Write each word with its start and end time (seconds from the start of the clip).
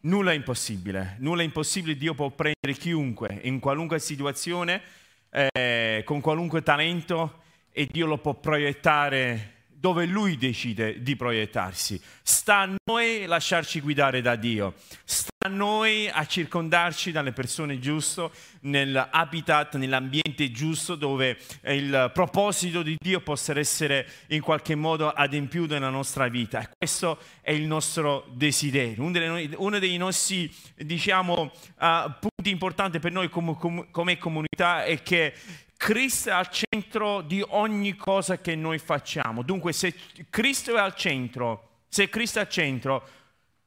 Nulla 0.00 0.30
è 0.30 0.34
impossibile, 0.34 1.16
nulla 1.18 1.42
è 1.42 1.44
impossibile, 1.44 1.96
Dio 1.96 2.14
può 2.14 2.30
prendere 2.30 2.72
chiunque 2.78 3.40
in 3.42 3.58
qualunque 3.58 3.98
situazione, 3.98 4.80
eh, 5.28 6.02
con 6.04 6.20
qualunque 6.20 6.62
talento 6.62 7.42
e 7.72 7.88
Dio 7.90 8.06
lo 8.06 8.18
può 8.18 8.34
proiettare 8.34 9.57
dove 9.80 10.06
Lui 10.06 10.36
decide 10.36 11.02
di 11.02 11.14
proiettarsi. 11.14 12.00
Sta 12.22 12.60
a 12.60 12.76
noi 12.84 13.26
lasciarci 13.26 13.80
guidare 13.80 14.20
da 14.20 14.34
Dio, 14.34 14.74
sta 15.04 15.30
a 15.46 15.48
noi 15.48 16.08
a 16.08 16.26
circondarci 16.26 17.12
dalle 17.12 17.32
persone 17.32 17.78
giuste, 17.78 18.30
nell'habitat, 18.60 19.76
nell'ambiente 19.76 20.50
giusto 20.50 20.96
dove 20.96 21.38
il 21.66 22.10
proposito 22.12 22.82
di 22.82 22.96
Dio 22.98 23.20
possa 23.20 23.56
essere 23.56 24.06
in 24.28 24.40
qualche 24.40 24.74
modo 24.74 25.10
adempiuto 25.10 25.74
nella 25.74 25.90
nostra 25.90 26.28
vita. 26.28 26.68
Questo 26.76 27.18
è 27.40 27.52
il 27.52 27.66
nostro 27.66 28.26
desiderio, 28.32 29.02
uno 29.02 29.78
dei, 29.78 29.96
nostri 29.96 30.52
diciamo, 30.76 31.52
uh, 31.78 32.12
punti 32.18 32.50
importanti 32.50 32.98
per 32.98 33.12
noi 33.12 33.28
come 33.28 34.18
comunità 34.18 34.84
è 34.84 35.02
che 35.02 35.34
Cristo 35.78 36.30
è 36.30 36.32
al 36.32 36.50
centro 36.50 37.20
di 37.22 37.42
ogni 37.50 37.94
cosa 37.94 38.38
che 38.38 38.56
noi 38.56 38.78
facciamo. 38.78 39.42
Dunque, 39.42 39.72
se 39.72 39.94
Cristo 40.28 40.76
è 40.76 40.80
al 40.80 40.96
centro, 40.96 41.84
se 41.88 42.08
Cristo 42.08 42.40
è 42.40 42.42
al 42.42 42.48
centro, 42.48 43.08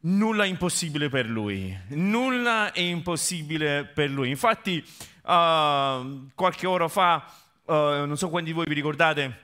nulla 0.01 0.43
è 0.43 0.47
impossibile 0.47 1.07
per 1.07 1.25
Lui. 1.25 1.75
Nulla 1.87 2.73
è 2.73 2.81
impossibile 2.81 3.85
per 3.85 4.09
Lui. 4.09 4.29
Infatti, 4.29 4.85
uh, 5.23 6.29
qualche 6.35 6.67
ora 6.67 6.89
fa, 6.89 7.25
uh, 7.63 7.73
non 7.73 8.17
so 8.17 8.29
quanti 8.29 8.49
di 8.49 8.55
voi 8.55 8.65
vi 8.67 8.73
ricordate, 8.73 9.39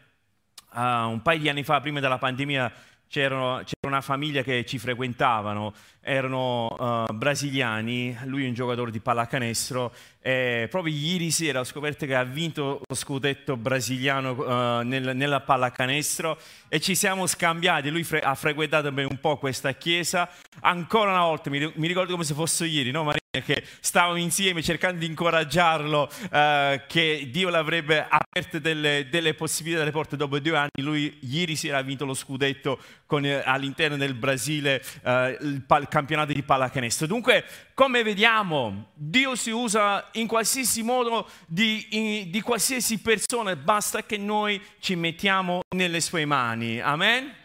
uh, 0.74 0.80
un 0.80 1.22
paio 1.24 1.40
di 1.40 1.48
anni 1.48 1.64
fa, 1.64 1.80
prima 1.80 2.02
della 2.02 2.18
pandemia, 2.18 2.72
c'era 3.08 3.64
una 3.88 4.02
famiglia 4.02 4.42
che 4.42 4.66
ci 4.66 4.78
frequentavano, 4.78 5.74
erano 6.02 6.68
uh, 6.68 7.14
brasiliani, 7.14 8.18
lui 8.26 8.46
è 8.46 8.48
un 8.48 8.54
giocatore 8.54 8.92
di 8.92 9.00
pallacanestro 9.00 9.94
e 10.22 10.68
proprio 10.70 10.94
ieri 10.94 11.32
sera 11.32 11.60
ho 11.60 11.64
scoperto 11.64 12.06
che 12.06 12.16
ha 12.16 12.24
vinto 12.24 12.82
lo 12.86 12.96
scudetto 12.96 13.56
brasiliano 13.56 14.32
uh, 14.32 14.84
nel, 14.84 15.16
nella 15.16 15.42
pallacanestro 15.42 16.38
e 16.68 16.80
ci 16.80 16.96
siamo 16.96 17.28
scambiati, 17.28 17.90
lui 17.90 18.04
fre- 18.04 18.20
ha 18.20 18.36
frequentato 18.36 18.88
un 18.90 19.18
po' 19.20 19.38
questa 19.38 19.74
chiesa, 19.74 20.30
ancora 20.62 21.12
una 21.12 21.24
volta, 21.24 21.50
mi, 21.50 21.72
mi 21.76 21.88
ricordo 21.88 22.12
come 22.12 22.24
se 22.24 22.34
fosse 22.34 22.66
ieri, 22.66 22.92
no 22.92 23.04
Maria? 23.04 23.27
Che 23.44 23.64
stavamo 23.80 24.18
insieme 24.18 24.62
cercando 24.62 25.00
di 25.00 25.06
incoraggiarlo, 25.06 26.10
uh, 26.12 26.82
che 26.88 27.30
Dio 27.32 27.50
l'avrebbe 27.50 28.06
aperto 28.08 28.60
delle, 28.60 29.08
delle, 29.10 29.34
possibilità, 29.34 29.80
delle 29.80 29.92
porte 29.92 30.16
dopo 30.16 30.40
due 30.40 30.58
anni. 30.58 30.82
Lui 30.82 31.18
ieri 31.22 31.56
sera 31.56 31.78
ha 31.78 31.82
vinto 31.82 32.06
lo 32.06 32.14
scudetto 32.14 32.80
con, 33.06 33.24
uh, 33.24 33.42
all'interno 33.44 33.98
del 33.98 34.14
Brasile, 34.14 34.82
uh, 35.04 35.10
il, 35.42 35.66
il, 35.68 35.88
campionato 35.90 36.34
di 36.34 36.44
pallacanestro. 36.44 37.08
Dunque, 37.08 37.46
come 37.74 38.04
vediamo, 38.04 38.92
Dio 38.94 39.36
si 39.36 39.52
usa 39.52 40.10
in 40.14 40.28
qualsiasi 40.28 40.84
modo 40.84 41.30
di, 41.46 41.88
in, 41.92 42.32
di 42.32 42.42
qualsiasi 42.42 43.00
persona, 43.00 43.56
basta 43.56 44.04
che 44.04 44.18
noi 44.18 44.62
ci 44.80 44.96
mettiamo 44.96 45.62
nelle 45.76 46.02
sue 46.02 46.26
mani. 46.26 46.80
Amen? 46.80 47.24
Amen. 47.24 47.36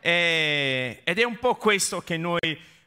E, 0.00 1.00
ed 1.04 1.18
è 1.18 1.24
un 1.24 1.38
po' 1.38 1.54
questo 1.56 2.00
che 2.00 2.16
noi 2.16 2.38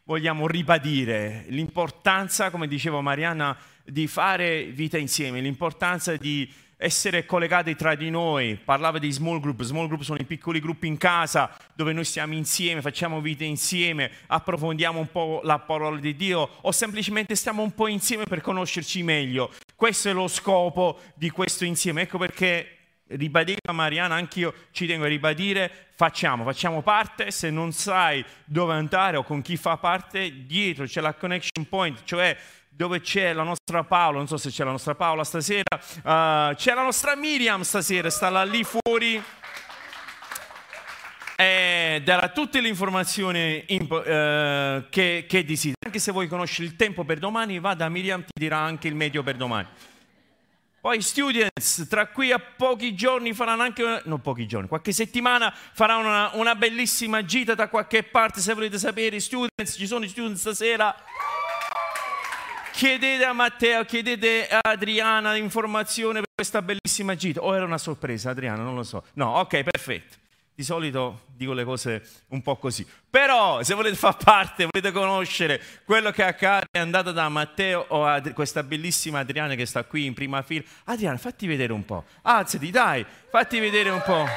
vogliamo 0.05 0.47
ribadire 0.47 1.45
l'importanza, 1.47 2.49
come 2.49 2.67
diceva 2.67 3.01
Mariana, 3.01 3.57
di 3.85 4.07
fare 4.07 4.65
vita 4.65 4.97
insieme, 4.97 5.41
l'importanza 5.41 6.15
di 6.15 6.49
essere 6.77 7.25
collegati 7.25 7.75
tra 7.75 7.95
di 7.95 8.09
noi. 8.09 8.55
Parlava 8.55 8.99
di 8.99 9.09
small 9.11 9.39
group, 9.39 9.63
small 9.63 9.87
group 9.87 10.01
sono 10.01 10.19
i 10.19 10.25
piccoli 10.25 10.59
gruppi 10.59 10.87
in 10.87 10.97
casa 10.97 11.55
dove 11.73 11.93
noi 11.93 12.03
stiamo 12.03 12.33
insieme, 12.33 12.81
facciamo 12.81 13.21
vita 13.21 13.45
insieme, 13.45 14.11
approfondiamo 14.27 14.99
un 14.99 15.09
po' 15.09 15.39
la 15.43 15.59
parola 15.59 15.97
di 15.99 16.15
Dio 16.15 16.49
o 16.61 16.71
semplicemente 16.71 17.35
stiamo 17.35 17.63
un 17.63 17.73
po' 17.73 17.87
insieme 17.87 18.25
per 18.25 18.41
conoscerci 18.41 19.01
meglio. 19.03 19.51
Questo 19.75 20.09
è 20.09 20.13
lo 20.13 20.27
scopo 20.27 20.99
di 21.15 21.29
questo 21.29 21.63
insieme. 21.63 22.01
Ecco 22.01 22.17
perché 22.17 22.82
ribadiva 23.15 23.71
Mariana, 23.71 24.15
anch'io 24.15 24.53
ci 24.71 24.85
tengo 24.85 25.05
a 25.05 25.07
ribadire, 25.07 25.87
facciamo, 25.95 26.43
facciamo 26.43 26.81
parte, 26.81 27.31
se 27.31 27.49
non 27.49 27.71
sai 27.71 28.23
dove 28.45 28.73
andare 28.73 29.17
o 29.17 29.23
con 29.23 29.41
chi 29.41 29.57
fa 29.57 29.77
parte, 29.77 30.45
dietro 30.45 30.85
c'è 30.85 31.01
la 31.01 31.13
connection 31.13 31.67
point, 31.67 32.01
cioè 32.03 32.37
dove 32.69 33.01
c'è 33.01 33.33
la 33.33 33.43
nostra 33.43 33.83
Paola, 33.83 34.17
non 34.17 34.27
so 34.27 34.37
se 34.37 34.49
c'è 34.49 34.63
la 34.63 34.71
nostra 34.71 34.95
Paola 34.95 35.23
stasera, 35.23 35.75
uh, 35.75 36.55
c'è 36.55 36.73
la 36.73 36.83
nostra 36.83 37.15
Miriam 37.15 37.61
stasera, 37.61 38.09
sta 38.09 38.29
là 38.29 38.43
lì 38.43 38.63
fuori 38.63 39.21
e 41.35 42.01
darà 42.03 42.29
tutte 42.29 42.61
le 42.61 42.67
informazioni 42.67 43.63
impo- 43.67 43.99
uh, 43.99 44.85
che, 44.89 45.25
che 45.27 45.45
desidera. 45.45 45.77
Anche 45.85 45.99
se 45.99 46.11
vuoi 46.11 46.27
conoscere 46.27 46.67
il 46.67 46.75
tempo 46.75 47.03
per 47.03 47.19
domani, 47.19 47.59
va 47.59 47.75
da 47.75 47.89
Miriam, 47.89 48.21
ti 48.21 48.31
dirà 48.33 48.57
anche 48.57 48.87
il 48.87 48.95
medio 48.95 49.21
per 49.21 49.35
domani. 49.35 49.67
Poi 50.83 51.01
students, 51.01 51.87
tra 51.87 52.07
qui 52.07 52.33
a 52.33 52.39
pochi 52.39 52.93
giorni 52.93 53.33
faranno 53.33 53.61
anche, 53.61 54.01
non 54.03 54.19
pochi 54.19 54.45
giorni, 54.45 54.67
qualche 54.67 54.91
settimana 54.91 55.49
faranno 55.53 56.09
una, 56.09 56.31
una, 56.33 56.55
bellissima 56.55 57.23
gita 57.23 57.55
da 57.55 57.69
qualche 57.69 58.03
parte, 58.03 58.41
se 58.41 58.53
volete 58.53 58.77
sapere, 58.77 59.21
students, 59.21 59.77
ci 59.77 59.87
sono 59.87 60.05
students 60.05 60.41
stasera. 60.41 60.93
Chiedete 62.73 63.23
a 63.23 63.31
Matteo, 63.31 63.85
chiedete 63.85 64.45
a 64.49 64.59
Adriana 64.61 65.37
informazione 65.37 66.19
per 66.19 66.27
questa 66.35 66.61
bellissima 66.61 67.15
gita. 67.15 67.41
O 67.41 67.55
era 67.55 67.63
una 67.63 67.77
sorpresa, 67.77 68.31
Adriana, 68.31 68.61
non 68.61 68.75
lo 68.75 68.83
so. 68.83 69.05
No, 69.13 69.39
ok, 69.39 69.63
perfetto. 69.63 70.22
Di 70.55 70.63
solito 70.63 71.21
dico 71.35 71.53
le 71.53 71.63
cose 71.63 72.07
un 72.27 72.43
po' 72.43 72.57
così. 72.57 72.85
Però 73.09 73.63
se 73.63 73.73
volete 73.73 73.95
far 73.95 74.17
parte, 74.17 74.67
volete 74.71 74.91
conoscere 74.91 75.59
quello 75.83 76.11
che 76.11 76.23
accade, 76.23 76.67
è 76.69 76.77
andato 76.77 77.11
da 77.11 77.27
Matteo 77.27 77.85
o 77.89 78.05
a 78.05 78.21
questa 78.33 78.61
bellissima 78.61 79.19
Adriana 79.19 79.55
che 79.55 79.65
sta 79.65 79.83
qui 79.83 80.05
in 80.05 80.13
prima 80.13 80.43
fila. 80.43 80.63
Adriana, 80.85 81.17
fatti 81.17 81.47
vedere 81.47 81.73
un 81.73 81.83
po'. 81.85 82.05
Alzati, 82.21 82.69
dai, 82.69 83.03
fatti 83.31 83.59
vedere 83.59 83.89
un 83.89 84.01
po'. 84.05 84.27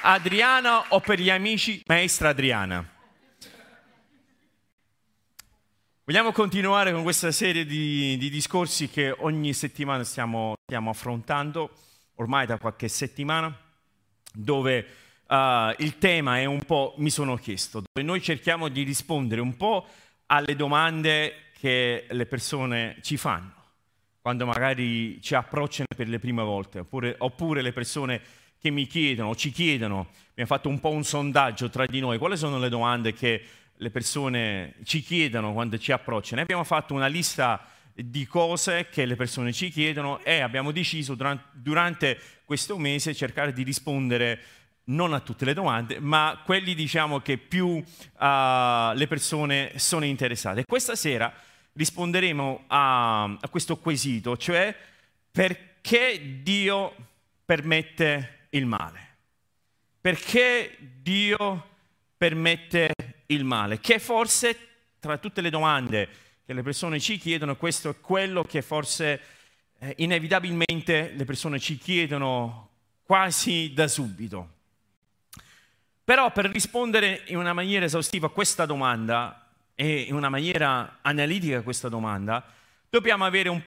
Adriana 0.00 0.86
o 0.88 1.00
per 1.00 1.18
gli 1.18 1.30
amici, 1.30 1.82
maestra 1.86 2.30
Adriana. 2.30 2.86
Vogliamo 6.04 6.32
continuare 6.32 6.92
con 6.92 7.02
questa 7.02 7.32
serie 7.32 7.66
di, 7.66 8.16
di 8.16 8.28
discorsi 8.30 8.88
che 8.88 9.10
ogni 9.10 9.52
settimana 9.54 10.04
stiamo, 10.04 10.54
stiamo 10.64 10.90
affrontando, 10.90 11.70
ormai 12.16 12.46
da 12.46 12.58
qualche 12.58 12.88
settimana 12.88 13.63
dove 14.34 14.86
uh, 15.28 15.36
il 15.78 15.98
tema 15.98 16.38
è 16.38 16.44
un 16.44 16.62
po', 16.62 16.94
mi 16.98 17.10
sono 17.10 17.36
chiesto, 17.36 17.80
dove 17.80 18.06
noi 18.06 18.20
cerchiamo 18.20 18.68
di 18.68 18.82
rispondere 18.82 19.40
un 19.40 19.56
po' 19.56 19.86
alle 20.26 20.56
domande 20.56 21.50
che 21.58 22.06
le 22.10 22.26
persone 22.26 22.96
ci 23.02 23.16
fanno, 23.16 23.52
quando 24.20 24.44
magari 24.46 25.20
ci 25.22 25.34
approcciano 25.34 25.88
per 25.94 26.08
le 26.08 26.18
prime 26.18 26.42
volte, 26.42 26.80
oppure, 26.80 27.14
oppure 27.18 27.62
le 27.62 27.72
persone 27.72 28.20
che 28.58 28.70
mi 28.70 28.86
chiedono 28.86 29.34
ci 29.34 29.50
chiedono, 29.50 30.08
abbiamo 30.30 30.48
fatto 30.48 30.68
un 30.68 30.80
po' 30.80 30.90
un 30.90 31.04
sondaggio 31.04 31.70
tra 31.70 31.86
di 31.86 32.00
noi, 32.00 32.18
quali 32.18 32.36
sono 32.36 32.58
le 32.58 32.68
domande 32.68 33.12
che 33.12 33.44
le 33.76 33.90
persone 33.90 34.74
ci 34.84 35.00
chiedono 35.02 35.52
quando 35.52 35.78
ci 35.78 35.92
approcciano. 35.92 36.40
Abbiamo 36.40 36.64
fatto 36.64 36.94
una 36.94 37.06
lista 37.06 37.66
di 37.94 38.26
cose 38.26 38.88
che 38.90 39.06
le 39.06 39.14
persone 39.14 39.52
ci 39.52 39.70
chiedono 39.70 40.22
e 40.24 40.40
abbiamo 40.40 40.72
deciso 40.72 41.14
durante, 41.52 42.18
questo 42.44 42.76
mese 42.76 43.14
cercare 43.14 43.52
di 43.52 43.62
rispondere 43.62 44.40
non 44.86 45.14
a 45.14 45.20
tutte 45.20 45.44
le 45.44 45.54
domande, 45.54 45.98
ma 46.00 46.42
quelli 46.44 46.74
diciamo 46.74 47.20
che 47.20 47.38
più 47.38 47.66
uh, 47.68 47.82
le 48.18 49.06
persone 49.08 49.72
sono 49.76 50.04
interessate. 50.04 50.64
Questa 50.66 50.94
sera 50.94 51.32
risponderemo 51.72 52.64
a, 52.66 53.22
a 53.24 53.48
questo 53.48 53.78
quesito, 53.78 54.36
cioè 54.36 54.76
perché 55.30 56.40
Dio 56.42 56.94
permette 57.44 58.48
il 58.50 58.66
male? 58.66 59.16
Perché 60.00 60.76
Dio 61.00 61.68
permette 62.16 62.92
il 63.26 63.44
male? 63.44 63.80
Che 63.80 63.98
forse 63.98 64.58
tra 65.00 65.16
tutte 65.16 65.40
le 65.40 65.50
domande 65.50 66.08
che 66.46 66.52
le 66.52 66.62
persone 66.62 67.00
ci 67.00 67.16
chiedono, 67.16 67.56
questo 67.56 67.90
è 67.90 68.00
quello 68.00 68.44
che 68.44 68.60
forse 68.60 69.20
eh, 69.78 69.94
inevitabilmente 69.98 71.12
le 71.14 71.24
persone 71.24 71.58
ci 71.58 71.78
chiedono 71.78 72.70
quasi 73.02 73.72
da 73.72 73.88
subito. 73.88 74.52
Però 76.04 76.30
per 76.32 76.50
rispondere 76.50 77.22
in 77.28 77.38
una 77.38 77.54
maniera 77.54 77.86
esaustiva 77.86 78.26
a 78.26 78.30
questa 78.30 78.66
domanda 78.66 79.48
e 79.74 80.02
in 80.02 80.14
una 80.14 80.28
maniera 80.28 80.98
analitica 81.00 81.58
a 81.58 81.62
questa 81.62 81.88
domanda, 81.88 82.44
dobbiamo 82.90 83.24
avere 83.24 83.48
un 83.48 83.62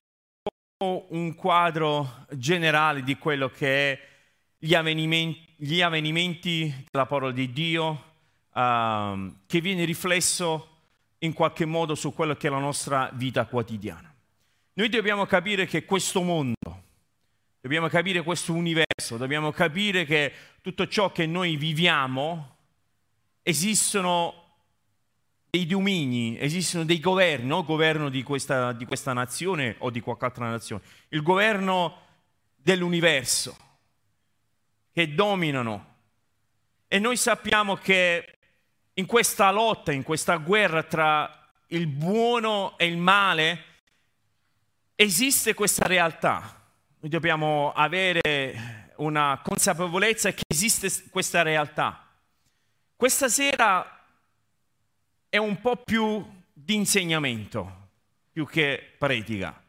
po' 0.77 1.07
un 1.09 1.33
quadro 1.33 2.27
generale 2.31 3.03
di 3.03 3.17
quello 3.17 3.49
che 3.49 3.91
è 3.91 4.07
gli 4.59 4.75
avvenimenti, 4.75 5.45
gli 5.55 5.81
avvenimenti 5.81 6.85
della 6.89 7.07
parola 7.07 7.31
di 7.31 7.51
Dio, 7.51 8.03
uh, 8.53 9.33
che 9.47 9.61
viene 9.61 9.83
riflesso 9.83 10.76
in 11.19 11.33
qualche 11.33 11.65
modo 11.65 11.95
su 11.95 12.13
quello 12.13 12.35
che 12.35 12.47
è 12.47 12.49
la 12.49 12.59
nostra 12.59 13.09
vita 13.13 13.45
quotidiana. 13.45 14.13
Noi 14.73 14.89
dobbiamo 14.89 15.25
capire 15.25 15.65
che 15.65 15.85
questo 15.85 16.21
mondo, 16.21 16.83
dobbiamo 17.59 17.87
capire 17.87 18.21
questo 18.21 18.53
universo, 18.53 19.17
dobbiamo 19.17 19.51
capire 19.51 20.05
che 20.05 20.31
tutto 20.61 20.87
ciò 20.87 21.11
che 21.11 21.25
noi 21.25 21.55
viviamo, 21.55 22.55
esistono 23.41 24.43
dei 25.49 25.65
domini, 25.65 26.37
esistono 26.39 26.83
dei 26.83 26.99
governi, 26.99 27.47
non 27.47 27.61
il 27.61 27.65
governo 27.65 28.09
di 28.09 28.21
questa, 28.21 28.73
di 28.73 28.85
questa 28.85 29.13
nazione 29.13 29.75
o 29.79 29.89
di 29.89 29.99
qualche 29.99 30.25
altra 30.25 30.49
nazione, 30.49 30.83
il 31.09 31.23
governo 31.23 32.01
dell'universo 32.55 33.57
che 34.91 35.13
dominano. 35.15 35.95
E 36.87 36.99
noi 36.99 37.17
sappiamo 37.17 37.75
che 37.75 38.36
in 38.97 39.05
questa 39.05 39.51
lotta, 39.51 39.91
in 39.91 40.03
questa 40.03 40.37
guerra 40.37 40.83
tra 40.83 41.49
il 41.67 41.87
buono 41.87 42.77
e 42.77 42.87
il 42.87 42.97
male, 42.97 43.63
esiste 44.95 45.53
questa 45.53 45.85
realtà. 45.85 46.59
Noi 46.99 47.09
dobbiamo 47.11 47.71
avere 47.73 48.93
una 48.97 49.39
consapevolezza 49.43 50.31
che 50.31 50.43
esiste 50.47 50.89
questa 51.11 51.43
realtà. 51.43 52.07
Questa 52.95 53.29
sera 53.29 54.03
è 55.29 55.37
un 55.37 55.61
po' 55.61 55.75
più 55.75 56.25
di 56.51 56.73
insegnamento, 56.73 57.89
più 58.31 58.47
che 58.47 58.95
pratica, 58.97 59.61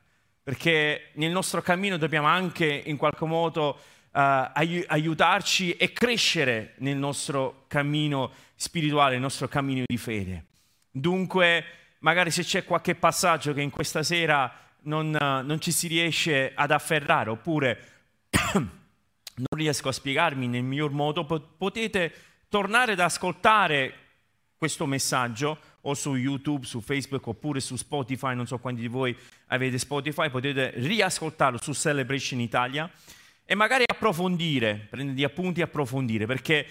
perché 0.42 1.10
nel 1.14 1.30
nostro 1.30 1.60
cammino 1.60 1.98
dobbiamo 1.98 2.28
anche 2.28 2.64
in 2.64 2.96
qualche 2.96 3.26
modo 3.26 3.78
uh, 4.10 4.20
aiutarci 4.52 5.76
e 5.76 5.92
crescere 5.92 6.72
nel 6.78 6.96
nostro 6.96 7.64
cammino 7.66 8.46
spirituale, 8.58 9.12
nel 9.12 9.20
nostro 9.20 9.46
cammino 9.46 9.84
di 9.86 9.96
fede. 9.96 10.44
Dunque, 10.90 11.64
magari 12.00 12.32
se 12.32 12.42
c'è 12.42 12.64
qualche 12.64 12.96
passaggio 12.96 13.52
che 13.54 13.62
in 13.62 13.70
questa 13.70 14.02
sera 14.02 14.52
non, 14.82 15.10
non 15.10 15.60
ci 15.60 15.70
si 15.70 15.86
riesce 15.86 16.52
ad 16.54 16.72
afferrare, 16.72 17.30
oppure 17.30 17.84
non 18.52 19.56
riesco 19.56 19.88
a 19.88 19.92
spiegarmi 19.92 20.48
nel 20.48 20.64
miglior 20.64 20.90
modo, 20.90 21.24
potete 21.24 22.12
tornare 22.48 22.92
ad 22.92 23.00
ascoltare 23.00 23.94
questo 24.56 24.86
messaggio 24.86 25.58
o 25.82 25.94
su 25.94 26.16
YouTube, 26.16 26.66
su 26.66 26.80
Facebook 26.80 27.28
oppure 27.28 27.60
su 27.60 27.76
Spotify, 27.76 28.34
non 28.34 28.48
so 28.48 28.58
quanti 28.58 28.80
di 28.80 28.88
voi 28.88 29.16
avete 29.46 29.78
Spotify, 29.78 30.30
potete 30.30 30.72
riascoltarlo 30.74 31.58
su 31.62 31.72
Celebration 31.72 32.40
Italia 32.40 32.90
e 33.44 33.54
magari 33.54 33.84
approfondire, 33.86 34.88
prendere 34.90 35.16
gli 35.16 35.22
appunti 35.22 35.60
e 35.60 35.62
approfondire, 35.62 36.26
perché 36.26 36.66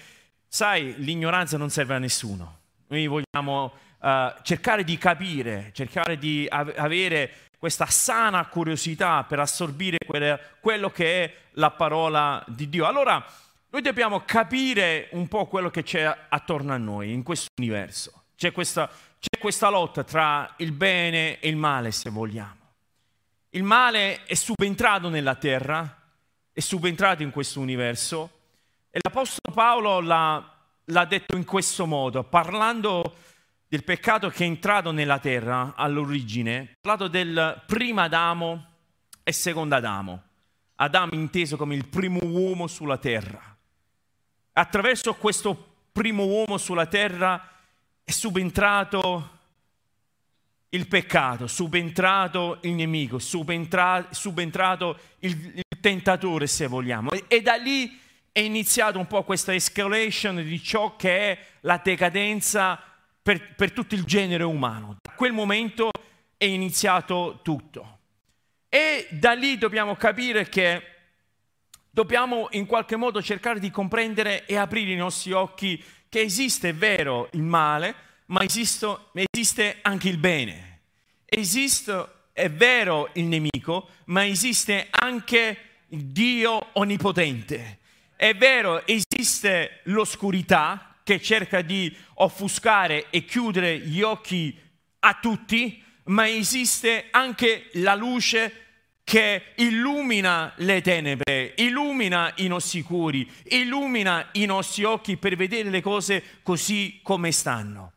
sai, 0.47 0.95
l'ignoranza 0.97 1.57
non 1.57 1.69
serve 1.69 1.95
a 1.95 1.99
nessuno. 1.99 2.59
Noi 2.88 3.07
vogliamo 3.07 3.73
uh, 3.99 4.33
cercare 4.44 4.83
di 4.83 4.97
capire, 4.97 5.71
cercare 5.73 6.17
di 6.17 6.47
av- 6.49 6.73
avere 6.77 7.31
questa 7.57 7.88
sana 7.88 8.45
curiosità 8.45 9.23
per 9.23 9.39
assorbire 9.39 9.97
quelle, 10.05 10.39
quello 10.59 10.89
che 10.89 11.23
è 11.23 11.33
la 11.53 11.71
parola 11.71 12.44
di 12.47 12.69
Dio. 12.69 12.85
Allora, 12.85 13.23
noi 13.69 13.81
dobbiamo 13.81 14.21
capire 14.25 15.09
un 15.11 15.27
po' 15.27 15.47
quello 15.47 15.69
che 15.69 15.83
c'è 15.83 16.25
attorno 16.29 16.73
a 16.73 16.77
noi, 16.77 17.11
in 17.11 17.23
questo 17.23 17.49
universo. 17.57 18.23
C'è 18.35 18.51
questa, 18.51 18.89
c'è 19.19 19.39
questa 19.39 19.69
lotta 19.69 20.03
tra 20.03 20.53
il 20.57 20.71
bene 20.71 21.39
e 21.39 21.49
il 21.49 21.57
male, 21.57 21.91
se 21.91 22.09
vogliamo. 22.09 22.55
Il 23.49 23.63
male 23.63 24.23
è 24.25 24.35
subentrato 24.35 25.09
nella 25.09 25.35
terra, 25.35 26.01
è 26.53 26.59
subentrato 26.59 27.23
in 27.23 27.31
questo 27.31 27.59
universo 27.59 28.37
e 28.97 28.99
l'Apostolo 29.03 29.53
Paolo 29.53 30.01
l'ha, 30.01 30.55
l'ha 30.85 31.05
detto 31.05 31.38
in 31.38 31.45
questo 31.45 31.85
modo, 31.85 32.23
parlando 32.23 33.15
del 33.67 33.83
peccato 33.83 34.29
che 34.29 34.44
è 34.44 34.47
entrato 34.47 34.91
nella 34.91 35.19
terra 35.19 35.75
all'origine, 35.75 36.71
ha 36.71 36.77
parlato 36.81 37.07
del 37.07 37.61
primo 37.67 38.01
Adamo 38.01 38.65
e 39.23 39.31
secondo 39.31 39.75
Adamo. 39.75 40.23
Adamo 40.77 41.13
inteso 41.13 41.57
come 41.57 41.75
il 41.75 41.88
primo 41.88 42.19
uomo 42.23 42.65
sulla 42.65 42.97
terra 42.97 43.55
attraverso 44.53 45.13
questo 45.13 45.75
primo 45.91 46.25
uomo 46.25 46.57
sulla 46.57 46.88
terra 46.88 47.51
è 48.03 48.09
subentrato 48.09 49.35
il 50.69 50.88
peccato, 50.88 51.45
subentrato 51.45 52.57
il 52.61 52.71
nemico, 52.71 53.19
subentra- 53.19 54.07
subentrato 54.09 54.97
il, 55.19 55.53
il, 55.55 55.63
tentatore 55.79 56.47
se 56.47 56.65
vogliamo. 56.65 57.11
E, 57.11 57.25
e 57.27 57.41
da 57.41 57.55
lì 57.55 58.05
è 58.38 58.42
iniziata 58.42 59.00
un 59.00 59.07
po' 59.07 59.24
questa 59.24 59.51
escalation 59.51 60.36
di 60.36 60.62
ciò 60.62 60.95
che 60.95 61.31
è 61.31 61.39
la 61.62 61.81
decadenza 61.84 62.80
per, 63.19 63.56
per 63.56 63.72
tutto 63.72 63.95
il 63.95 64.04
genere 64.04 64.44
umano. 64.44 64.98
Da 65.01 65.13
quel 65.13 65.34
momento 65.34 65.89
è 66.38 66.45
iniziato 66.45 67.39
tutto. 67.42 67.98
E 68.69 69.07
da 69.10 69.31
lì 69.31 69.57
dobbiamo 69.57 69.95
capire 69.95 70.50
che 70.50 70.84
dobbiamo 71.89 72.50
in 72.51 72.68
qualche 72.68 72.95
modo 72.95 73.24
cercare 73.24 73.60
di 73.60 73.72
comprendere 73.72 74.45
e 74.45 74.56
aprire 74.56 74.92
i 74.92 74.98
nostri 74.98 75.31
occhi 75.31 75.83
che 76.07 76.22
esiste, 76.22 76.69
è 76.69 76.75
vero, 76.75 77.30
il 77.31 77.42
male, 77.42 77.95
ma 78.28 78.44
esiste, 78.44 78.98
esiste 79.13 79.80
anche 79.81 80.10
il 80.10 80.19
bene. 80.19 80.81
Esiste, 81.25 82.07
è 82.33 82.51
vero, 82.51 83.10
il 83.13 83.24
nemico, 83.24 83.90
ma 84.06 84.28
esiste 84.28 84.90
anche 84.92 85.57
il 85.88 86.06
Dio 86.06 86.68
onnipotente. 86.74 87.80
È 88.18 88.34
vero, 88.34 88.81
esiste 88.88 89.81
l'oscurità 89.84 90.96
che 91.04 91.22
cerca 91.22 91.62
di 91.62 91.96
offuscare 92.16 93.12
e 93.12 93.25
chiudere 93.25 93.78
gli 93.78 94.02
occhi 94.02 94.60
a 95.02 95.19
tutti, 95.22 95.84
ma 96.06 96.28
esiste 96.28 97.10
anche 97.12 97.69
la 97.74 97.94
luce 97.94 98.66
che 99.04 99.54
illumina 99.58 100.52
le 100.58 100.81
tenebre, 100.81 101.54
illumina 101.58 102.34
i 102.38 102.48
nostri 102.48 102.81
cuori, 102.81 103.31
illumina 103.50 104.30
i 104.31 104.46
nostri 104.46 104.84
occhi 104.84 105.16
per 105.18 105.36
vedere 105.36 105.69
le 105.69 105.81
cose 105.81 106.40
così 106.42 107.00
come 107.04 107.31
stanno. 107.31 107.94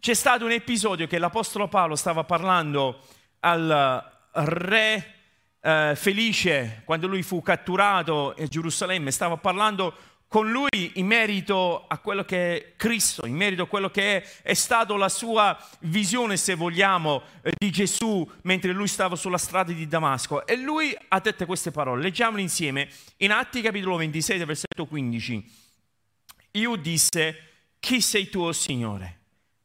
C'è 0.00 0.14
stato 0.14 0.46
un 0.46 0.50
episodio 0.50 1.06
che 1.06 1.18
l'Apostolo 1.18 1.68
Paolo 1.68 1.94
stava 1.94 2.24
parlando 2.24 3.06
al 3.38 4.04
re 4.32 5.19
eh, 5.60 5.94
Felice 5.96 6.82
quando 6.84 7.06
lui 7.06 7.22
fu 7.22 7.42
catturato 7.42 8.30
a 8.30 8.46
Gerusalemme, 8.46 9.10
stava 9.10 9.36
parlando 9.36 9.94
con 10.30 10.48
lui 10.48 10.92
in 10.94 11.06
merito 11.06 11.86
a 11.88 11.98
quello 11.98 12.24
che 12.24 12.56
è 12.56 12.72
Cristo, 12.76 13.26
in 13.26 13.34
merito 13.34 13.62
a 13.62 13.66
quello 13.66 13.90
che 13.90 14.22
è, 14.22 14.28
è 14.42 14.54
stata 14.54 14.96
la 14.96 15.08
sua 15.08 15.58
visione, 15.80 16.36
se 16.36 16.54
vogliamo, 16.54 17.22
eh, 17.42 17.52
di 17.58 17.72
Gesù 17.72 18.24
mentre 18.42 18.70
lui 18.70 18.86
stava 18.86 19.16
sulla 19.16 19.38
strada 19.38 19.72
di 19.72 19.88
Damasco. 19.88 20.46
E 20.46 20.56
lui 20.56 20.96
ha 21.08 21.18
detto 21.18 21.46
queste 21.46 21.72
parole, 21.72 22.00
leggiamole 22.00 22.42
insieme, 22.42 22.88
in 23.16 23.32
Atti 23.32 23.60
capitolo 23.60 23.96
26, 23.96 24.44
versetto 24.44 24.86
15. 24.86 25.52
Io 26.52 26.76
disse, 26.76 27.48
chi 27.80 28.00
sei 28.00 28.28
tu, 28.28 28.42
oh 28.42 28.52
Signore? 28.52 29.18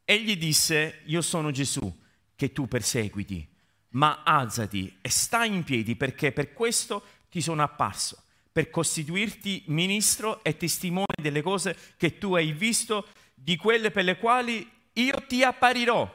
Egli 0.04 0.36
disse, 0.36 1.02
io 1.04 1.22
sono 1.22 1.52
Gesù, 1.52 1.96
che 2.34 2.52
tu 2.52 2.66
perseguiti, 2.66 3.48
ma 3.96 4.22
alzati 4.24 4.98
e 5.00 5.08
stai 5.10 5.52
in 5.52 5.64
piedi 5.64 5.96
perché 5.96 6.32
per 6.32 6.52
questo 6.52 7.02
ti 7.28 7.40
sono 7.40 7.62
apparso 7.62 8.22
per 8.56 8.70
costituirti 8.70 9.64
ministro 9.66 10.42
e 10.42 10.56
testimone 10.56 11.04
delle 11.20 11.42
cose 11.42 11.76
che 11.98 12.16
tu 12.16 12.34
hai 12.34 12.52
visto, 12.52 13.06
di 13.34 13.54
quelle 13.56 13.90
per 13.90 14.04
le 14.04 14.16
quali 14.16 14.66
io 14.94 15.26
ti 15.28 15.42
apparirò. 15.42 16.10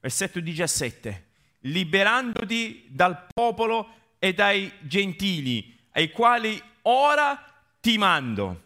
Versetto 0.00 0.40
17. 0.40 1.26
Liberandoti 1.60 2.86
dal 2.88 3.28
popolo 3.32 3.94
e 4.18 4.34
dai 4.34 4.72
gentili, 4.80 5.78
ai 5.92 6.10
quali 6.10 6.60
ora 6.82 7.40
ti 7.80 7.96
mando. 7.96 8.62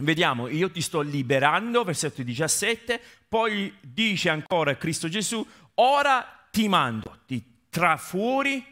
Vediamo, 0.00 0.48
io 0.48 0.70
ti 0.70 0.82
sto 0.82 1.00
liberando, 1.00 1.82
versetto 1.82 2.22
17, 2.22 3.00
poi 3.26 3.74
dice 3.80 4.28
ancora 4.28 4.76
Cristo 4.76 5.08
Gesù, 5.08 5.42
ora 5.76 6.46
ti 6.50 6.68
mando, 6.68 7.20
ti 7.24 7.42
tra 7.78 7.96
fuori 7.96 8.64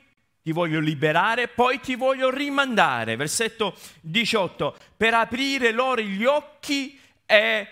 ti 0.43 0.51
voglio 0.51 0.81
liberare, 0.81 1.47
poi 1.47 1.79
ti 1.79 1.95
voglio 1.95 2.29
rimandare. 2.29 3.15
Versetto 3.15 3.77
18, 4.01 4.77
per 4.97 5.15
aprire 5.15 5.71
loro 5.71 6.01
gli 6.01 6.25
occhi 6.25 6.99
e 7.25 7.69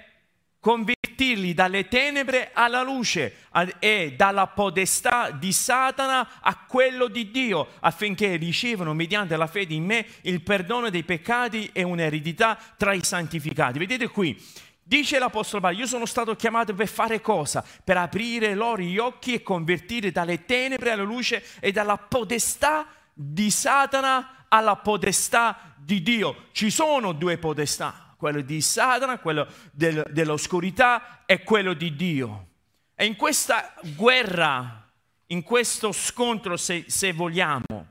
convertirli 0.61 1.53
dalle 1.55 1.89
tenebre 1.89 2.51
alla 2.53 2.85
luce 2.85 3.49
e 3.81 4.15
dalla 4.17 4.47
podestà 4.47 5.33
di 5.33 5.51
Satana 5.51 6.41
a 6.41 6.57
quello 6.69 7.09
di 7.09 7.33
Dio, 7.33 7.67
affinché 7.81 8.37
ricevano 8.37 8.95
mediante 8.95 9.37
la 9.37 9.49
fede 9.49 9.75
in 9.75 9.85
me 9.85 10.07
il 10.23 10.41
perdono 10.41 10.89
dei 10.89 11.03
peccati 11.03 11.71
e 11.73 11.83
un'eredità 11.83 12.57
tra 12.77 12.93
i 12.93 13.03
santificati. 13.03 13.81
Vedete 13.81 14.07
qui, 14.07 14.41
Dice 14.87 15.19
l'Apostolo 15.19 15.63
Paolo, 15.63 15.79
io 15.79 15.87
sono 15.87 16.05
stato 16.05 16.37
chiamato 16.37 16.75
per 16.75 16.89
fare 16.89 17.23
cosa? 17.23 17.65
Per 17.83 17.97
aprire 17.97 18.55
loro 18.55 18.83
gli 18.83 18.99
occhi 18.99 19.33
e 19.33 19.43
convertire 19.43 20.13
dalle 20.13 20.45
tenebre 20.45 20.91
alla 20.91 21.03
luce 21.03 21.43
e 21.59 21.73
dalla 21.73 21.97
potestà 21.97 22.87
di 23.15 23.51
Satana 23.51 24.47
alla 24.49 24.77
potestà 24.77 25.75
di 25.79 26.03
Dio. 26.03 26.49
Ci 26.53 26.71
sono 26.71 27.13
due 27.13 27.39
potestà, 27.39 28.15
quello 28.19 28.43
di 28.43 28.61
Satana, 28.61 29.19
quello 29.19 29.47
del, 29.73 30.05
dell'oscurità 30.11 31.23
e 31.25 31.43
quello 31.43 31.73
di 31.73 31.97
Dio. 31.97 32.49
E 32.95 33.07
in 33.07 33.17
questa 33.17 33.75
guerra, 33.97 34.87
in 35.29 35.43
questo 35.43 35.93
scontro, 35.93 36.59
se, 36.59 36.85
se 36.89 37.15
vogliamo, 37.15 37.87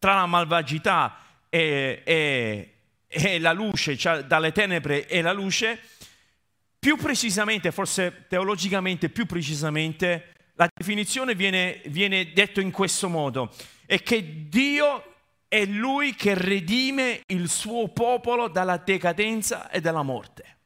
tra 0.00 0.14
la 0.14 0.26
malvagità 0.26 1.16
e, 1.48 2.02
e, 2.04 2.74
e 3.06 3.38
la 3.38 3.52
luce, 3.52 3.96
cioè 3.96 4.24
dalle 4.24 4.50
tenebre 4.50 5.06
e 5.06 5.22
la 5.22 5.32
luce, 5.32 5.80
più 6.78 6.96
precisamente, 6.96 7.72
forse 7.72 8.26
teologicamente 8.28 9.08
più 9.08 9.26
precisamente, 9.26 10.34
la 10.54 10.68
definizione 10.72 11.34
viene, 11.34 11.80
viene 11.86 12.32
detta 12.32 12.60
in 12.60 12.70
questo 12.70 13.08
modo, 13.08 13.52
è 13.86 14.02
che 14.02 14.48
Dio 14.48 15.14
è 15.48 15.64
Lui 15.64 16.14
che 16.14 16.34
redime 16.34 17.20
il 17.26 17.48
suo 17.48 17.88
popolo 17.88 18.48
dalla 18.48 18.76
decadenza 18.76 19.70
e 19.70 19.80
dalla 19.80 20.02
morte. 20.02 20.56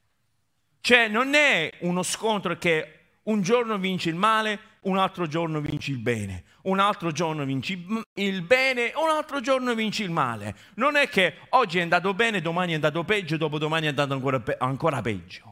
Cioè 0.80 1.08
non 1.08 1.34
è 1.34 1.70
uno 1.80 2.02
scontro 2.02 2.56
che 2.58 2.98
un 3.24 3.42
giorno 3.42 3.78
vinci 3.78 4.08
il 4.08 4.16
male, 4.16 4.58
un 4.82 4.98
altro 4.98 5.28
giorno 5.28 5.60
vinci 5.60 5.92
il 5.92 5.98
bene, 5.98 6.44
un 6.62 6.80
altro 6.80 7.12
giorno 7.12 7.44
vinci 7.44 7.86
il 8.14 8.42
bene, 8.42 8.92
un 8.96 9.08
altro 9.08 9.40
giorno 9.40 9.74
vinci 9.74 10.02
il 10.02 10.10
male. 10.10 10.56
Non 10.74 10.96
è 10.96 11.08
che 11.08 11.36
oggi 11.50 11.78
è 11.78 11.82
andato 11.82 12.12
bene, 12.14 12.40
domani 12.40 12.72
è 12.72 12.74
andato 12.74 13.04
peggio, 13.04 13.36
dopodomani 13.36 13.86
è 13.86 13.90
andato 13.90 14.12
ancora, 14.14 14.40
pe- 14.40 14.56
ancora 14.58 15.00
peggio 15.00 15.51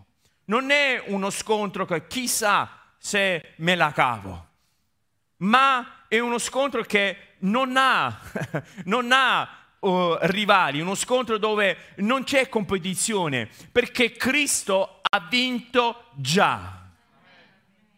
non 0.50 0.71
è 0.73 1.02
uno 1.07 1.30
scontro 1.30 1.87
che 1.87 2.09
chissà 2.09 2.83
se 2.99 3.52
me 3.57 3.76
la 3.76 3.92
cavo, 3.92 4.49
ma 5.38 6.04
è 6.09 6.19
uno 6.19 6.38
scontro 6.38 6.83
che 6.83 7.37
non 7.40 7.76
ha, 7.76 8.21
non 8.85 9.11
ha 9.12 9.49
uh, 9.78 10.16
rivali, 10.23 10.80
uno 10.80 10.97
scontro 10.97 11.38
dove 11.38 11.95
non 11.99 12.25
c'è 12.25 12.49
competizione, 12.49 13.49
perché 13.71 14.11
Cristo 14.12 15.00
ha 15.02 15.21
vinto 15.30 16.07
già. 16.14 16.78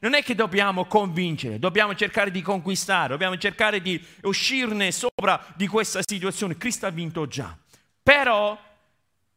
Non 0.01 0.13
è 0.13 0.23
che 0.23 0.35
dobbiamo 0.35 0.85
convincere, 0.85 1.59
dobbiamo 1.59 1.95
cercare 1.95 2.31
di 2.31 2.43
conquistare, 2.43 3.09
dobbiamo 3.09 3.39
cercare 3.39 3.81
di 3.81 4.05
uscirne 4.23 4.93
sopra 4.93 5.43
di 5.55 5.67
questa 5.69 6.01
situazione. 6.05 6.59
Cristo 6.59 6.87
ha 6.87 6.91
vinto 6.91 7.27
già. 7.27 7.57
Però 8.03 8.61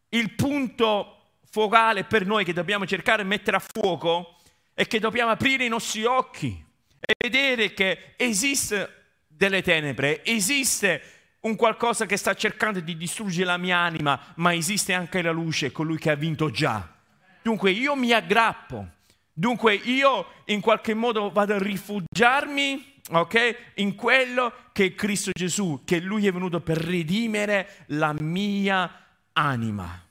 il 0.10 0.32
punto 0.32 1.16
focale 1.56 2.04
per 2.04 2.26
noi 2.26 2.44
che 2.44 2.52
dobbiamo 2.52 2.86
cercare 2.86 3.24
di 3.24 3.30
mettere 3.30 3.56
a 3.56 3.64
fuoco 3.66 4.40
è 4.74 4.86
che 4.88 5.00
dobbiamo 5.00 5.32
aprire 5.32 5.64
i 5.64 5.70
nostri 5.70 6.04
occhi 6.04 6.62
e 7.00 7.14
vedere 7.18 7.74
che 7.74 8.16
esiste 8.18 9.22
delle 9.26 9.62
tenebre, 9.62 10.22
esiste 10.26 11.02
un 11.42 11.56
qualcosa 11.56 12.06
che 12.06 12.18
sta 12.18 12.34
cercando 12.34 12.82
di 12.82 12.98
distruggere 12.98 13.46
la 13.46 13.58
mia 13.58 13.78
anima, 13.78 14.34
ma 14.36 14.54
esiste 14.54 14.92
anche 14.92 15.22
la 15.22 15.32
luce, 15.32 15.72
colui 15.72 15.98
che 15.98 16.10
ha 16.10 16.16
vinto 16.16 16.52
già. 16.52 16.94
Dunque 17.42 17.72
io 17.72 17.96
mi 17.96 18.12
aggrappo, 18.12 18.90
dunque 19.32 19.76
io 19.76 20.28
in 20.48 20.60
qualche 20.60 20.94
modo 20.94 21.32
vado 21.32 21.54
a 21.54 21.58
rifugiarmi, 21.58 22.96
ok, 23.12 23.56
in 23.76 23.96
quello 23.96 24.52
che 24.74 24.88
è 24.88 24.94
Cristo 24.94 25.32
Gesù, 25.34 25.84
che 25.86 26.02
lui 26.02 26.28
è 26.28 26.34
venuto 26.34 26.60
per 26.60 26.80
redimere 26.80 27.86
la 27.88 28.14
mia 28.20 29.06
anima 29.32 30.05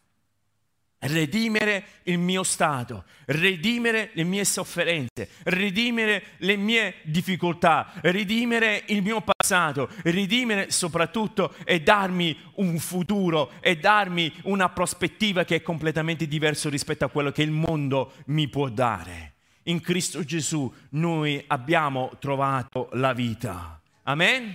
redimere 1.04 1.84
il 2.04 2.18
mio 2.18 2.42
stato, 2.42 3.04
redimere 3.26 4.10
le 4.14 4.24
mie 4.24 4.44
sofferenze, 4.44 5.28
redimere 5.44 6.22
le 6.38 6.56
mie 6.56 6.96
difficoltà, 7.02 7.92
redimere 8.00 8.84
il 8.86 9.02
mio 9.02 9.22
passato, 9.22 9.90
redimere 10.02 10.70
soprattutto 10.70 11.54
e 11.64 11.80
darmi 11.80 12.36
un 12.56 12.78
futuro 12.78 13.52
e 13.60 13.76
darmi 13.76 14.32
una 14.44 14.68
prospettiva 14.70 15.44
che 15.44 15.56
è 15.56 15.62
completamente 15.62 16.26
diversa 16.26 16.68
rispetto 16.68 17.04
a 17.04 17.10
quello 17.10 17.32
che 17.32 17.42
il 17.42 17.50
mondo 17.50 18.12
mi 18.26 18.48
può 18.48 18.68
dare. 18.68 19.32
In 19.64 19.80
Cristo 19.80 20.24
Gesù 20.24 20.72
noi 20.90 21.42
abbiamo 21.46 22.12
trovato 22.18 22.88
la 22.92 23.12
vita. 23.12 23.80
Amen? 24.04 24.54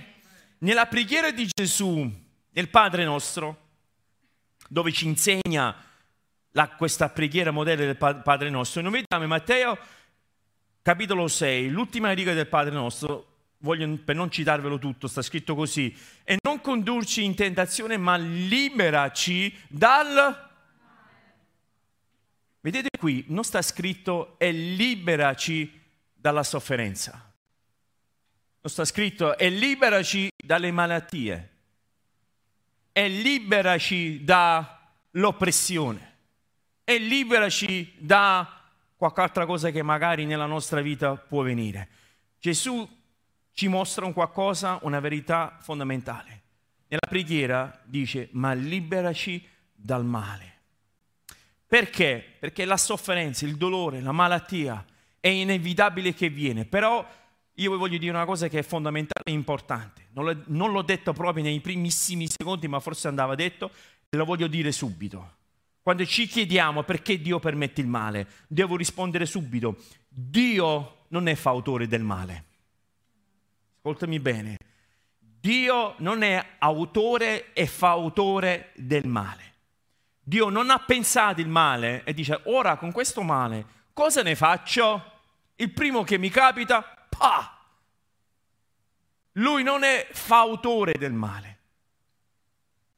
Nella 0.58 0.86
preghiera 0.86 1.30
di 1.30 1.48
Gesù, 1.52 2.08
nel 2.52 2.68
Padre 2.68 3.04
nostro, 3.04 3.68
dove 4.68 4.92
ci 4.92 5.06
insegna 5.06 5.74
la, 6.52 6.68
questa 6.70 7.08
preghiera 7.08 7.50
modello 7.50 7.84
del 7.84 7.96
Padre 7.96 8.50
nostro. 8.50 8.80
Noi 8.82 8.92
vediamo 8.92 9.24
in 9.24 9.28
Matteo 9.30 9.78
capitolo 10.82 11.28
6, 11.28 11.68
l'ultima 11.68 12.12
riga 12.12 12.32
del 12.32 12.48
Padre 12.48 12.72
nostro, 12.74 13.26
voglio, 13.58 13.98
per 13.98 14.16
non 14.16 14.30
citarvelo 14.30 14.78
tutto, 14.78 15.06
sta 15.06 15.22
scritto 15.22 15.54
così, 15.54 15.94
e 16.24 16.38
non 16.42 16.60
condurci 16.60 17.24
in 17.24 17.34
tentazione, 17.34 17.96
ma 17.96 18.16
liberaci 18.16 19.56
dal... 19.68 20.48
Vedete 22.62 22.90
qui, 22.98 23.24
non 23.28 23.44
sta 23.44 23.62
scritto 23.62 24.38
e 24.38 24.52
liberaci 24.52 25.80
dalla 26.12 26.42
sofferenza. 26.42 27.32
Non 28.60 28.70
sta 28.70 28.84
scritto 28.84 29.38
e 29.38 29.48
liberaci 29.48 30.28
dalle 30.36 30.70
malattie. 30.70 31.48
E 32.92 33.08
liberaci 33.08 34.22
dall'oppressione 34.24 36.09
e 36.90 36.98
liberaci 36.98 37.92
da 37.98 38.62
qualche 38.96 39.20
altra 39.20 39.46
cosa 39.46 39.70
che 39.70 39.80
magari 39.80 40.24
nella 40.24 40.46
nostra 40.46 40.80
vita 40.80 41.14
può 41.14 41.42
venire. 41.42 41.88
Gesù 42.40 42.88
ci 43.52 43.68
mostra 43.68 44.06
un 44.06 44.12
qualcosa, 44.12 44.80
una 44.82 44.98
verità 44.98 45.56
fondamentale. 45.60 46.42
Nella 46.88 47.06
preghiera 47.08 47.80
dice, 47.84 48.28
ma 48.32 48.54
liberaci 48.54 49.46
dal 49.72 50.04
male. 50.04 50.54
Perché? 51.64 52.24
Perché 52.40 52.64
la 52.64 52.76
sofferenza, 52.76 53.46
il 53.46 53.54
dolore, 53.56 54.00
la 54.00 54.10
malattia 54.10 54.84
è 55.20 55.28
inevitabile 55.28 56.12
che 56.12 56.28
viene, 56.28 56.64
però 56.64 57.08
io 57.54 57.70
vi 57.70 57.78
voglio 57.78 57.98
dire 57.98 58.10
una 58.10 58.24
cosa 58.24 58.48
che 58.48 58.58
è 58.58 58.62
fondamentale 58.62 59.26
e 59.26 59.30
importante. 59.30 60.08
Non, 60.14 60.72
l'ho 60.72 60.82
detto 60.82 61.12
proprio 61.12 61.44
nei 61.44 61.60
primissimi 61.60 62.26
secondi, 62.28 62.66
ma 62.66 62.80
forse 62.80 63.06
andava 63.06 63.36
detto, 63.36 63.70
e 64.08 64.16
lo 64.16 64.24
voglio 64.24 64.48
dire 64.48 64.72
subito. 64.72 65.38
Quando 65.90 66.06
ci 66.06 66.28
chiediamo 66.28 66.84
perché 66.84 67.20
Dio 67.20 67.40
permette 67.40 67.80
il 67.80 67.88
male, 67.88 68.28
devo 68.46 68.76
rispondere 68.76 69.26
subito, 69.26 69.76
Dio 70.08 71.06
non 71.08 71.26
è 71.26 71.34
fautore 71.34 71.88
del 71.88 72.04
male. 72.04 72.44
Ascoltami 73.78 74.20
bene, 74.20 74.56
Dio 75.18 75.96
non 75.98 76.22
è 76.22 76.54
autore 76.60 77.52
e 77.54 77.66
fautore 77.66 78.70
del 78.76 79.08
male. 79.08 79.54
Dio 80.22 80.48
non 80.48 80.70
ha 80.70 80.78
pensato 80.78 81.40
il 81.40 81.48
male 81.48 82.04
e 82.04 82.14
dice, 82.14 82.40
ora 82.44 82.76
con 82.76 82.92
questo 82.92 83.22
male 83.22 83.66
cosa 83.92 84.22
ne 84.22 84.36
faccio? 84.36 85.22
Il 85.56 85.72
primo 85.72 86.04
che 86.04 86.18
mi 86.18 86.28
capita, 86.28 86.84
pa! 87.08 87.64
Lui 89.32 89.64
non 89.64 89.82
è 89.82 90.06
fautore 90.12 90.92
del 90.96 91.12
male. 91.12 91.58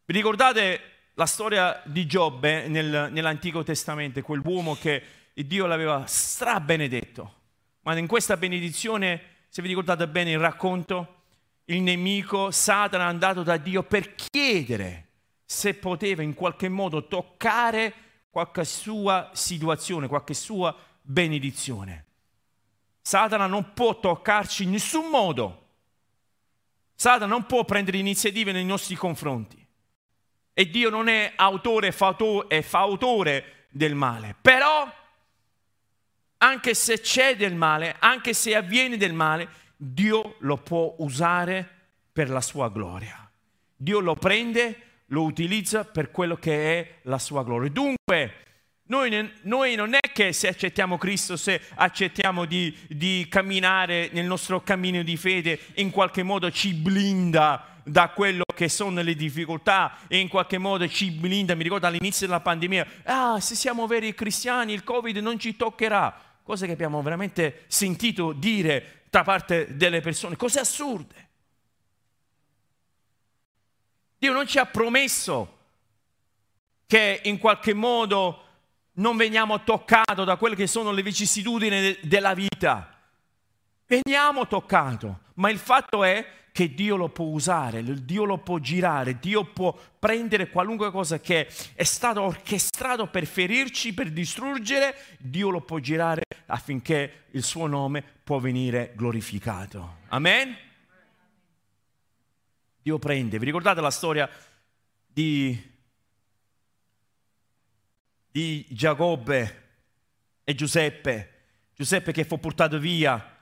Vi 0.04 0.12
ricordate 0.12 0.91
la 1.14 1.26
storia 1.26 1.82
di 1.84 2.06
Giobbe 2.06 2.68
nel, 2.68 3.08
nell'Antico 3.10 3.62
Testamento, 3.62 4.20
quell'uomo 4.22 4.74
che 4.74 5.02
Dio 5.34 5.66
l'aveva 5.66 6.04
strabenedetto. 6.06 7.34
Ma 7.82 7.96
in 7.98 8.06
questa 8.06 8.36
benedizione, 8.36 9.20
se 9.48 9.60
vi 9.62 9.68
ricordate 9.68 10.08
bene 10.08 10.30
il 10.32 10.38
racconto, 10.38 11.20
il 11.66 11.82
nemico, 11.82 12.50
Satana, 12.50 13.04
è 13.04 13.08
andato 13.08 13.42
da 13.42 13.56
Dio 13.56 13.82
per 13.82 14.14
chiedere 14.14 15.08
se 15.44 15.74
poteva 15.74 16.22
in 16.22 16.34
qualche 16.34 16.68
modo 16.68 17.06
toccare 17.06 17.92
qualche 18.30 18.64
sua 18.64 19.30
situazione, 19.34 20.08
qualche 20.08 20.34
sua 20.34 20.74
benedizione. 21.02 22.06
Satana 23.02 23.46
non 23.46 23.72
può 23.74 23.98
toccarci 23.98 24.62
in 24.62 24.70
nessun 24.70 25.10
modo. 25.10 25.58
Satana 26.94 27.26
non 27.26 27.46
può 27.46 27.64
prendere 27.64 27.98
iniziative 27.98 28.52
nei 28.52 28.64
nostri 28.64 28.94
confronti. 28.94 29.61
E 30.54 30.68
Dio 30.68 30.90
non 30.90 31.08
è 31.08 31.32
autore 31.36 31.94
e 32.48 32.62
fautore 32.62 33.66
del 33.70 33.94
male. 33.94 34.36
Però, 34.40 34.90
anche 36.38 36.74
se 36.74 37.00
c'è 37.00 37.36
del 37.36 37.54
male, 37.54 37.96
anche 37.98 38.34
se 38.34 38.54
avviene 38.54 38.96
del 38.96 39.12
male, 39.12 39.48
Dio 39.76 40.36
lo 40.40 40.58
può 40.58 40.94
usare 40.98 41.68
per 42.12 42.28
la 42.28 42.40
sua 42.40 42.68
gloria. 42.68 43.30
Dio 43.74 44.00
lo 44.00 44.14
prende, 44.14 44.80
lo 45.06 45.22
utilizza 45.22 45.84
per 45.84 46.10
quello 46.10 46.36
che 46.36 46.78
è 46.78 46.98
la 47.02 47.18
sua 47.18 47.42
gloria. 47.42 47.70
Dunque, 47.70 48.36
Noi, 48.92 49.30
noi, 49.44 49.74
non 49.74 49.94
è 49.94 50.00
che 50.12 50.34
se 50.34 50.48
accettiamo 50.48 50.98
Cristo, 50.98 51.36
se 51.36 51.62
accettiamo 51.76 52.44
di, 52.44 52.76
di 52.88 53.26
camminare 53.30 54.10
nel 54.12 54.26
nostro 54.26 54.60
cammino 54.60 55.02
di 55.02 55.16
fede, 55.16 55.58
in 55.76 55.90
qualche 55.90 56.22
modo 56.22 56.50
ci 56.50 56.74
blinda 56.74 57.71
da 57.84 58.10
quello 58.10 58.44
che 58.54 58.68
sono 58.68 59.02
le 59.02 59.14
difficoltà 59.14 59.98
e 60.08 60.18
in 60.18 60.28
qualche 60.28 60.58
modo 60.58 60.88
ci 60.88 61.10
blinda. 61.10 61.54
Mi 61.54 61.62
ricordo 61.62 61.86
all'inizio 61.86 62.26
della 62.26 62.40
pandemia, 62.40 62.86
ah, 63.04 63.40
se 63.40 63.54
siamo 63.54 63.86
veri 63.86 64.14
cristiani 64.14 64.72
il 64.72 64.84
Covid 64.84 65.16
non 65.18 65.38
ci 65.38 65.56
toccherà. 65.56 66.30
Cose 66.42 66.66
che 66.66 66.72
abbiamo 66.72 67.00
veramente 67.02 67.64
sentito 67.68 68.32
dire 68.32 69.02
da 69.10 69.22
parte 69.22 69.76
delle 69.76 70.00
persone, 70.00 70.36
cose 70.36 70.60
assurde. 70.60 71.28
Dio 74.18 74.32
non 74.32 74.46
ci 74.46 74.58
ha 74.58 74.66
promesso 74.66 75.58
che 76.86 77.20
in 77.24 77.38
qualche 77.38 77.74
modo 77.74 78.44
non 78.94 79.16
veniamo 79.16 79.62
toccati 79.62 80.24
da 80.24 80.36
quelle 80.36 80.54
che 80.54 80.66
sono 80.66 80.92
le 80.92 81.02
vicissitudini 81.02 81.80
de- 81.80 81.98
della 82.02 82.34
vita. 82.34 82.94
Veniamo 83.86 84.46
toccati, 84.46 85.12
ma 85.34 85.50
il 85.50 85.58
fatto 85.58 86.04
è 86.04 86.24
che 86.52 86.74
Dio 86.74 86.96
lo 86.96 87.08
può 87.08 87.26
usare, 87.26 87.82
Dio 88.04 88.24
lo 88.24 88.38
può 88.38 88.58
girare, 88.58 89.18
Dio 89.18 89.44
può 89.44 89.76
prendere 89.98 90.50
qualunque 90.50 90.90
cosa 90.90 91.18
che 91.18 91.48
è 91.74 91.82
stato 91.82 92.22
orchestrato 92.22 93.08
per 93.08 93.26
ferirci, 93.26 93.94
per 93.94 94.10
distruggere, 94.10 94.94
Dio 95.18 95.48
lo 95.48 95.62
può 95.62 95.78
girare 95.78 96.22
affinché 96.46 97.24
il 97.30 97.42
suo 97.42 97.66
nome 97.66 98.04
può 98.22 98.38
venire 98.38 98.92
glorificato. 98.94 99.96
Amen? 100.08 100.56
Dio 102.82 102.98
prende. 102.98 103.38
Vi 103.38 103.46
ricordate 103.46 103.80
la 103.80 103.90
storia 103.90 104.28
di 105.06 105.70
di 108.32 108.66
Giacobbe 108.70 109.60
e 110.42 110.54
Giuseppe. 110.54 111.28
Giuseppe 111.74 112.12
che 112.12 112.24
fu 112.24 112.40
portato 112.40 112.78
via 112.78 113.36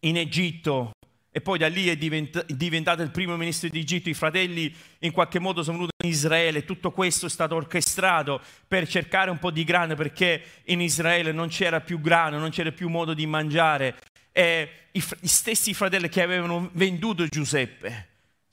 in 0.00 0.16
Egitto 0.16 0.90
e 1.30 1.40
poi 1.40 1.58
da 1.58 1.68
lì 1.68 1.88
è 1.88 1.96
diventato 1.96 3.02
il 3.02 3.10
primo 3.10 3.36
ministro 3.36 3.68
di 3.68 3.80
Egitto. 3.80 4.08
I 4.08 4.14
fratelli 4.14 4.74
in 5.00 5.12
qualche 5.12 5.38
modo 5.38 5.62
sono 5.62 5.76
venuti 5.76 5.94
in 6.04 6.10
Israele. 6.10 6.64
Tutto 6.64 6.90
questo 6.90 7.26
è 7.26 7.30
stato 7.30 7.54
orchestrato 7.54 8.40
per 8.66 8.88
cercare 8.88 9.30
un 9.30 9.38
po' 9.38 9.50
di 9.50 9.64
grano 9.64 9.94
perché 9.94 10.42
in 10.64 10.80
Israele 10.80 11.32
non 11.32 11.48
c'era 11.48 11.80
più 11.80 12.00
grano, 12.00 12.38
non 12.38 12.50
c'era 12.50 12.72
più 12.72 12.88
modo 12.88 13.14
di 13.14 13.26
mangiare. 13.26 13.96
E 14.32 14.70
i, 14.92 15.04
i 15.20 15.28
stessi 15.28 15.74
fratelli 15.74 16.08
che 16.08 16.22
avevano 16.22 16.70
venduto 16.72 17.26
Giuseppe 17.26 18.08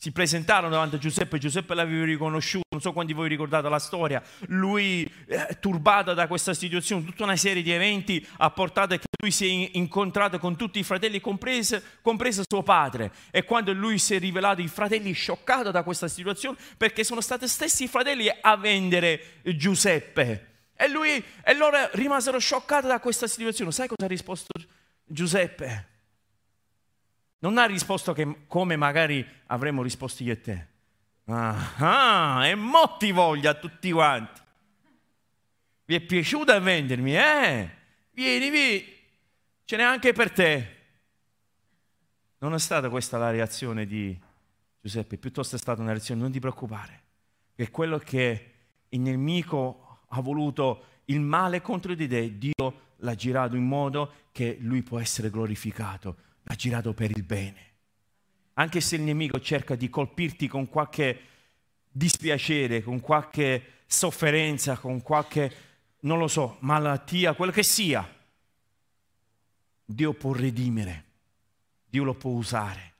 si 0.05 0.12
presentarono 0.12 0.70
davanti 0.70 0.98
a 0.98 1.00
Giuseppe, 1.00 1.39
Giuseppe 1.39 1.74
l'aveva 1.74 2.05
riconosciuto, 2.05 2.65
non 2.70 2.79
so 2.79 2.94
quanti 2.94 3.13
di 3.13 3.17
voi 3.17 3.27
ricordate 3.27 3.67
la 3.70 3.79
storia, 3.79 4.22
lui 4.50 5.10
eh, 5.25 5.58
turbato 5.60 6.13
da 6.13 6.27
questa 6.27 6.53
situazione, 6.53 7.03
tutta 7.03 7.24
una 7.24 7.36
serie 7.36 7.63
di 7.63 7.72
eventi 7.72 8.24
ha 8.38 8.51
portato 8.51 8.94
lui 9.25 9.32
si 9.32 9.48
è 9.48 9.70
incontrato 9.74 10.38
con 10.38 10.55
tutti 10.55 10.77
i 10.77 10.84
fratelli, 10.84 11.20
compreso, 11.20 11.82
compreso 12.01 12.44
suo 12.48 12.62
padre, 12.62 13.12
e 13.32 13.44
quando 13.44 13.74
lui 13.74 13.98
si 13.98 14.13
è 14.13 14.20
rivelato 14.20 14.62
i 14.62 14.67
fratelli 14.67 15.12
scioccato 15.13 15.72
da 15.72 15.82
questa 15.82 16.08
situazione, 16.08 16.58
perché 16.77 17.03
sono 17.03 17.22
stati 17.22 17.48
stessi 17.48 17.86
i 17.86 17.88
fratelli 17.88 18.27
a 18.29 18.55
vendere 18.55 19.41
Giuseppe, 19.55 20.53
e, 20.75 20.88
lui, 20.89 21.24
e 21.44 21.55
loro 21.55 21.77
rimasero 21.94 22.38
scioccati 22.38 22.86
da 22.86 23.00
questa 23.00 23.27
situazione, 23.27 23.72
sai 23.72 23.88
cosa 23.88 24.05
ha 24.05 24.08
risposto 24.08 24.48
Giuseppe? 25.03 25.88
Non 27.39 27.58
ha 27.58 27.65
risposto 27.65 28.13
che, 28.13 28.46
come 28.48 28.75
magari 28.75 29.25
avremmo 29.48 29.82
risposto 29.82 30.24
io 30.24 30.34
e 30.34 30.41
te. 30.41 30.67
Ah, 31.27 32.41
e 32.46 32.53
mo 32.53 32.98
ti 32.98 33.12
a 33.48 33.53
tutti 33.55 33.91
quanti. 33.91 34.41
Vi 35.86 35.96
è 35.96 36.01
piaciuto 36.01 36.51
vendermi, 36.60 37.15
eh? 37.15 37.70
Vieni, 38.12 38.50
vieni. 38.50 38.95
Ce 39.65 39.75
n'è 39.75 39.84
anche 39.84 40.13
per 40.13 40.31
te. 40.31 40.75
Non 42.38 42.53
è 42.53 42.60
stata 42.60 42.89
questa 42.89 43.17
la 43.17 43.31
reazione 43.31 43.86
di 43.86 44.17
Giuseppe, 44.79 45.17
piuttosto 45.17 45.55
è 45.55 45.60
stata 45.60 45.81
una 45.81 45.91
reazione, 45.91 46.22
non 46.22 46.31
ti 46.31 46.39
preoccupare, 46.39 47.01
che 47.55 47.72
quello 47.72 47.98
che 47.98 48.53
il 48.89 49.00
nemico 49.00 50.01
ha 50.10 50.22
voluto 50.22 50.86
il 51.05 51.19
male 51.19 51.62
contro 51.62 51.93
di 51.95 52.07
te, 52.07 52.38
Dio 52.38 52.81
l'ha 52.98 53.15
girato 53.15 53.55
in 53.55 53.65
modo 53.65 54.29
che 54.31 54.57
lui 54.60 54.84
può 54.84 55.00
essere 55.00 55.29
glorificato 55.29 56.17
ha 56.48 56.55
girato 56.55 56.93
per 56.93 57.12
il 57.12 57.24
bene. 57.24 57.74
Anche 58.53 58.81
se 58.81 58.95
il 58.95 59.01
nemico 59.01 59.39
cerca 59.39 59.75
di 59.75 59.89
colpirti 59.89 60.48
con 60.48 60.69
qualche 60.69 61.19
dispiacere, 61.89 62.83
con 62.83 63.00
qualche 63.00 63.83
sofferenza, 63.85 64.77
con 64.77 65.01
qualche, 65.01 65.53
non 66.01 66.20
lo 66.20 66.27
so, 66.27 66.57
malattia, 66.59 67.33
quello 67.33 67.51
che 67.51 67.63
sia, 67.63 68.07
Dio 69.85 70.13
può 70.13 70.33
redimere, 70.33 71.03
Dio 71.87 72.03
lo 72.03 72.15
può 72.15 72.31
usare 72.31 72.93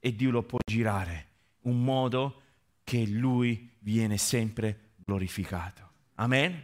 e 0.00 0.14
Dio 0.16 0.30
lo 0.30 0.42
può 0.42 0.58
girare 0.66 1.28
un 1.62 1.82
modo 1.82 2.42
che 2.82 3.06
Lui 3.06 3.70
viene 3.78 4.18
sempre 4.18 4.94
glorificato. 4.96 5.90
Amen? 6.16 6.62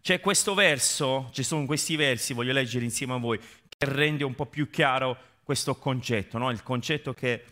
C'è 0.00 0.20
questo 0.20 0.54
verso, 0.54 1.28
ci 1.32 1.42
sono 1.42 1.66
questi 1.66 1.96
versi, 1.96 2.32
voglio 2.32 2.52
leggere 2.52 2.84
insieme 2.84 3.14
a 3.14 3.18
voi, 3.18 3.38
che 3.38 3.86
rende 3.86 4.24
un 4.24 4.34
po' 4.34 4.46
più 4.46 4.70
chiaro 4.70 5.16
questo 5.42 5.76
concetto, 5.76 6.38
no? 6.38 6.50
il 6.50 6.62
concetto 6.62 7.12
che 7.12 7.44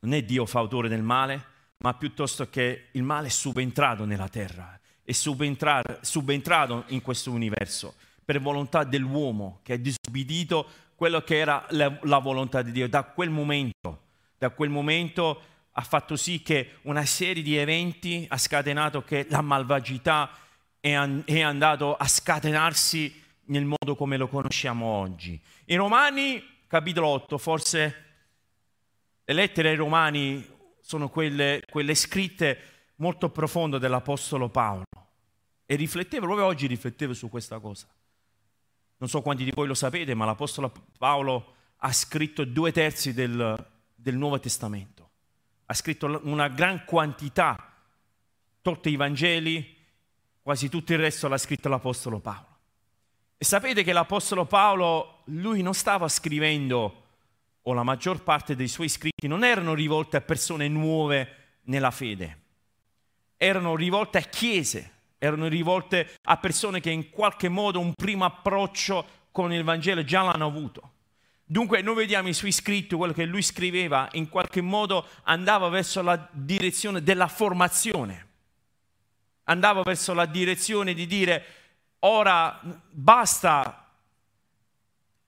non 0.00 0.14
è 0.14 0.22
Dio 0.22 0.44
fautore 0.44 0.88
del 0.88 1.02
male, 1.02 1.44
ma 1.78 1.94
piuttosto 1.94 2.48
che 2.50 2.88
il 2.92 3.02
male 3.02 3.28
è 3.28 3.30
subentrato 3.30 4.04
nella 4.04 4.28
terra, 4.28 4.78
è 5.02 5.12
subentrato 5.12 6.84
in 6.88 7.02
questo 7.02 7.30
universo 7.30 7.94
per 8.30 8.40
volontà 8.40 8.84
dell'uomo 8.84 9.58
che 9.64 9.72
ha 9.72 9.76
disubbidito 9.76 10.64
quello 10.94 11.20
che 11.22 11.36
era 11.36 11.66
la, 11.70 11.98
la 12.02 12.18
volontà 12.18 12.62
di 12.62 12.70
Dio. 12.70 12.88
Da 12.88 13.02
quel 13.02 13.28
momento, 13.28 14.02
da 14.38 14.50
quel 14.50 14.70
momento 14.70 15.42
ha 15.72 15.82
fatto 15.82 16.14
sì 16.14 16.40
che 16.40 16.76
una 16.82 17.04
serie 17.04 17.42
di 17.42 17.56
eventi 17.56 18.24
ha 18.28 18.38
scatenato 18.38 19.02
che 19.02 19.26
la 19.30 19.40
malvagità 19.40 20.30
è, 20.78 20.92
an- 20.92 21.24
è 21.26 21.40
andato 21.40 21.96
a 21.96 22.06
scatenarsi 22.06 23.20
nel 23.46 23.64
modo 23.64 23.96
come 23.96 24.16
lo 24.16 24.28
conosciamo 24.28 24.86
oggi. 24.86 25.40
In 25.64 25.78
Romani, 25.78 26.40
capitolo 26.68 27.08
8, 27.08 27.36
forse 27.36 28.04
le 29.24 29.34
lettere 29.34 29.70
ai 29.70 29.76
Romani 29.76 30.48
sono 30.80 31.08
quelle, 31.08 31.64
quelle 31.68 31.96
scritte 31.96 32.58
molto 32.96 33.28
profonde 33.30 33.80
dell'Apostolo 33.80 34.48
Paolo. 34.50 34.84
E 35.66 35.74
riflettevo, 35.74 36.26
proprio 36.26 36.46
oggi 36.46 36.68
riflettevo 36.68 37.12
su 37.12 37.28
questa 37.28 37.58
cosa. 37.58 37.88
Non 39.00 39.08
so 39.08 39.22
quanti 39.22 39.44
di 39.44 39.50
voi 39.54 39.66
lo 39.66 39.72
sapete, 39.72 40.14
ma 40.14 40.26
l'Apostolo 40.26 40.70
Paolo 40.98 41.54
ha 41.78 41.90
scritto 41.90 42.44
due 42.44 42.70
terzi 42.70 43.14
del, 43.14 43.66
del 43.94 44.14
Nuovo 44.14 44.38
Testamento. 44.38 45.08
Ha 45.64 45.72
scritto 45.72 46.20
una 46.24 46.48
gran 46.48 46.84
quantità, 46.84 47.72
tolti 48.60 48.90
i 48.90 48.96
Vangeli, 48.96 49.74
quasi 50.42 50.68
tutto 50.68 50.92
il 50.92 50.98
resto 50.98 51.28
l'ha 51.28 51.38
scritto 51.38 51.70
l'Apostolo 51.70 52.18
Paolo. 52.18 52.58
E 53.38 53.44
sapete 53.46 53.82
che 53.84 53.94
l'Apostolo 53.94 54.44
Paolo, 54.44 55.22
lui 55.26 55.62
non 55.62 55.72
stava 55.72 56.06
scrivendo, 56.06 57.04
o 57.62 57.72
la 57.72 57.82
maggior 57.82 58.22
parte 58.22 58.54
dei 58.54 58.68
suoi 58.68 58.90
scritti 58.90 59.26
non 59.26 59.44
erano 59.44 59.72
rivolte 59.72 60.18
a 60.18 60.20
persone 60.20 60.68
nuove 60.68 61.36
nella 61.62 61.90
fede, 61.90 62.38
erano 63.38 63.76
rivolte 63.76 64.18
a 64.18 64.22
chiese, 64.22 64.92
erano 65.20 65.46
rivolte 65.48 66.08
a 66.22 66.38
persone 66.38 66.80
che 66.80 66.90
in 66.90 67.10
qualche 67.10 67.50
modo 67.50 67.78
un 67.78 67.94
primo 67.94 68.24
approccio 68.24 69.06
con 69.30 69.52
il 69.52 69.62
Vangelo 69.62 70.02
già 70.02 70.22
l'hanno 70.22 70.46
avuto. 70.46 70.92
Dunque 71.44 71.82
noi 71.82 71.94
vediamo 71.94 72.28
i 72.28 72.32
suoi 72.32 72.52
scritti, 72.52 72.94
quello 72.94 73.12
che 73.12 73.26
lui 73.26 73.42
scriveva, 73.42 74.08
in 74.12 74.28
qualche 74.30 74.60
modo 74.62 75.06
andava 75.24 75.68
verso 75.68 76.00
la 76.00 76.28
direzione 76.32 77.02
della 77.02 77.28
formazione, 77.28 78.26
andava 79.44 79.82
verso 79.82 80.14
la 80.14 80.26
direzione 80.26 80.94
di 80.94 81.06
dire 81.06 81.44
Ora 82.00 82.58
basta 82.90 83.89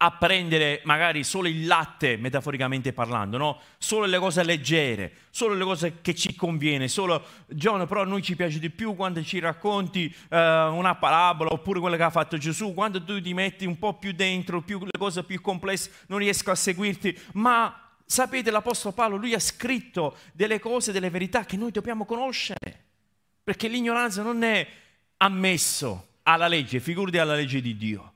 apprendere 0.04 0.80
magari 0.82 1.22
solo 1.22 1.46
il 1.46 1.64
latte, 1.64 2.16
metaforicamente 2.16 2.92
parlando, 2.92 3.36
no? 3.36 3.60
Solo 3.78 4.06
le 4.06 4.18
cose 4.18 4.42
leggere, 4.42 5.12
solo 5.30 5.54
le 5.54 5.62
cose 5.62 6.00
che 6.02 6.12
ci 6.16 6.34
conviene, 6.34 6.88
solo 6.88 7.24
John, 7.46 7.86
però 7.86 8.02
a 8.02 8.04
noi 8.04 8.20
ci 8.20 8.34
piace 8.34 8.58
di 8.58 8.68
più 8.70 8.96
quando 8.96 9.22
ci 9.22 9.38
racconti 9.38 10.12
uh, 10.30 10.36
una 10.36 10.96
parabola 10.96 11.52
oppure 11.52 11.78
quella 11.78 11.96
che 11.96 12.02
ha 12.02 12.10
fatto 12.10 12.36
Gesù, 12.36 12.74
quando 12.74 13.02
tu 13.04 13.20
ti 13.20 13.32
metti 13.32 13.64
un 13.64 13.78
po' 13.78 13.94
più 13.94 14.12
dentro, 14.12 14.60
più, 14.60 14.80
le 14.80 14.98
cose 14.98 15.22
più 15.22 15.40
complesse, 15.40 15.92
non 16.08 16.18
riesco 16.18 16.50
a 16.50 16.56
seguirti, 16.56 17.16
ma 17.34 17.94
sapete 18.04 18.50
l'Apostolo 18.50 18.94
Paolo, 18.94 19.16
lui 19.16 19.34
ha 19.34 19.40
scritto 19.40 20.16
delle 20.32 20.58
cose, 20.58 20.90
delle 20.90 21.10
verità 21.10 21.44
che 21.44 21.56
noi 21.56 21.70
dobbiamo 21.70 22.04
conoscere, 22.04 22.84
perché 23.44 23.68
l'ignoranza 23.68 24.22
non 24.22 24.42
è 24.42 24.66
ammesso 25.18 26.08
alla 26.24 26.48
legge, 26.48 26.80
figurati 26.80 27.18
alla 27.18 27.36
legge 27.36 27.60
di 27.60 27.76
Dio. 27.76 28.11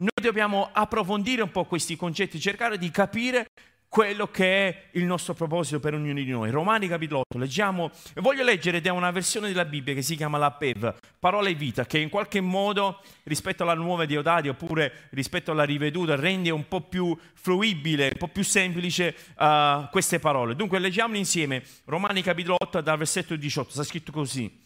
Noi 0.00 0.10
dobbiamo 0.22 0.70
approfondire 0.72 1.42
un 1.42 1.50
po' 1.50 1.64
questi 1.64 1.96
concetti, 1.96 2.38
cercare 2.38 2.78
di 2.78 2.88
capire 2.88 3.48
quello 3.88 4.28
che 4.28 4.68
è 4.68 4.84
il 4.92 5.02
nostro 5.02 5.34
proposito 5.34 5.80
per 5.80 5.94
ognuno 5.94 6.22
di 6.22 6.30
noi. 6.30 6.50
Romani 6.50 6.86
capitolo 6.86 7.22
8, 7.28 7.36
leggiamo, 7.36 7.90
voglio 8.16 8.44
leggere 8.44 8.80
da 8.80 8.92
una 8.92 9.10
versione 9.10 9.48
della 9.48 9.64
Bibbia 9.64 9.94
che 9.94 10.02
si 10.02 10.14
chiama 10.14 10.38
la 10.38 10.52
PEV, 10.52 10.94
Parola 11.18 11.48
e 11.48 11.54
Vita, 11.54 11.84
che 11.84 11.98
in 11.98 12.10
qualche 12.10 12.40
modo 12.40 13.00
rispetto 13.24 13.64
alla 13.64 13.74
nuova 13.74 14.04
Diodati 14.04 14.46
oppure 14.46 15.08
rispetto 15.10 15.50
alla 15.50 15.64
riveduta 15.64 16.14
rende 16.14 16.50
un 16.50 16.68
po' 16.68 16.82
più 16.82 17.18
fruibile, 17.34 18.10
un 18.12 18.18
po' 18.18 18.28
più 18.28 18.44
semplice 18.44 19.16
uh, 19.36 19.88
queste 19.90 20.20
parole. 20.20 20.54
Dunque 20.54 20.78
leggiamo 20.78 21.16
insieme 21.16 21.64
Romani 21.86 22.22
capitolo 22.22 22.54
8 22.56 22.82
dal 22.82 22.98
versetto 22.98 23.34
18, 23.34 23.70
sta 23.70 23.82
scritto 23.82 24.12
così. 24.12 24.62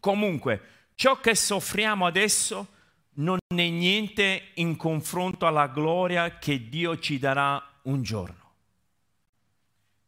Comunque, 0.00 0.60
ciò 0.96 1.18
che 1.18 1.34
soffriamo 1.34 2.04
adesso 2.04 2.68
non 3.14 3.38
è 3.46 3.68
niente 3.68 4.50
in 4.54 4.76
confronto 4.76 5.46
alla 5.46 5.68
gloria 5.68 6.38
che 6.38 6.68
Dio 6.68 6.98
ci 6.98 7.18
darà 7.18 7.62
un 7.82 8.02
giorno. 8.02 8.42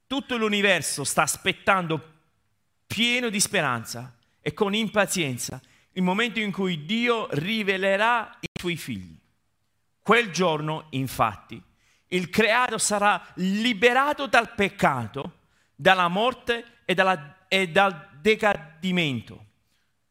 Tutto 0.07 0.37
l'universo 0.37 1.05
sta 1.05 1.23
aspettando 1.23 2.15
pieno 2.87 3.29
di 3.29 3.41
speranza 3.41 4.17
e 4.41 4.53
con 4.53 4.75
impazienza 4.75 5.61
il 5.93 6.03
momento 6.03 6.41
in 6.41 6.53
cui 6.53 6.85
Dio 6.85 7.27
rivelerà 7.31 8.37
i 8.41 8.47
suoi 8.59 8.77
figli. 8.77 9.19
Quel 10.03 10.31
giorno, 10.31 10.87
infatti, 10.91 11.61
il 12.09 12.31
creato 12.31 12.79
sarà 12.79 13.27
liberato 13.37 14.27
dal 14.27 14.55
peccato, 14.55 15.39
dalla 15.75 16.09
morte 16.09 16.83
e, 16.85 16.95
dalla, 16.95 17.47
e 17.49 17.69
dal 17.69 18.09
decadimento. 18.21 19.46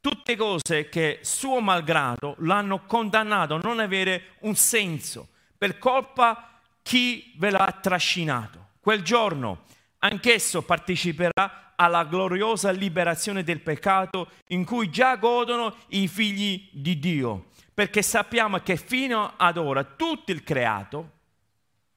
Tutte 0.06 0.36
cose 0.36 0.88
che 0.88 1.18
suo 1.24 1.62
malgrado 1.62 2.36
l'hanno 2.42 2.86
condannato 2.86 3.56
a 3.56 3.60
non 3.64 3.80
avere 3.80 4.36
un 4.42 4.56
senso. 4.56 5.30
Per 5.58 5.80
colpa 5.80 6.60
chi 6.84 7.34
ve 7.38 7.50
l'ha 7.50 7.80
trascinato. 7.82 8.68
Quel 8.80 9.02
giorno 9.02 9.64
anch'esso 9.98 10.62
parteciperà 10.62 11.74
alla 11.76 12.04
gloriosa 12.04 12.70
liberazione 12.70 13.44
del 13.44 13.62
peccato 13.62 14.30
in 14.50 14.64
cui 14.64 14.92
già 14.92 15.16
godono 15.16 15.76
i 15.88 16.08
figli 16.08 16.70
di 16.72 17.00
Dio, 17.00 17.48
perché 17.74 18.04
sappiamo 18.04 18.60
che 18.60 18.78
fino 18.78 19.34
ad 19.36 19.58
ora 19.58 19.84
tutto 19.84 20.32
il 20.32 20.44
creato, 20.44 21.12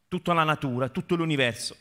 tutta 0.09 0.33
la 0.33 0.45
natura, 0.45 0.89
tutto 0.89 1.15
l'universo, 1.15 1.77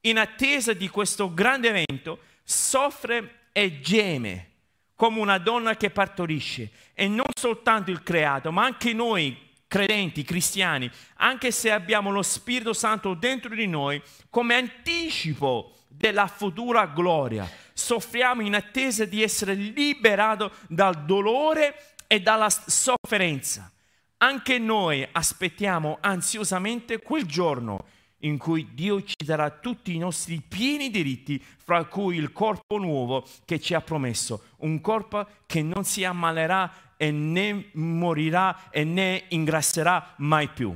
in 0.00 0.16
attesa 0.16 0.72
di 0.72 0.88
questo 0.88 1.34
grande 1.34 1.68
evento, 1.68 2.20
soffre 2.44 3.48
e 3.52 3.80
geme 3.80 4.54
come 4.96 5.20
una 5.20 5.38
donna 5.38 5.76
che 5.76 5.90
partorisce. 5.90 6.70
E 6.94 7.06
non 7.06 7.26
soltanto 7.38 7.92
il 7.92 8.02
creato, 8.02 8.50
ma 8.50 8.64
anche 8.64 8.92
noi 8.92 9.44
credenti, 9.68 10.24
cristiani, 10.24 10.90
anche 11.16 11.50
se 11.50 11.70
abbiamo 11.70 12.10
lo 12.10 12.22
Spirito 12.22 12.72
Santo 12.72 13.14
dentro 13.14 13.54
di 13.54 13.66
noi, 13.66 14.02
come 14.30 14.54
anticipo 14.54 15.74
della 15.86 16.26
futura 16.26 16.86
gloria, 16.86 17.48
soffriamo 17.72 18.42
in 18.42 18.54
attesa 18.54 19.04
di 19.04 19.22
essere 19.22 19.54
liberati 19.54 20.48
dal 20.68 21.04
dolore 21.04 21.94
e 22.06 22.20
dalla 22.20 22.48
sofferenza. 22.48 23.70
Anche 24.18 24.58
noi 24.58 25.06
aspettiamo 25.12 25.98
ansiosamente 26.00 27.00
quel 27.00 27.26
giorno 27.26 27.84
in 28.20 28.38
cui 28.38 28.72
Dio 28.72 29.02
ci 29.02 29.16
darà 29.24 29.50
tutti 29.50 29.94
i 29.94 29.98
nostri 29.98 30.40
pieni 30.40 30.90
diritti, 30.90 31.42
fra 31.42 31.84
cui 31.84 32.16
il 32.16 32.32
corpo 32.32 32.78
nuovo 32.78 33.26
che 33.44 33.60
ci 33.60 33.74
ha 33.74 33.80
promesso, 33.80 34.54
un 34.58 34.80
corpo 34.80 35.26
che 35.46 35.62
non 35.62 35.84
si 35.84 36.04
ammalerà 36.04 36.94
e 36.96 37.10
né 37.10 37.70
morirà 37.72 38.70
e 38.70 38.84
né 38.84 39.24
ingrasserà 39.28 40.14
mai 40.18 40.48
più. 40.48 40.74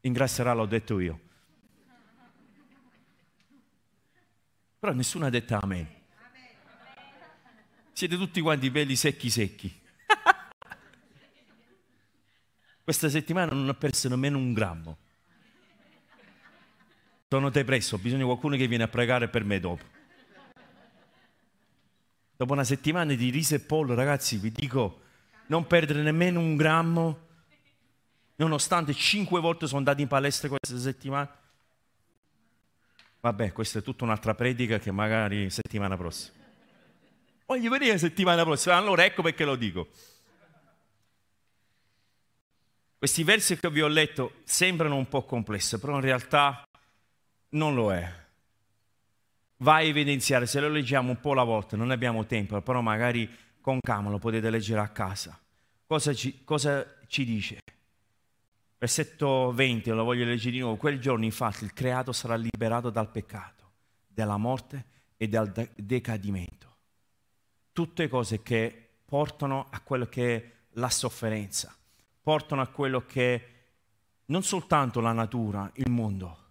Ingrasserà, 0.00 0.52
l'ho 0.54 0.66
detto 0.66 0.98
io. 0.98 1.20
Però 4.78 4.92
nessuno 4.94 5.26
ha 5.26 5.30
detto 5.30 5.56
amen. 5.60 6.00
Siete 7.92 8.16
tutti 8.16 8.40
quanti 8.40 8.68
belli 8.70 8.96
secchi 8.96 9.30
secchi. 9.30 9.72
Questa 12.82 13.08
settimana 13.08 13.52
non 13.52 13.68
ho 13.68 13.74
perso 13.74 14.08
nemmeno 14.08 14.38
un 14.38 14.52
grammo. 14.52 15.01
Sono 17.32 17.48
depresso, 17.48 17.94
ho 17.94 17.98
bisogno 17.98 18.20
di 18.20 18.26
qualcuno 18.26 18.56
che 18.56 18.68
viene 18.68 18.84
a 18.84 18.88
pregare 18.88 19.26
per 19.26 19.42
me 19.42 19.58
dopo. 19.58 19.82
Dopo 22.36 22.52
una 22.52 22.62
settimana 22.62 23.14
di 23.14 23.30
riso 23.30 23.54
e 23.54 23.60
pollo, 23.60 23.94
ragazzi, 23.94 24.36
vi 24.36 24.52
dico, 24.52 25.00
non 25.46 25.66
perdere 25.66 26.02
nemmeno 26.02 26.40
un 26.40 26.56
grammo, 26.56 27.28
nonostante 28.36 28.92
cinque 28.92 29.40
volte 29.40 29.66
sono 29.66 29.78
andato 29.78 30.02
in 30.02 30.08
palestra 30.08 30.50
questa 30.50 30.76
settimana. 30.76 31.34
Vabbè, 33.20 33.52
questa 33.52 33.78
è 33.78 33.82
tutta 33.82 34.04
un'altra 34.04 34.34
predica 34.34 34.78
che 34.78 34.90
magari 34.90 35.48
settimana 35.48 35.96
prossima. 35.96 36.36
Voglio 37.46 37.70
venire 37.70 37.96
settimana 37.96 38.44
prossima, 38.44 38.76
allora 38.76 39.06
ecco 39.06 39.22
perché 39.22 39.46
lo 39.46 39.56
dico. 39.56 39.88
Questi 42.98 43.24
versi 43.24 43.58
che 43.58 43.70
vi 43.70 43.80
ho 43.80 43.88
letto 43.88 44.34
sembrano 44.44 44.96
un 44.96 45.08
po' 45.08 45.24
complessi, 45.24 45.78
però 45.78 45.94
in 45.94 46.02
realtà 46.02 46.66
non 47.52 47.74
lo 47.74 47.92
è 47.92 48.20
va 49.62 49.76
a 49.76 49.82
evidenziare, 49.82 50.46
se 50.46 50.60
lo 50.60 50.68
leggiamo 50.68 51.10
un 51.10 51.20
po' 51.20 51.32
alla 51.32 51.44
volta, 51.44 51.76
non 51.76 51.90
abbiamo 51.90 52.26
tempo, 52.26 52.60
però 52.60 52.80
magari 52.80 53.28
con 53.60 53.78
calma 53.80 54.10
lo 54.10 54.18
potete 54.18 54.50
leggere 54.50 54.80
a 54.80 54.88
casa. 54.88 55.38
Cosa 55.86 56.12
ci, 56.12 56.42
cosa 56.44 56.84
ci 57.06 57.24
dice? 57.24 57.58
Versetto 58.78 59.52
20, 59.52 59.90
lo 59.90 60.04
voglio 60.04 60.24
leggere 60.24 60.50
di 60.50 60.58
nuovo. 60.58 60.76
Quel 60.76 61.00
giorno 61.00 61.24
infatti 61.24 61.64
il 61.64 61.72
creato 61.72 62.12
sarà 62.12 62.34
liberato 62.34 62.90
dal 62.90 63.08
peccato, 63.10 63.70
dalla 64.08 64.36
morte 64.36 64.84
e 65.16 65.28
dal 65.28 65.52
decadimento. 65.76 66.70
Tutte 67.72 68.08
cose 68.08 68.42
che 68.42 68.88
portano 69.04 69.68
a 69.70 69.80
quello 69.80 70.06
che 70.06 70.36
è 70.36 70.50
la 70.72 70.90
sofferenza, 70.90 71.74
portano 72.20 72.62
a 72.62 72.66
quello 72.66 73.06
che 73.06 73.34
è 73.34 73.50
non 74.26 74.42
soltanto 74.42 75.00
la 75.00 75.12
natura, 75.12 75.70
il 75.74 75.90
mondo, 75.90 76.41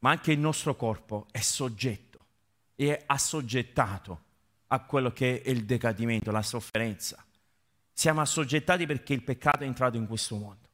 ma 0.00 0.10
anche 0.10 0.32
il 0.32 0.38
nostro 0.38 0.76
corpo 0.76 1.26
è 1.30 1.40
soggetto 1.40 2.18
e 2.74 2.96
è 2.96 3.02
assoggettato 3.06 4.22
a 4.68 4.80
quello 4.80 5.12
che 5.12 5.42
è 5.42 5.50
il 5.50 5.64
decadimento, 5.64 6.30
la 6.30 6.42
sofferenza. 6.42 7.24
Siamo 7.92 8.20
assoggettati 8.20 8.86
perché 8.86 9.14
il 9.14 9.22
peccato 9.22 9.64
è 9.64 9.66
entrato 9.66 9.96
in 9.96 10.06
questo 10.06 10.36
mondo, 10.36 10.68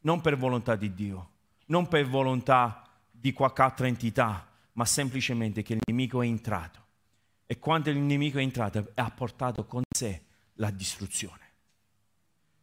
non 0.00 0.20
per 0.20 0.36
volontà 0.36 0.76
di 0.76 0.92
Dio, 0.92 1.30
non 1.66 1.88
per 1.88 2.06
volontà 2.06 2.86
di 3.10 3.32
qualche 3.32 3.62
altra 3.62 3.86
entità, 3.86 4.46
ma 4.72 4.84
semplicemente 4.84 5.62
che 5.62 5.74
il 5.74 5.80
nemico 5.86 6.22
è 6.22 6.26
entrato. 6.26 6.78
E 7.46 7.58
quando 7.58 7.90
il 7.90 7.98
nemico 7.98 8.38
è 8.38 8.42
entrato 8.42 8.92
ha 8.94 9.10
portato 9.10 9.64
con 9.64 9.82
sé 9.88 10.22
la 10.54 10.70
distruzione. 10.70 11.48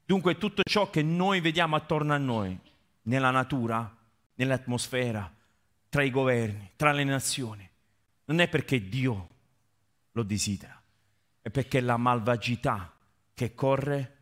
Dunque 0.06 0.38
tutto 0.38 0.62
ciò 0.64 0.90
che 0.90 1.02
noi 1.02 1.42
vediamo 1.42 1.76
attorno 1.76 2.14
a 2.14 2.18
noi, 2.18 2.58
nella 3.04 3.32
natura, 3.32 3.94
nell'atmosfera, 4.36 5.34
tra 5.90 6.04
i 6.04 6.10
governi, 6.10 6.72
tra 6.76 6.92
le 6.92 7.04
nazioni, 7.04 7.68
non 8.26 8.40
è 8.40 8.48
perché 8.48 8.88
Dio 8.88 9.30
lo 10.12 10.24
desidera, 10.24 10.82
è 11.42 11.50
perché 11.50 11.80
la 11.80 11.98
malvagità 11.98 12.94
che 13.34 13.54
corre, 13.54 14.16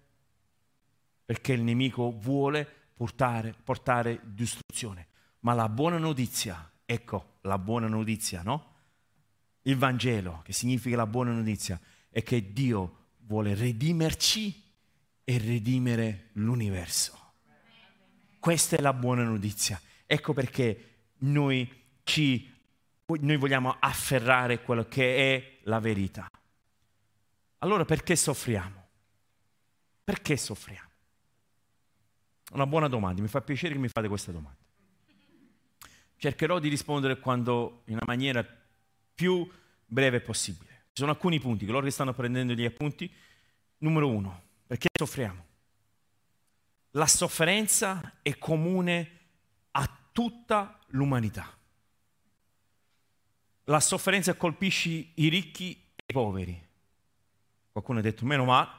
perché 1.25 1.53
il 1.53 1.61
nemico 1.61 2.11
vuole 2.11 2.67
portare, 2.93 3.55
portare 3.63 4.19
distruzione. 4.23 5.07
Ma 5.39 5.53
la 5.53 5.69
buona 5.69 5.97
notizia, 5.97 6.71
ecco 6.85 7.37
la 7.41 7.57
buona 7.57 7.87
notizia, 7.87 8.41
no? 8.41 8.73
Il 9.63 9.77
Vangelo, 9.77 10.41
che 10.43 10.53
significa 10.53 10.95
la 10.95 11.07
buona 11.07 11.31
notizia, 11.31 11.79
è 12.09 12.21
che 12.23 12.53
Dio 12.53 13.07
vuole 13.21 13.55
redimerci 13.55 14.63
e 15.23 15.37
redimere 15.37 16.29
l'universo. 16.33 17.19
Questa 18.39 18.77
è 18.77 18.81
la 18.81 18.93
buona 18.93 19.23
notizia. 19.23 19.81
Ecco 20.05 20.33
perché 20.33 20.94
noi, 21.19 21.69
ci, 22.03 22.53
noi 23.05 23.37
vogliamo 23.37 23.77
afferrare 23.79 24.61
quello 24.61 24.85
che 24.85 25.35
è 25.35 25.57
la 25.63 25.79
verità. 25.79 26.29
Allora 27.59 27.85
perché 27.85 28.15
soffriamo? 28.15 28.87
Perché 30.03 30.37
soffriamo? 30.37 30.89
Una 32.51 32.67
buona 32.67 32.87
domanda, 32.87 33.21
mi 33.21 33.27
fa 33.27 33.41
piacere 33.41 33.73
che 33.73 33.79
mi 33.79 33.87
fate 33.87 34.07
questa 34.07 34.31
domanda. 34.31 34.59
Cercherò 36.17 36.59
di 36.59 36.69
rispondere 36.69 37.19
quando, 37.19 37.81
in 37.85 37.95
una 37.95 38.05
maniera 38.05 38.45
più 39.15 39.49
breve 39.85 40.21
possibile. 40.21 40.73
Ci 40.87 41.01
sono 41.01 41.11
alcuni 41.11 41.39
punti, 41.39 41.65
coloro 41.65 41.85
che 41.85 41.91
stanno 41.91 42.13
prendendo 42.13 42.53
gli 42.53 42.65
appunti. 42.65 43.11
Numero 43.79 44.09
uno, 44.09 44.43
perché 44.67 44.87
soffriamo? 44.97 45.43
La 46.91 47.07
sofferenza 47.07 48.19
è 48.21 48.37
comune 48.37 49.11
a 49.71 49.89
tutta 50.11 50.79
l'umanità. 50.95 51.55
La 53.65 53.79
sofferenza 53.79 54.33
colpisce 54.35 55.11
i 55.13 55.27
ricchi 55.27 55.71
e 55.95 56.03
i 56.05 56.13
poveri. 56.13 56.67
Qualcuno 57.71 57.99
ha 57.99 58.01
detto 58.01 58.25
meno 58.25 58.45
male. 58.45 58.69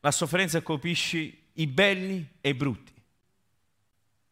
La 0.00 0.10
sofferenza 0.10 0.62
colpisce 0.62 1.36
i 1.52 1.66
belli 1.66 2.26
e 2.40 2.48
i 2.50 2.54
brutti. 2.54 2.94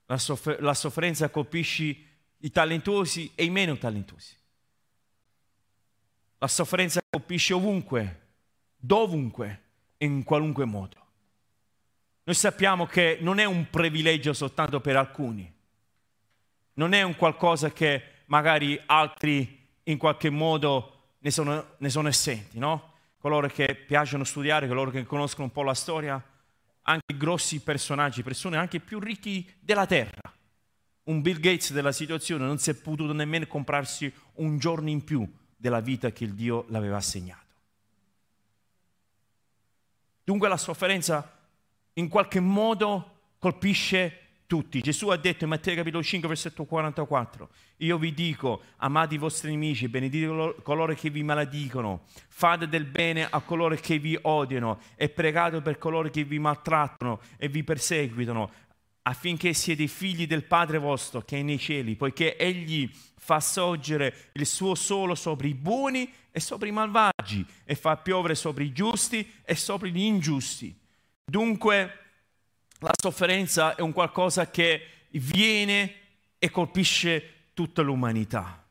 La, 0.07 0.19
soffer- 0.19 0.61
la 0.61 0.75
sofferenza 0.75 1.29
colpisce 1.29 1.97
i 2.39 2.51
talentuosi 2.51 3.33
e 3.35 3.45
i 3.45 3.51
meno 3.51 3.77
talentuosi. 3.77 4.35
La 6.39 6.49
sofferenza 6.49 7.01
colpisce 7.09 7.55
ovunque, 7.55 8.27
dovunque 8.77 9.63
e 9.97 10.07
in 10.07 10.23
qualunque 10.23 10.65
modo. 10.65 11.05
Noi 12.23 12.35
sappiamo 12.35 12.87
che 12.87 13.19
non 13.21 13.39
è 13.39 13.45
un 13.45 13.69
privilegio 13.69 14.33
soltanto 14.33 14.81
per 14.81 14.97
alcuni, 14.97 15.53
non 16.77 16.93
è 16.93 17.03
un 17.03 17.17
qualcosa 17.17 17.71
che 17.71 18.03
magari 18.27 18.81
altri 18.87 19.69
in 19.85 19.99
qualche 19.99 20.31
modo 20.31 21.15
ne 21.19 21.31
sono, 21.31 21.75
ne 21.79 21.89
sono 21.89 22.09
assenti, 22.09 22.59
no? 22.59 22.95
Coloro 23.19 23.49
che 23.49 23.75
piacciono 23.75 24.25
studiare, 24.25 24.69
coloro 24.69 24.91
che 24.91 25.05
conoscono 25.05 25.45
un 25.45 25.53
po' 25.53 25.63
la 25.63 25.75
storia, 25.75 26.23
anche 26.83 27.17
grossi 27.17 27.61
personaggi, 27.61 28.23
persone 28.23 28.57
anche 28.57 28.81
più 28.81 28.99
ricchi 28.99 29.49
della 29.59 29.87
terra. 29.87 30.33
Un 31.05 31.23
Bill 31.23 31.39
Gates 31.41 31.73
della 31.73 31.93
situazione 31.93 32.45
non 32.45 32.59
si 32.59 32.71
è 32.71 32.75
potuto 32.75 33.13
nemmeno 33.13 33.47
comprarsi 33.47 34.13
un 34.35 34.59
giorno 34.59 34.89
in 34.89 35.03
più 35.05 35.29
della 35.57 35.81
vita 35.81 36.11
che 36.11 36.25
il 36.25 36.35
Dio 36.35 36.67
l'aveva 36.69 36.97
assegnato. 36.97 37.45
Dunque 40.23 40.49
la 40.49 40.57
sofferenza 40.57 41.39
in 41.95 42.09
qualche 42.09 42.41
modo 42.41 43.35
colpisce 43.39 44.26
tutti. 44.47 44.81
Gesù 44.81 45.09
ha 45.09 45.17
detto 45.17 45.45
in 45.45 45.51
Matteo 45.51 45.75
capitolo 45.75 46.03
5, 46.03 46.29
versetto 46.29 46.65
44, 46.65 47.49
io 47.79 47.99
vi 47.99 48.15
dico, 48.15 48.63
amate 48.77 49.15
i 49.15 49.19
vostri 49.19 49.51
nemici, 49.51 49.89
benedite 49.89 50.57
coloro 50.63 50.95
che 50.95 51.11
vi 51.11 51.23
maledicono, 51.23 52.05
fate 52.29 52.69
del 52.69 52.85
bene 52.85 53.29
a 53.29 53.41
coloro 53.41 53.75
che 53.77 53.99
vi 53.99 54.19
odiano 54.21 54.81
e 54.95 55.09
pregate 55.09 55.61
per 55.61 55.79
coloro 55.79 56.09
che 56.09 56.25
vi 56.25 56.39
maltrattano 56.39 57.21
e 57.37 57.49
vi 57.49 57.65
perseguitano, 57.65 58.51
affinché 59.03 59.53
siete 59.53 59.87
figli 59.87 60.27
del 60.27 60.45
Padre 60.45 60.79
vostro 60.79 61.21
che 61.23 61.39
è 61.39 61.43
nei 61.43 61.59
cieli, 61.59 61.95
poiché 61.95 62.37
Egli 62.37 62.91
fa 63.19 63.41
sorgere 63.41 64.31
il 64.33 64.47
suo 64.47 64.75
solo 64.75 65.15
sopra 65.15 65.47
i 65.47 65.55
buoni 65.55 66.13
e 66.31 66.41
sopra 66.41 66.69
i 66.69 66.73
malvagi 66.73 67.45
e 67.65 67.75
fa 67.75 67.97
piovere 67.97 68.35
sopra 68.35 68.63
i 68.63 68.73
giusti 68.73 69.29
e 69.45 69.55
sopra 69.55 69.89
gli 69.89 70.01
ingiusti. 70.01 70.77
Dunque 71.25 72.06
la 72.81 72.93
sofferenza 73.01 73.75
è 73.75 73.81
un 73.81 73.93
qualcosa 73.93 74.51
che 74.51 74.87
viene 75.11 75.95
e 76.39 76.51
colpisce 76.51 77.33
tutta 77.55 77.83
l'umanità. 77.83 78.63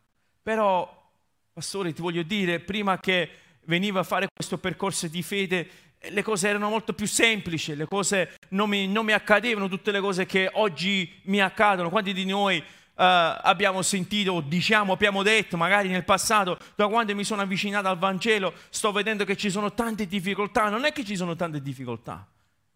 Però, 0.42 1.12
pastore, 1.52 1.94
ti 1.94 2.02
voglio 2.02 2.24
dire, 2.24 2.60
prima 2.60 3.00
che 3.00 3.30
veniva 3.66 4.02
a 4.02 4.04
fare 4.04 4.28
questo 4.34 4.58
percorso 4.58 5.08
di 5.08 5.24
fede, 5.24 5.70
le 6.00 6.22
cose 6.22 6.48
erano 6.48 6.70
molto 6.70 6.94
più 6.94 7.08
semplici, 7.08 7.76
le 7.76 7.88
cose 7.88 8.36
non 8.50 8.70
mi, 8.70 8.88
non 8.88 9.06
mi 9.06 9.14
accadevano, 9.14 9.68
tutte 9.68 9.92
le 9.92 10.00
cose 10.00 10.28
che 10.28 10.50
oggi 10.54 11.22
mi 11.24 11.42
accadono. 11.42 11.90
Quanti 11.90 12.14
di 12.14 12.26
noi 12.26 12.64
Uh, 12.96 13.36
abbiamo 13.42 13.82
sentito, 13.82 14.40
diciamo, 14.40 14.94
abbiamo 14.94 15.22
detto, 15.22 15.58
magari 15.58 15.90
nel 15.90 16.06
passato, 16.06 16.58
da 16.76 16.88
quando 16.88 17.14
mi 17.14 17.26
sono 17.26 17.42
avvicinato 17.42 17.90
al 17.90 17.98
Vangelo, 17.98 18.54
sto 18.70 18.94
vedendo 18.94 19.26
che 19.26 19.36
ci 19.36 19.50
sono 19.50 19.74
tante 19.74 20.08
difficoltà. 20.08 20.70
Non 20.70 20.86
è 20.86 20.94
che 20.94 21.04
ci 21.04 21.18
sono 21.18 21.36
tante 21.36 21.62
difficoltà, 21.62 22.26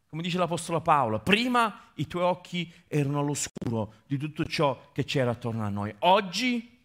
come 0.09 0.23
dice 0.23 0.39
l'Apostolo 0.39 0.81
Paolo, 0.81 1.19
prima 1.19 1.91
i 1.95 2.07
tuoi 2.07 2.23
occhi 2.23 2.71
erano 2.87 3.19
all'oscuro 3.19 3.93
di 4.07 4.17
tutto 4.17 4.43
ciò 4.43 4.89
che 4.91 5.03
c'era 5.03 5.31
attorno 5.31 5.63
a 5.63 5.69
noi. 5.69 5.93
Oggi, 5.99 6.77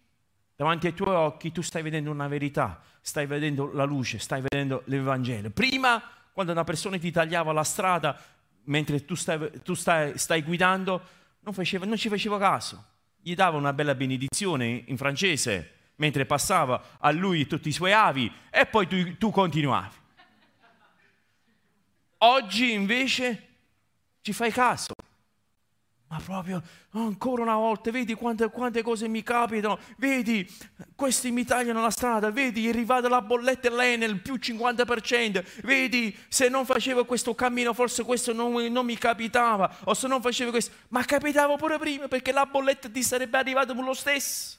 davanti 0.54 0.88
ai 0.88 0.94
tuoi 0.94 1.14
occhi, 1.14 1.50
tu 1.50 1.62
stai 1.62 1.80
vedendo 1.80 2.10
una 2.10 2.28
verità, 2.28 2.82
stai 3.00 3.24
vedendo 3.24 3.72
la 3.72 3.84
luce, 3.84 4.18
stai 4.18 4.42
vedendo 4.42 4.82
l'Evangelo. 4.86 5.48
Prima, 5.48 6.02
quando 6.32 6.52
una 6.52 6.64
persona 6.64 6.98
ti 6.98 7.10
tagliava 7.10 7.52
la 7.52 7.64
strada 7.64 8.20
mentre 8.64 9.06
tu 9.06 9.14
stai, 9.14 9.62
tu 9.62 9.72
stai, 9.72 10.18
stai 10.18 10.42
guidando, 10.42 11.00
non, 11.40 11.54
faceva, 11.54 11.86
non 11.86 11.96
ci 11.96 12.10
faceva 12.10 12.38
caso. 12.38 12.84
Gli 13.22 13.34
dava 13.34 13.56
una 13.56 13.72
bella 13.72 13.94
benedizione 13.94 14.84
in 14.86 14.98
francese 14.98 15.70
mentre 15.96 16.26
passava 16.26 16.98
a 16.98 17.10
lui 17.10 17.46
tutti 17.46 17.68
i 17.68 17.72
suoi 17.72 17.92
avi 17.92 18.30
e 18.50 18.66
poi 18.66 18.86
tu, 18.86 19.16
tu 19.16 19.30
continuavi. 19.30 20.02
Oggi 22.24 22.72
invece 22.72 23.48
ci 24.22 24.32
fai 24.32 24.50
caso. 24.50 24.94
Ma 26.08 26.18
proprio 26.24 26.62
ancora 26.92 27.42
una 27.42 27.56
volta, 27.56 27.90
vedi 27.90 28.14
quante, 28.14 28.48
quante, 28.48 28.82
cose 28.82 29.08
mi 29.08 29.22
capitano, 29.22 29.78
vedi 29.98 30.48
questi 30.94 31.30
mi 31.30 31.44
tagliano 31.44 31.82
la 31.82 31.90
strada, 31.90 32.30
vedi 32.30 32.66
è 32.66 32.70
arrivata 32.70 33.08
la 33.08 33.20
bolletta 33.20 33.68
l'Enel 33.68 34.20
più 34.20 34.36
50%, 34.36 35.62
vedi 35.64 36.16
se 36.28 36.48
non 36.48 36.64
facevo 36.64 37.04
questo 37.04 37.34
cammino 37.34 37.74
forse 37.74 38.04
questo 38.04 38.32
non, 38.32 38.52
non, 38.72 38.86
mi 38.86 38.96
capitava, 38.96 39.76
o 39.84 39.92
se 39.92 40.06
non 40.06 40.22
facevo 40.22 40.50
questo, 40.50 40.72
ma 40.88 41.04
capitava 41.04 41.56
pure 41.56 41.78
prima 41.78 42.06
perché 42.08 42.32
la 42.32 42.46
bolletta 42.46 42.88
ti 42.88 43.02
sarebbe 43.02 43.36
arrivata 43.36 43.74
lo 43.74 43.94
stesso. 43.94 44.56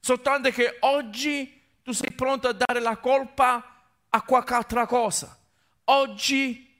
Soltanto 0.00 0.50
che 0.50 0.78
oggi 0.80 1.60
tu 1.82 1.92
sei 1.92 2.12
pronto 2.12 2.48
a 2.48 2.52
dare 2.52 2.80
la 2.80 2.96
colpa 2.96 3.84
a 4.08 4.22
qualche 4.22 4.54
altra 4.54 4.86
cosa. 4.86 5.38
Oggi 5.84 6.72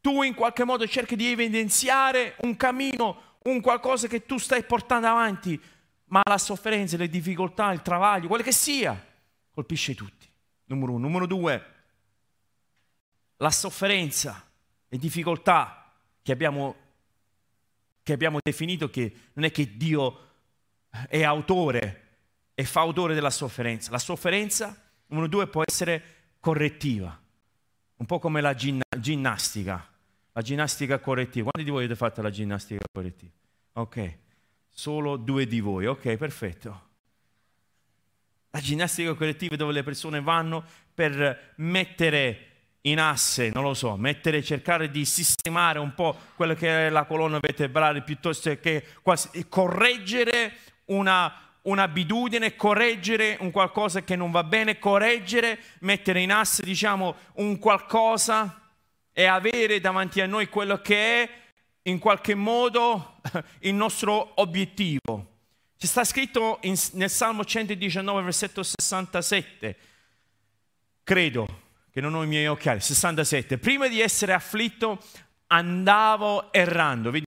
tu 0.00 0.22
in 0.22 0.34
qualche 0.34 0.64
modo 0.64 0.86
cerchi 0.86 1.16
di 1.16 1.30
evidenziare 1.30 2.34
un 2.40 2.56
cammino, 2.56 3.36
un 3.44 3.60
qualcosa 3.60 4.08
che 4.08 4.24
tu 4.24 4.38
stai 4.38 4.64
portando 4.64 5.06
avanti, 5.06 5.60
ma 6.06 6.22
la 6.24 6.38
sofferenza, 6.38 6.96
le 6.96 7.08
difficoltà, 7.08 7.72
il 7.72 7.82
travaglio, 7.82 8.28
quello 8.28 8.42
che 8.42 8.52
sia, 8.52 9.06
colpisce 9.50 9.94
tutti. 9.94 10.26
Numero 10.64 10.92
uno. 10.92 11.06
Numero 11.06 11.26
due, 11.26 11.64
la 13.36 13.50
sofferenza, 13.50 14.44
le 14.88 14.98
difficoltà 14.98 15.92
che 16.22 16.32
abbiamo, 16.32 16.74
che 18.02 18.12
abbiamo 18.12 18.38
definito 18.42 18.90
che 18.90 19.12
non 19.34 19.44
è 19.44 19.50
che 19.50 19.76
Dio 19.76 20.26
è 21.08 21.22
autore 21.22 22.06
e 22.54 22.64
fa 22.64 22.80
autore 22.80 23.14
della 23.14 23.30
sofferenza. 23.30 23.90
La 23.90 23.98
sofferenza, 23.98 24.76
numero 25.06 25.28
due, 25.28 25.46
può 25.46 25.62
essere 25.64 26.34
correttiva 26.40 27.26
un 27.98 28.06
po' 28.06 28.18
come 28.18 28.40
la 28.40 28.54
ginna- 28.54 28.82
ginnastica, 28.98 29.88
la 30.32 30.42
ginnastica 30.42 30.98
correttiva. 30.98 31.50
Quanti 31.50 31.64
di 31.64 31.70
voi 31.70 31.84
avete 31.84 31.98
fatto 31.98 32.22
la 32.22 32.30
ginnastica 32.30 32.84
correttiva? 32.90 33.32
Ok, 33.74 34.18
solo 34.68 35.16
due 35.16 35.46
di 35.46 35.60
voi, 35.60 35.86
ok, 35.86 36.16
perfetto. 36.16 36.86
La 38.50 38.60
ginnastica 38.60 39.14
correttiva 39.14 39.56
dove 39.56 39.72
le 39.72 39.82
persone 39.82 40.20
vanno 40.20 40.64
per 40.94 41.52
mettere 41.56 42.44
in 42.82 43.00
asse, 43.00 43.50
non 43.52 43.62
lo 43.64 43.74
so, 43.74 43.96
mettere, 43.96 44.42
cercare 44.42 44.90
di 44.90 45.04
sistemare 45.04 45.78
un 45.78 45.94
po' 45.94 46.16
quello 46.34 46.54
che 46.54 46.86
è 46.86 46.90
la 46.90 47.04
colonna 47.04 47.38
vertebrale 47.40 48.02
piuttosto 48.02 48.56
che 48.58 48.84
quasi, 49.02 49.46
correggere 49.48 50.54
una, 50.86 51.47
un'abitudine, 51.62 52.56
correggere 52.56 53.36
un 53.40 53.50
qualcosa 53.50 54.02
che 54.02 54.16
non 54.16 54.30
va 54.30 54.44
bene, 54.44 54.78
correggere, 54.78 55.58
mettere 55.80 56.20
in 56.20 56.32
asse, 56.32 56.62
diciamo, 56.62 57.14
un 57.34 57.58
qualcosa 57.58 58.60
e 59.12 59.24
avere 59.24 59.80
davanti 59.80 60.20
a 60.20 60.26
noi 60.26 60.48
quello 60.48 60.80
che 60.80 61.22
è 61.22 61.30
in 61.82 61.98
qualche 61.98 62.34
modo 62.34 63.20
il 63.60 63.74
nostro 63.74 64.32
obiettivo. 64.40 65.36
Ci 65.76 65.86
sta 65.86 66.04
scritto 66.04 66.58
in, 66.62 66.76
nel 66.92 67.10
Salmo 67.10 67.44
119, 67.44 68.22
versetto 68.22 68.62
67, 68.62 69.76
credo 71.04 71.46
che 71.90 72.00
non 72.00 72.14
ho 72.14 72.22
i 72.22 72.26
miei 72.26 72.46
occhiali, 72.46 72.80
67, 72.80 73.58
prima 73.58 73.88
di 73.88 74.00
essere 74.00 74.32
afflitto 74.32 75.02
andavo 75.46 76.52
errando, 76.52 77.10
qui 77.10 77.22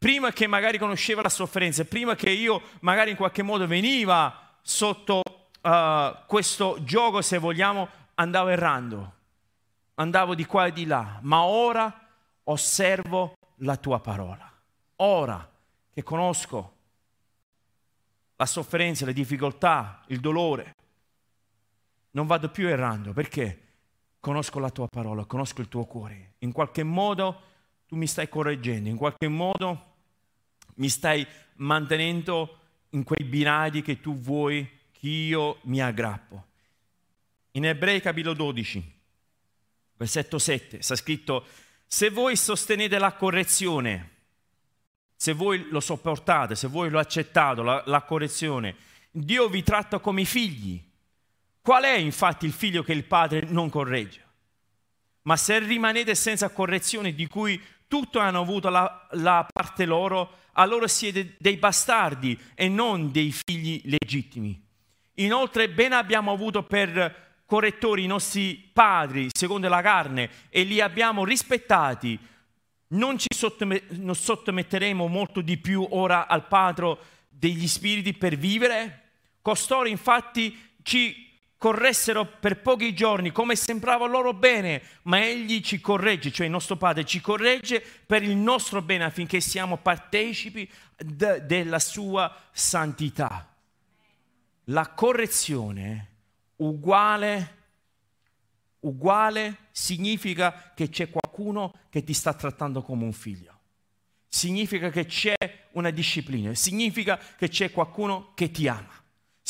prima 0.00 0.32
che 0.32 0.46
magari 0.46 0.78
conosceva 0.78 1.20
la 1.20 1.28
sofferenza, 1.28 1.84
prima 1.84 2.14
che 2.14 2.30
io 2.30 2.62
magari 2.80 3.10
in 3.10 3.16
qualche 3.16 3.42
modo 3.42 3.66
veniva 3.66 4.56
sotto 4.62 5.20
uh, 5.60 6.16
questo 6.26 6.78
gioco, 6.84 7.20
se 7.20 7.36
vogliamo, 7.36 7.86
andavo 8.14 8.48
errando, 8.48 9.12
andavo 9.96 10.34
di 10.34 10.46
qua 10.46 10.66
e 10.66 10.72
di 10.72 10.86
là, 10.86 11.18
ma 11.20 11.42
ora 11.42 12.08
osservo 12.44 13.36
la 13.56 13.76
tua 13.76 14.00
parola. 14.00 14.50
Ora 14.96 15.46
che 15.92 16.02
conosco 16.02 16.76
la 18.36 18.46
sofferenza, 18.46 19.04
le 19.04 19.12
difficoltà, 19.12 20.02
il 20.06 20.20
dolore, 20.20 20.76
non 22.12 22.26
vado 22.26 22.48
più 22.48 22.66
errando 22.68 23.12
perché 23.12 23.66
conosco 24.18 24.60
la 24.60 24.70
tua 24.70 24.88
parola, 24.88 25.26
conosco 25.26 25.60
il 25.60 25.68
tuo 25.68 25.84
cuore. 25.84 26.36
In 26.38 26.52
qualche 26.52 26.84
modo 26.84 27.42
tu 27.86 27.96
mi 27.96 28.06
stai 28.06 28.30
correggendo, 28.30 28.88
in 28.88 28.96
qualche 28.96 29.28
modo 29.28 29.88
mi 30.80 30.88
stai 30.88 31.26
mantenendo 31.56 32.58
in 32.90 33.04
quei 33.04 33.24
binari 33.24 33.82
che 33.82 34.00
tu 34.00 34.18
vuoi 34.18 34.68
che 34.92 35.08
io 35.08 35.58
mi 35.62 35.80
aggrappo. 35.80 36.46
In 37.52 37.66
Ebrei 37.66 38.00
capitolo 38.00 38.34
12, 38.34 38.92
versetto 39.96 40.38
7, 40.38 40.82
sta 40.82 40.96
scritto, 40.96 41.46
se 41.86 42.10
voi 42.10 42.34
sostenete 42.34 42.98
la 42.98 43.12
correzione, 43.12 44.10
se 45.14 45.32
voi 45.34 45.68
lo 45.68 45.80
sopportate, 45.80 46.54
se 46.54 46.66
voi 46.66 46.88
lo 46.88 46.98
accettate, 46.98 47.62
la, 47.62 47.82
la 47.86 48.02
correzione, 48.02 48.74
Dio 49.10 49.48
vi 49.48 49.62
tratta 49.62 49.98
come 49.98 50.24
figli. 50.24 50.82
Qual 51.60 51.82
è 51.82 51.96
infatti 51.96 52.46
il 52.46 52.52
figlio 52.52 52.82
che 52.82 52.92
il 52.92 53.04
padre 53.04 53.42
non 53.42 53.68
corregge? 53.68 54.24
Ma 55.22 55.36
se 55.36 55.58
rimanete 55.58 56.14
senza 56.14 56.48
correzione 56.48 57.12
di 57.12 57.26
cui 57.26 57.60
tutto 57.90 58.20
hanno 58.20 58.40
avuto 58.40 58.68
la, 58.68 59.08
la 59.14 59.44
parte 59.52 59.84
loro, 59.84 60.36
allora 60.52 60.86
siete 60.86 61.34
dei 61.38 61.56
bastardi 61.56 62.38
e 62.54 62.68
non 62.68 63.10
dei 63.10 63.32
figli 63.32 63.82
legittimi. 63.86 64.62
Inoltre 65.14 65.68
ben 65.68 65.92
abbiamo 65.92 66.30
avuto 66.30 66.62
per 66.62 67.42
correttori 67.46 68.04
i 68.04 68.06
nostri 68.06 68.70
padri 68.72 69.26
secondo 69.36 69.68
la 69.68 69.82
carne 69.82 70.30
e 70.50 70.62
li 70.62 70.80
abbiamo 70.80 71.24
rispettati. 71.24 72.16
Non 72.92 73.18
ci 73.18 73.26
sottometteremo 73.34 75.08
molto 75.08 75.40
di 75.40 75.58
più 75.58 75.84
ora 75.90 76.28
al 76.28 76.46
Padre 76.46 76.96
degli 77.28 77.66
spiriti 77.66 78.14
per 78.14 78.36
vivere? 78.36 79.02
Costoro 79.42 79.88
infatti 79.88 80.56
ci 80.82 81.29
corressero 81.60 82.24
per 82.24 82.62
pochi 82.62 82.94
giorni 82.94 83.32
come 83.32 83.54
sembrava 83.54 84.06
loro 84.06 84.32
bene, 84.32 84.80
ma 85.02 85.22
egli 85.22 85.60
ci 85.60 85.78
corregge, 85.78 86.32
cioè 86.32 86.46
il 86.46 86.52
nostro 86.52 86.78
Padre 86.78 87.04
ci 87.04 87.20
corregge 87.20 87.84
per 88.06 88.22
il 88.22 88.34
nostro 88.34 88.80
bene 88.80 89.04
affinché 89.04 89.42
siamo 89.42 89.76
partecipi 89.76 90.66
de- 90.96 91.44
della 91.44 91.78
sua 91.78 92.34
santità. 92.50 93.46
La 94.64 94.88
correzione 94.88 96.08
uguale, 96.56 97.56
uguale 98.80 99.56
significa 99.70 100.72
che 100.74 100.88
c'è 100.88 101.10
qualcuno 101.10 101.74
che 101.90 102.02
ti 102.02 102.14
sta 102.14 102.32
trattando 102.32 102.80
come 102.80 103.04
un 103.04 103.12
figlio. 103.12 103.58
Significa 104.26 104.88
che 104.88 105.04
c'è 105.04 105.34
una 105.72 105.90
disciplina, 105.90 106.54
significa 106.54 107.20
che 107.36 107.48
c'è 107.48 107.70
qualcuno 107.70 108.32
che 108.34 108.50
ti 108.50 108.66
ama 108.66 109.00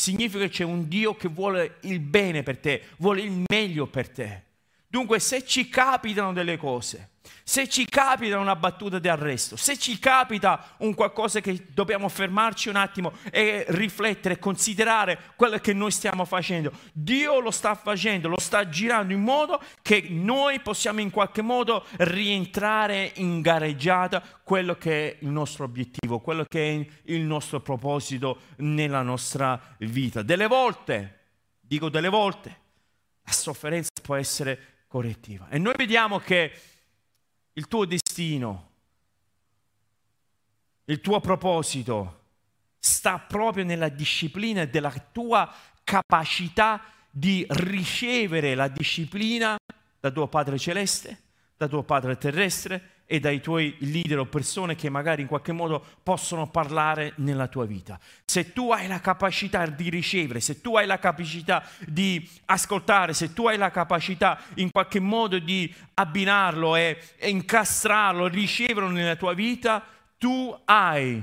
significa 0.01 0.45
che 0.45 0.49
c'è 0.49 0.63
un 0.63 0.87
Dio 0.87 1.15
che 1.15 1.27
vuole 1.27 1.77
il 1.81 1.99
bene 1.99 2.41
per 2.41 2.57
te, 2.57 2.81
vuole 2.97 3.21
il 3.21 3.43
meglio 3.47 3.85
per 3.85 4.09
te. 4.09 4.43
Dunque 4.87 5.19
se 5.19 5.45
ci 5.45 5.69
capitano 5.69 6.33
delle 6.33 6.57
cose, 6.57 7.10
se 7.43 7.67
ci 7.67 7.85
capita 7.85 8.39
una 8.39 8.55
battuta 8.55 8.99
di 8.99 9.07
arresto, 9.07 9.55
se 9.55 9.77
ci 9.77 9.99
capita 9.99 10.75
un 10.77 10.93
qualcosa 10.93 11.39
che 11.39 11.67
dobbiamo 11.69 12.09
fermarci 12.09 12.69
un 12.69 12.75
attimo 12.75 13.13
e 13.31 13.65
riflettere, 13.69 14.39
considerare 14.39 15.19
quello 15.35 15.57
che 15.59 15.73
noi 15.73 15.91
stiamo 15.91 16.25
facendo, 16.25 16.71
Dio 16.93 17.39
lo 17.39 17.51
sta 17.51 17.75
facendo, 17.75 18.27
lo 18.27 18.39
sta 18.39 18.67
girando 18.69 19.13
in 19.13 19.21
modo 19.21 19.61
che 19.81 20.07
noi 20.09 20.61
possiamo 20.61 20.99
in 20.99 21.11
qualche 21.11 21.41
modo 21.41 21.85
rientrare 21.97 23.11
in 23.15 23.41
gareggiata 23.41 24.23
quello 24.43 24.75
che 24.75 25.11
è 25.11 25.17
il 25.21 25.29
nostro 25.29 25.65
obiettivo, 25.65 26.19
quello 26.19 26.45
che 26.45 26.69
è 26.69 26.87
il 27.11 27.21
nostro 27.21 27.59
proposito 27.61 28.39
nella 28.57 29.01
nostra 29.01 29.59
vita. 29.79 30.21
Delle 30.21 30.47
volte, 30.47 31.19
dico 31.59 31.89
delle 31.89 32.09
volte, 32.09 32.59
la 33.23 33.31
sofferenza 33.31 33.89
può 34.01 34.15
essere 34.15 34.85
correttiva. 34.87 35.47
E 35.49 35.57
noi 35.57 35.73
vediamo 35.77 36.19
che 36.19 36.51
il 37.53 37.67
tuo 37.67 37.85
destino, 37.85 38.69
il 40.85 41.01
tuo 41.01 41.19
proposito 41.19 42.19
sta 42.79 43.19
proprio 43.19 43.63
nella 43.63 43.89
disciplina 43.89 44.65
della 44.65 44.93
tua 45.11 45.53
capacità 45.83 46.81
di 47.09 47.45
ricevere 47.49 48.55
la 48.55 48.67
disciplina 48.67 49.57
da 49.99 50.11
tuo 50.11 50.27
Padre 50.27 50.57
Celeste, 50.57 51.21
da 51.57 51.67
tuo 51.67 51.83
Padre 51.83 52.17
Terrestre 52.17 53.00
e 53.11 53.19
dai 53.19 53.41
tuoi 53.41 53.75
leader 53.79 54.19
o 54.19 54.25
persone 54.25 54.75
che 54.75 54.89
magari 54.89 55.21
in 55.21 55.27
qualche 55.27 55.51
modo 55.51 55.83
possono 56.01 56.49
parlare 56.49 57.11
nella 57.17 57.49
tua 57.49 57.65
vita. 57.65 57.99
Se 58.23 58.53
tu 58.53 58.71
hai 58.71 58.87
la 58.87 59.01
capacità 59.01 59.65
di 59.65 59.89
ricevere, 59.89 60.39
se 60.39 60.61
tu 60.61 60.77
hai 60.77 60.85
la 60.85 60.97
capacità 60.97 61.61
di 61.85 62.25
ascoltare, 62.45 63.11
se 63.11 63.33
tu 63.33 63.47
hai 63.47 63.57
la 63.57 63.69
capacità 63.69 64.39
in 64.55 64.71
qualche 64.71 65.01
modo 65.01 65.39
di 65.39 65.75
abbinarlo 65.95 66.77
e, 66.77 67.01
e 67.17 67.29
incastrarlo, 67.29 68.27
riceverlo 68.27 68.87
nella 68.87 69.17
tua 69.17 69.33
vita, 69.33 69.83
tu 70.17 70.57
hai 70.63 71.21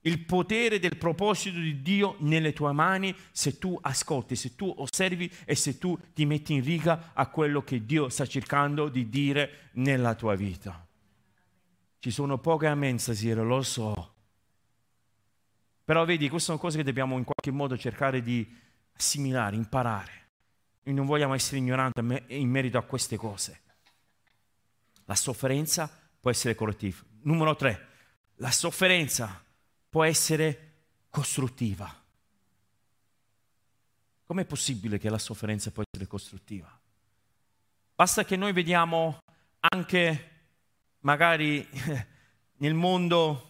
il 0.00 0.18
potere 0.24 0.80
del 0.80 0.96
proposito 0.96 1.60
di 1.60 1.80
Dio 1.80 2.16
nelle 2.18 2.52
tue 2.52 2.72
mani 2.72 3.14
se 3.30 3.56
tu 3.56 3.78
ascolti, 3.80 4.34
se 4.34 4.56
tu 4.56 4.74
osservi 4.78 5.30
e 5.44 5.54
se 5.54 5.78
tu 5.78 5.96
ti 6.12 6.26
metti 6.26 6.54
in 6.54 6.64
riga 6.64 7.12
a 7.14 7.28
quello 7.28 7.62
che 7.62 7.86
Dio 7.86 8.08
sta 8.08 8.26
cercando 8.26 8.88
di 8.88 9.08
dire 9.08 9.70
nella 9.74 10.16
tua 10.16 10.34
vita. 10.34 10.88
Ci 12.00 12.10
sono 12.10 12.38
poche 12.38 12.66
amen 12.66 12.98
stasera, 12.98 13.42
lo 13.42 13.60
so. 13.60 14.14
Però 15.84 16.04
vedi, 16.06 16.30
queste 16.30 16.46
sono 16.46 16.58
cose 16.58 16.78
che 16.78 16.82
dobbiamo 16.82 17.18
in 17.18 17.24
qualche 17.24 17.50
modo 17.50 17.76
cercare 17.76 18.22
di 18.22 18.56
assimilare, 18.96 19.54
imparare. 19.54 20.28
Noi 20.84 20.94
non 20.94 21.04
vogliamo 21.04 21.34
essere 21.34 21.58
ignoranti 21.58 22.00
in 22.28 22.48
merito 22.48 22.78
a 22.78 22.82
queste 22.82 23.18
cose. 23.18 23.60
La 25.04 25.14
sofferenza 25.14 25.90
può 26.18 26.30
essere 26.30 26.54
correttiva. 26.54 27.02
Numero 27.22 27.54
tre, 27.54 27.88
la 28.36 28.50
sofferenza 28.50 29.44
può 29.90 30.02
essere 30.02 30.72
costruttiva. 31.10 31.94
Com'è 34.24 34.44
possibile 34.46 34.98
che 34.98 35.10
la 35.10 35.18
sofferenza 35.18 35.70
può 35.70 35.82
essere 35.86 36.08
costruttiva? 36.08 36.80
Basta 37.94 38.24
che 38.24 38.36
noi 38.36 38.52
vediamo 38.52 39.18
anche 39.58 40.39
magari 41.00 41.66
nel 42.58 42.74
mondo 42.74 43.46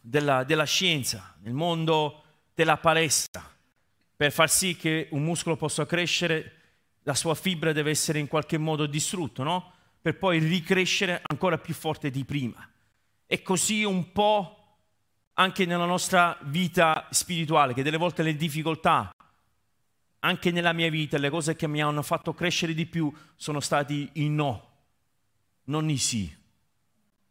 della, 0.00 0.44
della 0.44 0.64
scienza, 0.64 1.34
nel 1.40 1.54
mondo 1.54 2.22
della 2.54 2.76
palestra, 2.76 3.42
per 4.16 4.32
far 4.32 4.50
sì 4.50 4.76
che 4.76 5.08
un 5.10 5.22
muscolo 5.22 5.56
possa 5.56 5.86
crescere, 5.86 6.52
la 7.02 7.14
sua 7.14 7.34
fibra 7.34 7.72
deve 7.72 7.90
essere 7.90 8.18
in 8.18 8.28
qualche 8.28 8.58
modo 8.58 8.86
distrutta, 8.86 9.42
no? 9.42 9.72
Per 10.00 10.16
poi 10.16 10.38
ricrescere 10.38 11.20
ancora 11.24 11.58
più 11.58 11.74
forte 11.74 12.10
di 12.10 12.24
prima. 12.24 12.68
E 13.26 13.42
così 13.42 13.84
un 13.84 14.12
po' 14.12 14.58
anche 15.34 15.64
nella 15.64 15.86
nostra 15.86 16.38
vita 16.42 17.08
spirituale, 17.10 17.74
che 17.74 17.82
delle 17.82 17.96
volte 17.96 18.22
le 18.22 18.36
difficoltà, 18.36 19.10
anche 20.20 20.50
nella 20.50 20.72
mia 20.72 20.88
vita, 20.90 21.18
le 21.18 21.30
cose 21.30 21.56
che 21.56 21.66
mi 21.66 21.82
hanno 21.82 22.02
fatto 22.02 22.32
crescere 22.34 22.72
di 22.74 22.86
più 22.86 23.12
sono 23.36 23.60
stati 23.60 24.08
i 24.14 24.28
no 24.28 24.73
non 25.64 25.88
i 25.90 25.96
sì. 25.96 26.32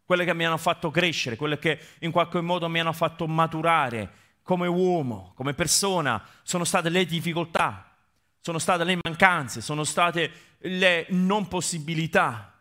Quelle 0.06 0.26
che 0.26 0.34
mi 0.34 0.46
hanno 0.46 0.58
fatto 0.58 0.92
crescere, 0.92 1.36
quelle 1.36 1.58
che 1.58 1.80
in 2.00 2.12
qualche 2.12 2.42
modo 2.42 2.68
mi 2.70 2.80
hanno 2.80 2.94
fatto 2.94 3.28
maturare 3.28 4.22
come 4.44 4.68
uomo, 4.68 5.32
come 5.36 5.54
persona, 5.54 6.24
sono 6.44 6.66
state 6.66 6.90
le 6.90 7.06
difficoltà, 7.06 7.96
sono 8.40 8.60
state 8.60 8.84
le 8.84 9.00
mancanze, 9.02 9.62
sono 9.62 9.84
state 9.84 10.32
le 10.60 11.06
non 11.10 11.48
possibilità. 11.48 12.54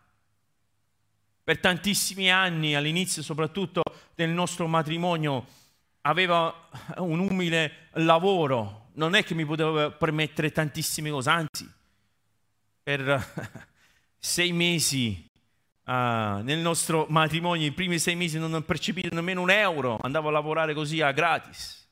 Per 1.43 1.59
tantissimi 1.59 2.31
anni, 2.31 2.73
all'inizio 2.73 3.21
soprattutto 3.21 3.81
del 4.15 4.29
nostro 4.29 4.65
matrimonio, 4.67 5.45
aveva 6.01 6.69
un 6.97 7.19
umile 7.19 7.89
lavoro, 7.93 8.89
non 8.93 9.13
è 9.15 9.23
che 9.23 9.33
mi 9.33 9.45
potevo 9.45 9.91
permettere 9.91 10.51
tantissime 10.51 11.09
cose, 11.09 11.29
anzi, 11.29 11.69
per 12.81 13.67
sei 14.17 14.53
mesi 14.53 15.29
Uh, 15.85 16.39
nel 16.43 16.59
nostro 16.59 17.05
matrimonio, 17.09 17.67
i 17.67 17.71
primi 17.71 17.99
sei 17.99 18.15
mesi 18.15 18.39
non 18.39 18.53
ho 18.53 18.61
percepito 18.61 19.13
nemmeno 19.13 19.41
un 19.41 19.49
euro, 19.49 19.97
andavo 20.01 20.29
a 20.29 20.31
lavorare 20.31 20.73
così 20.73 21.01
a 21.01 21.11
gratis. 21.11 21.85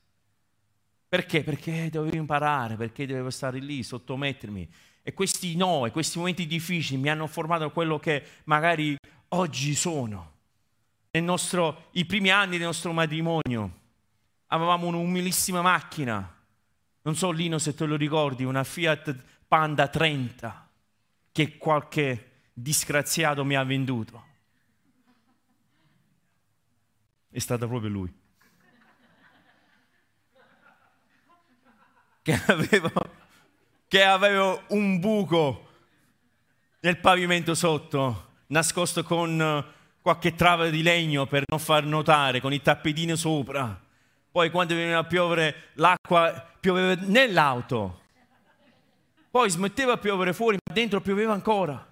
Perché? 1.06 1.44
Perché 1.44 1.90
dovevo 1.90 2.16
imparare, 2.16 2.76
perché 2.76 3.04
dovevo 3.04 3.28
stare 3.28 3.58
lì, 3.58 3.82
sottomettermi. 3.82 4.66
E 5.02 5.12
questi 5.12 5.56
no, 5.56 5.84
e 5.84 5.90
questi 5.90 6.16
momenti 6.16 6.46
difficili 6.46 6.98
mi 6.98 7.10
hanno 7.10 7.26
formato 7.26 7.70
quello 7.70 7.98
che 7.98 8.24
magari 8.44 8.96
oggi 9.28 9.74
sono. 9.74 10.30
Nel 11.10 11.22
nostro, 11.22 11.88
I 11.92 12.06
primi 12.06 12.30
anni 12.30 12.56
del 12.56 12.66
nostro 12.66 12.92
matrimonio 12.92 13.80
avevamo 14.46 14.86
un'umilissima 14.86 15.60
macchina, 15.60 16.34
non 17.02 17.14
so 17.14 17.30
Lino 17.30 17.58
se 17.58 17.74
te 17.74 17.84
lo 17.84 17.96
ricordi, 17.96 18.44
una 18.44 18.64
Fiat 18.64 19.14
Panda 19.46 19.88
30, 19.88 20.70
che 21.30 21.58
qualche 21.58 22.31
disgraziato 22.62 23.44
mi 23.44 23.56
ha 23.56 23.64
venduto. 23.64 24.30
È 27.28 27.38
stato 27.38 27.66
proprio 27.66 27.90
lui. 27.90 28.12
Che 32.22 32.40
aveva, 32.46 32.92
che 33.88 34.04
aveva 34.04 34.64
un 34.68 35.00
buco 35.00 35.70
nel 36.78 36.98
pavimento 36.98 37.56
sotto, 37.56 38.34
nascosto 38.46 39.02
con 39.02 39.64
qualche 40.00 40.36
trave 40.36 40.70
di 40.70 40.84
legno 40.84 41.26
per 41.26 41.42
non 41.48 41.58
far 41.58 41.84
notare, 41.84 42.40
con 42.40 42.52
i 42.52 42.62
tappetini 42.62 43.16
sopra. 43.16 43.76
Poi 44.30 44.50
quando 44.52 44.76
veniva 44.76 44.98
a 44.98 45.04
piovere 45.04 45.70
l'acqua 45.74 46.48
pioveva 46.60 46.94
nell'auto. 47.06 48.00
Poi 49.28 49.50
smetteva 49.50 49.94
a 49.94 49.98
piovere 49.98 50.32
fuori, 50.32 50.58
ma 50.64 50.72
dentro 50.72 51.00
pioveva 51.00 51.32
ancora. 51.32 51.91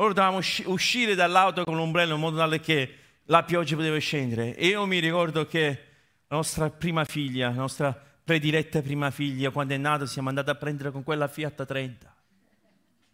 Ora 0.00 0.14
dovevamo 0.14 0.40
uscire 0.72 1.14
dall'auto 1.14 1.62
con 1.62 1.76
l'ombrello 1.76 2.14
in 2.14 2.20
modo 2.20 2.38
tale 2.38 2.58
che 2.58 2.96
la 3.24 3.42
pioggia 3.42 3.76
poteva 3.76 3.98
scendere. 3.98 4.56
E 4.56 4.68
io 4.68 4.86
mi 4.86 4.98
ricordo 4.98 5.44
che 5.44 5.84
la 6.26 6.36
nostra 6.36 6.70
prima 6.70 7.04
figlia, 7.04 7.48
la 7.48 7.54
nostra 7.54 7.92
prediletta 8.24 8.80
prima 8.80 9.10
figlia, 9.10 9.50
quando 9.50 9.74
è 9.74 9.76
nata, 9.76 10.06
siamo 10.06 10.30
andati 10.30 10.48
a 10.48 10.54
prendere 10.54 10.90
con 10.90 11.02
quella 11.02 11.28
Fiat 11.28 11.66
30, 11.66 12.14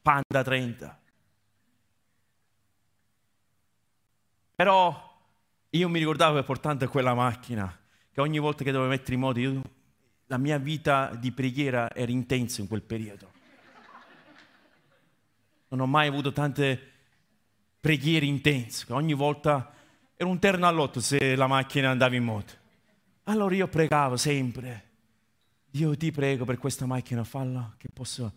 Panda 0.00 0.42
30. 0.44 1.00
Però 4.54 5.18
io 5.70 5.88
mi 5.88 5.98
ricordavo 5.98 6.36
che 6.36 6.44
portando 6.44 6.88
quella 6.88 7.14
macchina, 7.14 7.76
che 8.12 8.20
ogni 8.20 8.38
volta 8.38 8.62
che 8.62 8.70
dovevo 8.70 8.90
mettere 8.90 9.14
in 9.14 9.20
moto, 9.20 9.40
io, 9.40 9.60
la 10.26 10.38
mia 10.38 10.58
vita 10.58 11.12
di 11.18 11.32
preghiera 11.32 11.92
era 11.92 12.12
intensa 12.12 12.60
in 12.60 12.68
quel 12.68 12.82
periodo. 12.82 13.34
Non 15.76 15.88
ho 15.88 15.90
mai 15.90 16.08
avuto 16.08 16.32
tante 16.32 16.80
preghiere 17.78 18.24
intense, 18.24 18.90
ogni 18.94 19.12
volta 19.12 19.74
era 20.16 20.26
un 20.26 20.38
terno 20.38 20.66
all'otto 20.66 21.00
se 21.00 21.36
la 21.36 21.46
macchina 21.46 21.90
andava 21.90 22.16
in 22.16 22.24
moto. 22.24 22.54
Allora 23.24 23.54
io 23.54 23.68
pregavo 23.68 24.16
sempre, 24.16 24.84
Dio 25.68 25.94
ti 25.94 26.10
prego 26.12 26.46
per 26.46 26.56
questa 26.56 26.86
macchina, 26.86 27.24
falla 27.24 27.74
che 27.76 27.88
possa 27.92 28.32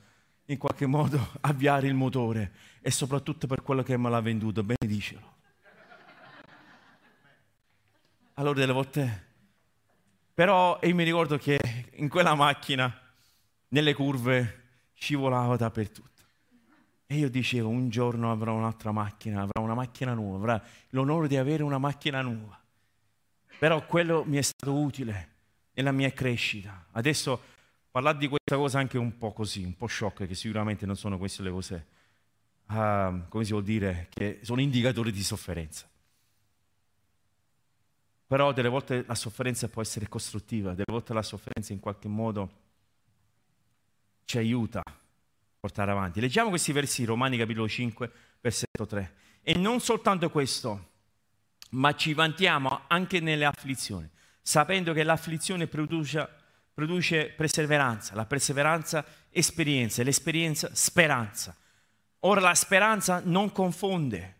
in 0.47 0.57
qualche 0.57 0.85
modo 0.85 1.29
avviare 1.39 1.87
il 1.87 1.93
motore 1.93 2.51
e 2.81 2.91
soprattutto 2.91 3.47
per 3.47 3.61
quello 3.61 3.83
che 3.83 3.95
me 3.95 4.09
l'ha 4.09 4.19
venduto, 4.19 4.61
benedicelo. 4.61 5.37
Allora 8.33 8.59
delle 8.59 8.73
volte... 8.73 9.27
Però 10.33 10.77
io 10.83 10.95
mi 10.95 11.05
ricordo 11.05 11.37
che 11.37 11.57
in 11.93 12.09
quella 12.09 12.35
macchina, 12.35 12.93
nelle 13.69 13.93
curve, 13.93 14.63
scivolavo 14.93 15.55
dappertutto. 15.55 16.08
E 17.11 17.17
io 17.17 17.27
dicevo, 17.27 17.69
un 17.69 17.89
giorno 17.89 18.31
avrò 18.31 18.53
un'altra 18.53 18.91
macchina, 18.91 19.41
avrò 19.41 19.63
una 19.63 19.73
macchina 19.73 20.13
nuova, 20.13 20.37
avrò 20.37 20.67
l'onore 20.89 21.27
di 21.27 21.37
avere 21.37 21.63
una 21.63 21.79
macchina 21.79 22.21
nuova. 22.21 22.61
Però 23.57 23.83
quello 23.87 24.23
mi 24.27 24.37
è 24.37 24.43
stato 24.43 24.75
utile 24.75 25.29
nella 25.73 25.91
mia 25.91 26.11
crescita. 26.11 26.85
Adesso 26.91 27.41
parlare 27.89 28.19
di 28.19 28.27
questa 28.27 28.57
cosa 28.57 28.77
anche 28.77 28.99
un 28.99 29.17
po' 29.17 29.33
così, 29.33 29.63
un 29.63 29.75
po' 29.75 29.87
shock, 29.87 30.27
che 30.27 30.35
sicuramente 30.35 30.85
non 30.85 30.95
sono 30.95 31.17
queste 31.17 31.41
le 31.41 31.49
cose, 31.49 31.87
uh, 32.67 33.27
come 33.27 33.43
si 33.43 33.53
vuol 33.53 33.63
dire, 33.63 34.05
che 34.11 34.41
sono 34.43 34.61
indicatori 34.61 35.11
di 35.11 35.23
sofferenza. 35.23 35.89
Però 38.27 38.53
delle 38.53 38.69
volte 38.69 39.03
la 39.07 39.15
sofferenza 39.15 39.67
può 39.67 39.81
essere 39.81 40.07
costruttiva, 40.07 40.73
delle 40.73 40.91
volte 40.91 41.15
la 41.15 41.23
sofferenza 41.23 41.73
in 41.73 41.79
qualche 41.79 42.07
modo 42.07 42.51
ci 44.25 44.37
aiuta 44.37 44.83
portare 45.59 45.91
avanti. 45.91 46.21
Leggiamo 46.21 46.49
questi 46.49 46.71
versi, 46.71 47.03
Romani 47.03 47.37
capitolo 47.37 47.67
5, 47.67 48.11
versetto 48.39 48.85
3. 48.85 49.13
E 49.41 49.53
non 49.55 49.81
soltanto 49.81 50.29
questo, 50.29 50.87
ma 51.71 51.93
ci 51.95 52.13
vantiamo 52.13 52.81
anche 52.87 53.19
nelle 53.19 53.45
afflizioni, 53.45 54.09
sapendo 54.41 54.93
che 54.93 55.03
l'afflizione 55.03 55.67
produce, 55.67 56.27
produce 56.73 57.25
perseveranza, 57.25 58.15
la 58.15 58.25
perseveranza 58.25 59.05
esperienza, 59.29 60.03
l'esperienza 60.03 60.69
speranza. 60.73 61.55
Ora 62.19 62.39
la 62.39 62.55
speranza 62.55 63.21
non 63.23 63.51
confonde, 63.51 64.35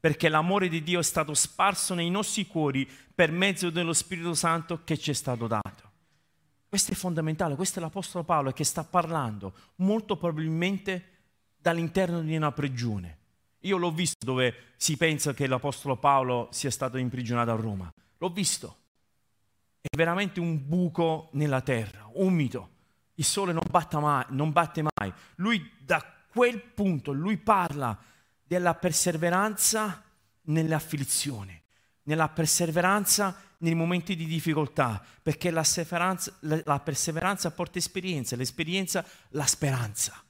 perché 0.00 0.28
l'amore 0.28 0.68
di 0.68 0.82
Dio 0.82 0.98
è 0.98 1.04
stato 1.04 1.34
sparso 1.34 1.94
nei 1.94 2.10
nostri 2.10 2.46
cuori 2.46 2.88
per 3.14 3.30
mezzo 3.30 3.70
dello 3.70 3.92
Spirito 3.92 4.34
Santo 4.34 4.82
che 4.84 4.98
ci 4.98 5.10
è 5.10 5.14
stato 5.14 5.46
dato. 5.46 5.85
Questo 6.68 6.92
è 6.92 6.94
fondamentale, 6.94 7.54
questo 7.54 7.78
è 7.78 7.82
l'Apostolo 7.82 8.24
Paolo 8.24 8.52
che 8.52 8.64
sta 8.64 8.84
parlando 8.84 9.54
molto 9.76 10.16
probabilmente 10.16 11.14
dall'interno 11.56 12.20
di 12.20 12.36
una 12.36 12.52
prigione. 12.52 13.18
Io 13.60 13.76
l'ho 13.76 13.90
visto 13.90 14.24
dove 14.24 14.54
si 14.76 14.96
pensa 14.96 15.32
che 15.34 15.46
l'Apostolo 15.46 15.96
Paolo 15.96 16.48
sia 16.50 16.70
stato 16.70 16.98
imprigionato 16.98 17.50
a 17.50 17.56
Roma. 17.56 17.92
L'ho 18.18 18.28
visto. 18.30 18.76
È 19.80 19.96
veramente 19.96 20.40
un 20.40 20.66
buco 20.66 21.30
nella 21.32 21.60
terra, 21.60 22.08
umido. 22.14 22.70
Il 23.14 23.24
sole 23.24 23.52
non, 23.52 23.62
mai, 23.70 24.24
non 24.28 24.52
batte 24.52 24.82
mai. 24.82 25.12
Lui 25.36 25.72
da 25.80 26.04
quel 26.28 26.60
punto, 26.60 27.12
lui 27.12 27.38
parla 27.38 27.96
della 28.42 28.74
perseveranza 28.74 30.04
nelle 30.42 30.74
afflizioni, 30.74 31.60
nella 32.06 32.28
perseveranza 32.28 33.36
nei 33.58 33.74
momenti 33.74 34.16
di 34.16 34.26
difficoltà, 34.26 35.02
perché 35.22 35.50
la, 35.50 35.64
la 36.40 36.80
perseveranza 36.80 37.50
porta 37.50 37.78
esperienza, 37.78 38.36
l'esperienza 38.36 39.04
la 39.30 39.46
speranza, 39.46 40.22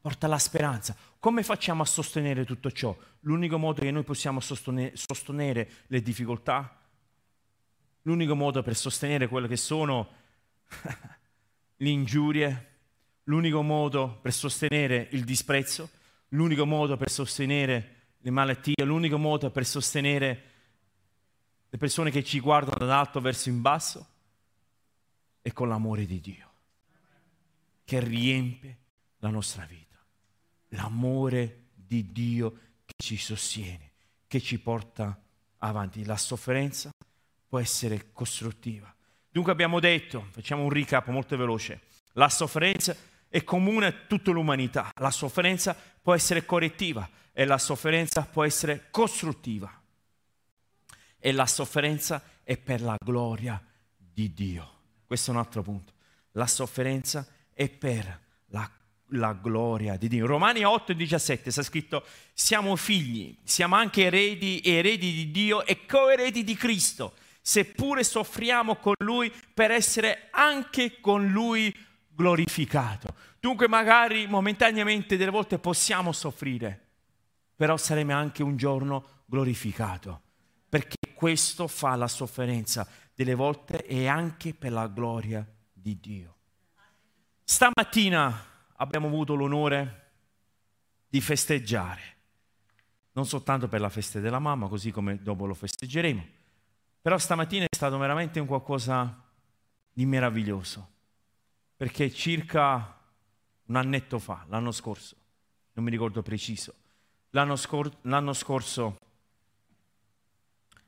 porta 0.00 0.26
la 0.26 0.38
speranza. 0.38 0.96
Come 1.18 1.42
facciamo 1.42 1.82
a 1.82 1.86
sostenere 1.86 2.44
tutto 2.44 2.70
ciò? 2.70 2.96
L'unico 3.20 3.58
modo 3.58 3.82
che 3.82 3.90
noi 3.90 4.02
possiamo 4.02 4.40
sostenere, 4.40 4.92
sostenere 4.94 5.70
le 5.86 6.02
difficoltà, 6.02 6.80
l'unico 8.02 8.34
modo 8.34 8.62
per 8.62 8.76
sostenere 8.76 9.28
quelle 9.28 9.48
che 9.48 9.56
sono 9.56 10.08
le 11.76 11.88
ingiurie, 11.88 12.74
l'unico 13.24 13.62
modo 13.62 14.18
per 14.20 14.32
sostenere 14.32 15.08
il 15.12 15.24
disprezzo, 15.24 15.88
l'unico 16.30 16.66
modo 16.66 16.96
per 16.96 17.10
sostenere 17.10 17.94
le 18.18 18.30
malattie, 18.30 18.84
l'unico 18.84 19.18
modo 19.18 19.50
per 19.50 19.64
sostenere 19.64 20.54
le 21.68 21.78
persone 21.78 22.10
che 22.10 22.24
ci 22.24 22.40
guardano 22.40 22.78
dall'alto 22.78 23.20
verso 23.20 23.48
in 23.48 23.60
basso 23.60 24.06
è 25.42 25.52
con 25.52 25.68
l'amore 25.68 26.06
di 26.06 26.20
Dio 26.20 26.46
che 27.86 28.00
riempie 28.00 28.78
la 29.18 29.30
nostra 29.30 29.64
vita. 29.64 29.96
L'amore 30.70 31.68
di 31.72 32.10
Dio 32.10 32.58
che 32.84 32.94
ci 32.96 33.16
sostiene, 33.16 33.92
che 34.26 34.40
ci 34.40 34.58
porta 34.58 35.18
avanti. 35.58 36.04
La 36.04 36.16
sofferenza 36.16 36.90
può 37.48 37.60
essere 37.60 38.10
costruttiva. 38.12 38.92
Dunque 39.30 39.52
abbiamo 39.52 39.78
detto, 39.78 40.26
facciamo 40.32 40.64
un 40.64 40.70
recap 40.70 41.06
molto 41.08 41.36
veloce, 41.36 41.82
la 42.14 42.28
sofferenza 42.28 42.96
è 43.28 43.44
comune 43.44 43.86
a 43.86 43.92
tutta 43.92 44.32
l'umanità, 44.32 44.90
la 44.98 45.10
sofferenza 45.12 45.76
può 46.02 46.12
essere 46.12 46.44
correttiva 46.44 47.08
e 47.32 47.44
la 47.44 47.58
sofferenza 47.58 48.22
può 48.22 48.42
essere 48.42 48.88
costruttiva. 48.90 49.70
E 51.18 51.32
la 51.32 51.46
sofferenza 51.46 52.22
è 52.42 52.56
per 52.56 52.80
la 52.82 52.96
gloria 53.02 53.62
di 53.96 54.32
Dio. 54.32 54.70
Questo 55.06 55.30
è 55.30 55.34
un 55.34 55.40
altro 55.40 55.62
punto. 55.62 55.92
La 56.32 56.46
sofferenza 56.46 57.26
è 57.52 57.68
per 57.68 58.20
la, 58.48 58.70
la 59.10 59.32
gloria 59.32 59.96
di 59.96 60.08
Dio. 60.08 60.26
Romani 60.26 60.64
8 60.64 60.92
e 60.92 60.94
17 60.96 61.50
sta 61.50 61.62
scritto, 61.62 62.04
siamo 62.32 62.76
figli, 62.76 63.36
siamo 63.44 63.76
anche 63.76 64.04
eredi 64.04 64.60
eredi 64.64 65.12
di 65.12 65.30
Dio 65.30 65.64
e 65.64 65.86
coeredi 65.86 66.44
di 66.44 66.54
Cristo, 66.54 67.14
seppure 67.40 68.04
soffriamo 68.04 68.76
con 68.76 68.94
Lui 68.98 69.32
per 69.54 69.70
essere 69.70 70.28
anche 70.30 71.00
con 71.00 71.26
Lui 71.28 71.74
glorificato. 72.08 73.14
Dunque 73.38 73.68
magari 73.68 74.26
momentaneamente 74.26 75.16
delle 75.16 75.30
volte 75.30 75.58
possiamo 75.58 76.12
soffrire, 76.12 76.80
però 77.54 77.76
saremo 77.76 78.12
anche 78.12 78.42
un 78.42 78.56
giorno 78.56 79.22
glorificato, 79.26 80.20
perché 80.68 81.05
questo 81.16 81.66
fa 81.66 81.96
la 81.96 82.08
sofferenza 82.08 82.86
delle 83.14 83.34
volte 83.34 83.86
e 83.86 84.06
anche 84.06 84.52
per 84.52 84.70
la 84.70 84.86
gloria 84.86 85.44
di 85.72 85.98
Dio. 85.98 86.34
Stamattina 87.42 88.44
abbiamo 88.76 89.06
avuto 89.06 89.34
l'onore 89.34 90.10
di 91.08 91.22
festeggiare, 91.22 92.02
non 93.12 93.24
soltanto 93.24 93.66
per 93.66 93.80
la 93.80 93.88
festa 93.88 94.20
della 94.20 94.38
mamma, 94.38 94.68
così 94.68 94.90
come 94.90 95.22
dopo 95.22 95.46
lo 95.46 95.54
festeggeremo, 95.54 96.22
però 97.00 97.16
stamattina 97.16 97.64
è 97.64 97.74
stato 97.74 97.96
veramente 97.96 98.38
un 98.38 98.46
qualcosa 98.46 99.24
di 99.90 100.04
meraviglioso, 100.04 100.86
perché 101.76 102.12
circa 102.12 103.00
un 103.66 103.76
annetto 103.76 104.18
fa, 104.18 104.44
l'anno 104.48 104.70
scorso, 104.70 105.16
non 105.72 105.84
mi 105.84 105.90
ricordo 105.90 106.20
preciso, 106.20 106.74
l'anno, 107.30 107.56
scor- 107.56 107.96
l'anno 108.02 108.34
scorso 108.34 108.98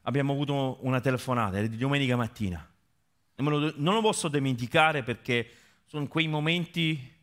abbiamo 0.09 0.33
avuto 0.33 0.79
una 0.81 1.01
telefonata, 1.01 1.61
di 1.61 1.77
domenica 1.77 2.17
mattina. 2.17 2.67
Lo, 3.37 3.73
non 3.77 3.95
lo 3.95 4.01
posso 4.01 4.29
dimenticare 4.29 5.03
perché 5.03 5.51
sono 5.85 6.09
quei 6.09 6.27
momenti 6.27 7.17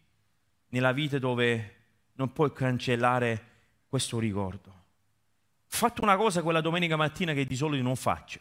nella 0.69 0.91
vita 0.91 1.17
dove 1.17 1.73
non 2.13 2.31
puoi 2.31 2.53
cancellare 2.53 3.53
questo 3.89 4.19
ricordo. 4.19 4.69
Ho 4.69 5.77
fatto 5.77 6.03
una 6.03 6.15
cosa 6.15 6.43
quella 6.43 6.61
domenica 6.61 6.95
mattina 6.95 7.33
che 7.33 7.45
di 7.45 7.55
solito 7.55 7.83
non 7.83 7.95
faccio, 7.95 8.39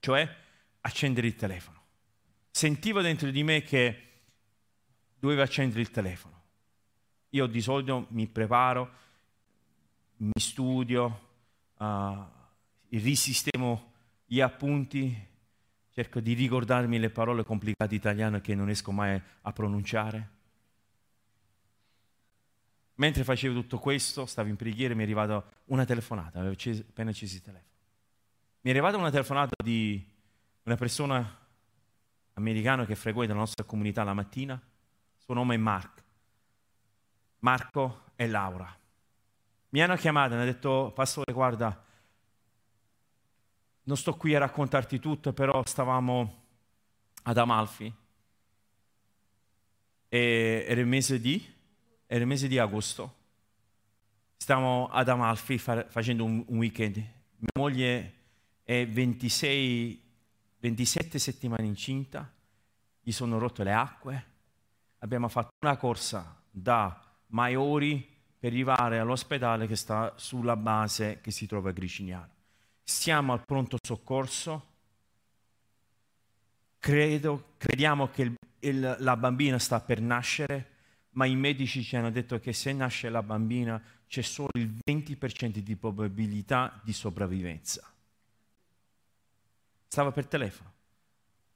cioè 0.00 0.28
accendere 0.82 1.26
il 1.26 1.34
telefono. 1.34 1.80
Sentivo 2.50 3.00
dentro 3.00 3.30
di 3.30 3.42
me 3.42 3.62
che 3.62 4.10
dovevo 5.18 5.40
accendere 5.40 5.80
il 5.80 5.90
telefono. 5.90 6.40
Io 7.30 7.46
di 7.46 7.62
solito 7.62 8.06
mi 8.10 8.26
preparo, 8.26 8.90
mi 10.18 10.38
studio, 10.38 11.20
uh, 11.78 12.40
risistemo 12.98 13.92
gli 14.24 14.40
appunti, 14.40 15.14
cerco 15.90 16.20
di 16.20 16.34
ricordarmi 16.34 16.98
le 16.98 17.10
parole 17.10 17.44
complicate 17.44 17.94
italiane 17.94 18.40
che 18.40 18.54
non 18.54 18.66
riesco 18.66 18.92
mai 18.92 19.20
a 19.42 19.52
pronunciare. 19.52 20.30
Mentre 22.96 23.24
facevo 23.24 23.54
tutto 23.54 23.78
questo, 23.78 24.26
stavo 24.26 24.48
in 24.48 24.56
preghiera 24.56 24.92
e 24.92 24.96
mi 24.96 25.02
è 25.02 25.04
arrivata 25.04 25.44
una 25.66 25.84
telefonata, 25.84 26.38
avevo 26.40 26.54
appena 26.54 27.10
acceso 27.10 27.36
il 27.36 27.42
telefono. 27.42 27.70
Mi 28.60 28.70
è 28.70 28.72
arrivata 28.72 28.96
una 28.96 29.10
telefonata 29.10 29.54
di 29.62 30.04
una 30.64 30.76
persona 30.76 31.38
americana 32.34 32.86
che 32.86 32.94
frequenta 32.94 33.32
la 33.32 33.40
nostra 33.40 33.64
comunità 33.64 34.04
la 34.04 34.14
mattina, 34.14 34.60
suo 35.16 35.34
nome 35.34 35.54
è 35.54 35.58
Mark. 35.58 36.02
Marco 37.40 38.04
e 38.14 38.28
Laura. 38.28 38.72
Mi 39.70 39.82
hanno 39.82 39.96
chiamato 39.96 40.32
e 40.32 40.36
hanno 40.36 40.44
detto, 40.44 40.92
pastore, 40.94 41.32
guarda, 41.32 41.84
non 43.84 43.96
sto 43.96 44.14
qui 44.14 44.34
a 44.34 44.38
raccontarti 44.38 44.98
tutto, 44.98 45.32
però 45.32 45.62
stavamo 45.64 46.42
ad 47.24 47.38
Amalfi. 47.38 47.92
E 50.08 50.64
era 50.68 50.80
il 50.80 50.86
mese 50.86 51.20
di, 51.20 51.44
il 52.06 52.26
mese 52.26 52.48
di 52.48 52.58
agosto. 52.58 53.20
Stavamo 54.36 54.88
ad 54.88 55.08
Amalfi 55.08 55.58
fa, 55.58 55.86
facendo 55.88 56.24
un, 56.24 56.44
un, 56.46 56.58
weekend. 56.58 56.96
Mia 56.96 57.50
moglie 57.54 58.14
è 58.62 58.86
26, 58.86 60.00
27 60.58 61.18
settimane 61.18 61.66
incinta, 61.66 62.30
gli 63.00 63.12
sono 63.12 63.38
rotte 63.38 63.64
le 63.64 63.72
acque. 63.72 64.26
Abbiamo 64.98 65.28
fatto 65.28 65.50
una 65.60 65.76
corsa 65.76 66.40
da 66.50 67.00
Maiori 67.28 68.08
per 68.38 68.50
arrivare 68.50 68.98
all'ospedale 68.98 69.66
che 69.66 69.76
sta 69.76 70.12
sulla 70.16 70.56
base 70.56 71.20
che 71.20 71.30
si 71.30 71.46
trova 71.46 71.70
a 71.70 71.72
Gricignano. 71.72 72.41
Siamo 72.82 73.32
al 73.32 73.44
pronto 73.44 73.78
soccorso, 73.80 74.70
Credo, 76.82 77.52
crediamo 77.58 78.08
che 78.08 78.22
il, 78.22 78.34
il, 78.58 78.96
la 78.98 79.16
bambina 79.16 79.56
sta 79.60 79.78
per 79.78 80.00
nascere, 80.00 80.70
ma 81.10 81.26
i 81.26 81.36
medici 81.36 81.84
ci 81.84 81.94
hanno 81.94 82.10
detto 82.10 82.40
che 82.40 82.52
se 82.52 82.72
nasce 82.72 83.08
la 83.08 83.22
bambina 83.22 83.80
c'è 84.08 84.22
solo 84.22 84.48
il 84.54 84.68
20% 84.84 85.58
di 85.58 85.76
probabilità 85.76 86.80
di 86.82 86.92
sopravvivenza. 86.92 87.88
Stava 89.86 90.10
per 90.10 90.26
telefono. 90.26 90.72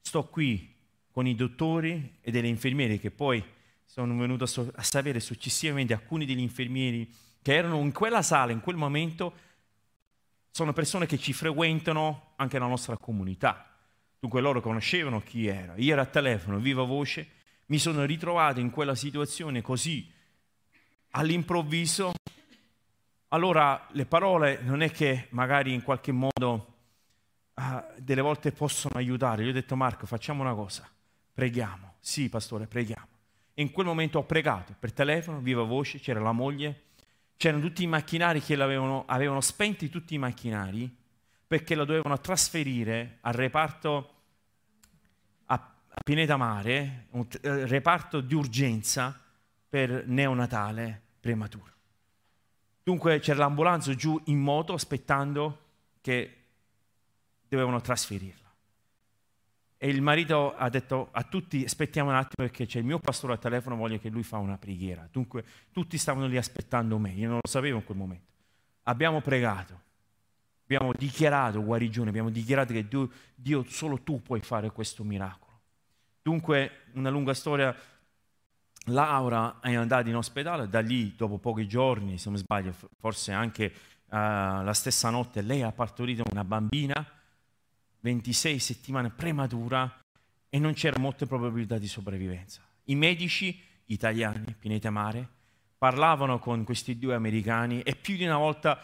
Sto 0.00 0.28
qui 0.28 0.72
con 1.10 1.26
i 1.26 1.34
dottori 1.34 2.18
e 2.20 2.30
delle 2.30 2.46
infermiere 2.46 3.00
che 3.00 3.10
poi 3.10 3.44
sono 3.84 4.16
venuto 4.16 4.44
a, 4.44 4.46
so- 4.46 4.70
a 4.76 4.82
sapere 4.84 5.18
successivamente 5.18 5.92
alcuni 5.92 6.24
degli 6.24 6.38
infermieri 6.38 7.12
che 7.42 7.52
erano 7.52 7.80
in 7.80 7.90
quella 7.90 8.22
sala 8.22 8.52
in 8.52 8.60
quel 8.60 8.76
momento 8.76 9.34
sono 10.56 10.72
persone 10.72 11.04
che 11.04 11.18
ci 11.18 11.34
frequentano 11.34 12.32
anche 12.36 12.54
nella 12.54 12.70
nostra 12.70 12.96
comunità. 12.96 13.76
Dunque 14.18 14.40
loro 14.40 14.62
conoscevano 14.62 15.20
chi 15.20 15.46
era. 15.46 15.74
Io 15.76 15.92
ero 15.92 16.00
a 16.00 16.06
telefono, 16.06 16.56
viva 16.56 16.82
voce, 16.82 17.28
mi 17.66 17.76
sono 17.76 18.06
ritrovato 18.06 18.58
in 18.58 18.70
quella 18.70 18.94
situazione 18.94 19.60
così 19.60 20.10
all'improvviso. 21.10 22.14
Allora 23.28 23.86
le 23.90 24.06
parole 24.06 24.60
non 24.62 24.80
è 24.80 24.90
che 24.90 25.26
magari 25.32 25.74
in 25.74 25.82
qualche 25.82 26.12
modo 26.12 26.74
uh, 27.52 27.62
delle 27.98 28.22
volte 28.22 28.50
possono 28.50 28.94
aiutare. 28.96 29.42
Io 29.44 29.50
ho 29.50 29.52
detto 29.52 29.76
Marco, 29.76 30.06
facciamo 30.06 30.40
una 30.40 30.54
cosa, 30.54 30.88
preghiamo. 31.34 31.96
Sì, 32.00 32.30
pastore, 32.30 32.66
preghiamo. 32.66 33.08
E 33.52 33.60
in 33.60 33.70
quel 33.72 33.84
momento 33.84 34.20
ho 34.20 34.24
pregato 34.24 34.74
per 34.78 34.94
telefono, 34.94 35.40
viva 35.40 35.64
voce, 35.64 36.00
c'era 36.00 36.20
la 36.20 36.32
moglie, 36.32 36.84
c'erano 37.36 37.62
tutti 37.62 37.82
i 37.82 37.86
macchinari 37.86 38.40
che 38.40 38.54
avevano, 38.54 39.04
avevano 39.06 39.40
spenti 39.40 39.88
tutti 39.88 40.14
i 40.14 40.18
macchinari 40.18 40.94
perché 41.46 41.74
la 41.74 41.84
dovevano 41.84 42.18
trasferire 42.20 43.18
al 43.20 43.34
reparto 43.34 44.14
a, 45.46 45.74
Pineta 46.02 46.36
Mare, 46.36 47.06
un 47.10 47.26
eh, 47.40 47.66
reparto 47.66 48.20
di 48.20 48.34
urgenza 48.34 49.18
per 49.68 50.06
neonatale 50.06 51.00
prematuro. 51.20 51.72
Dunque 52.82 53.18
c'era 53.18 53.40
l'ambulanza 53.40 53.94
giù 53.94 54.20
in 54.26 54.38
moto 54.38 54.72
aspettando 54.72 55.64
che 56.00 56.44
dovevano 57.48 57.80
trasferirla. 57.80 58.45
E 59.78 59.88
il 59.90 60.00
marito 60.00 60.54
ha 60.56 60.70
detto 60.70 61.08
a 61.12 61.22
tutti 61.22 61.62
aspettiamo 61.62 62.08
un 62.08 62.16
attimo 62.16 62.48
perché 62.48 62.64
c'è 62.64 62.78
il 62.78 62.86
mio 62.86 62.98
pastore 62.98 63.34
al 63.34 63.38
telefono, 63.38 63.76
voglio 63.76 63.98
che 63.98 64.08
lui 64.08 64.22
fa 64.22 64.38
una 64.38 64.56
preghiera. 64.56 65.06
Dunque 65.10 65.44
tutti 65.70 65.98
stavano 65.98 66.26
lì 66.26 66.38
aspettando 66.38 66.98
me, 66.98 67.10
io 67.10 67.28
non 67.28 67.40
lo 67.42 67.48
sapevo 67.48 67.78
in 67.78 67.84
quel 67.84 67.98
momento. 67.98 68.32
Abbiamo 68.84 69.20
pregato, 69.20 69.80
abbiamo 70.62 70.92
dichiarato 70.92 71.62
guarigione, 71.62 72.08
abbiamo 72.08 72.30
dichiarato 72.30 72.72
che 72.72 72.88
Dio, 72.88 73.10
Dio 73.34 73.64
solo 73.64 74.00
tu 74.02 74.22
puoi 74.22 74.40
fare 74.40 74.70
questo 74.70 75.04
miracolo. 75.04 75.60
Dunque, 76.22 76.84
una 76.94 77.10
lunga 77.10 77.34
storia, 77.34 77.76
Laura 78.86 79.60
è 79.60 79.74
andata 79.74 80.08
in 80.08 80.16
ospedale, 80.16 80.68
da 80.68 80.80
lì 80.80 81.14
dopo 81.16 81.38
pochi 81.38 81.68
giorni, 81.68 82.16
se 82.16 82.30
non 82.30 82.38
sbaglio, 82.38 82.74
forse 82.98 83.32
anche 83.32 83.72
uh, 84.06 84.08
la 84.08 84.72
stessa 84.72 85.10
notte, 85.10 85.42
lei 85.42 85.62
ha 85.62 85.72
partorito 85.72 86.22
una 86.30 86.44
bambina 86.44 87.15
26 88.06 88.60
settimane 88.60 89.10
prematura 89.10 90.00
e 90.48 90.60
non 90.60 90.74
c'era 90.74 90.96
molte 91.00 91.26
probabilità 91.26 91.76
di 91.76 91.88
sopravvivenza. 91.88 92.62
I 92.84 92.94
medici 92.94 93.60
italiani, 93.86 94.54
Pineta 94.56 94.90
Mare, 94.90 95.28
parlavano 95.76 96.38
con 96.38 96.62
questi 96.62 97.00
due 97.00 97.16
americani 97.16 97.82
e 97.82 97.96
più 97.96 98.16
di 98.16 98.24
una 98.24 98.36
volta 98.36 98.78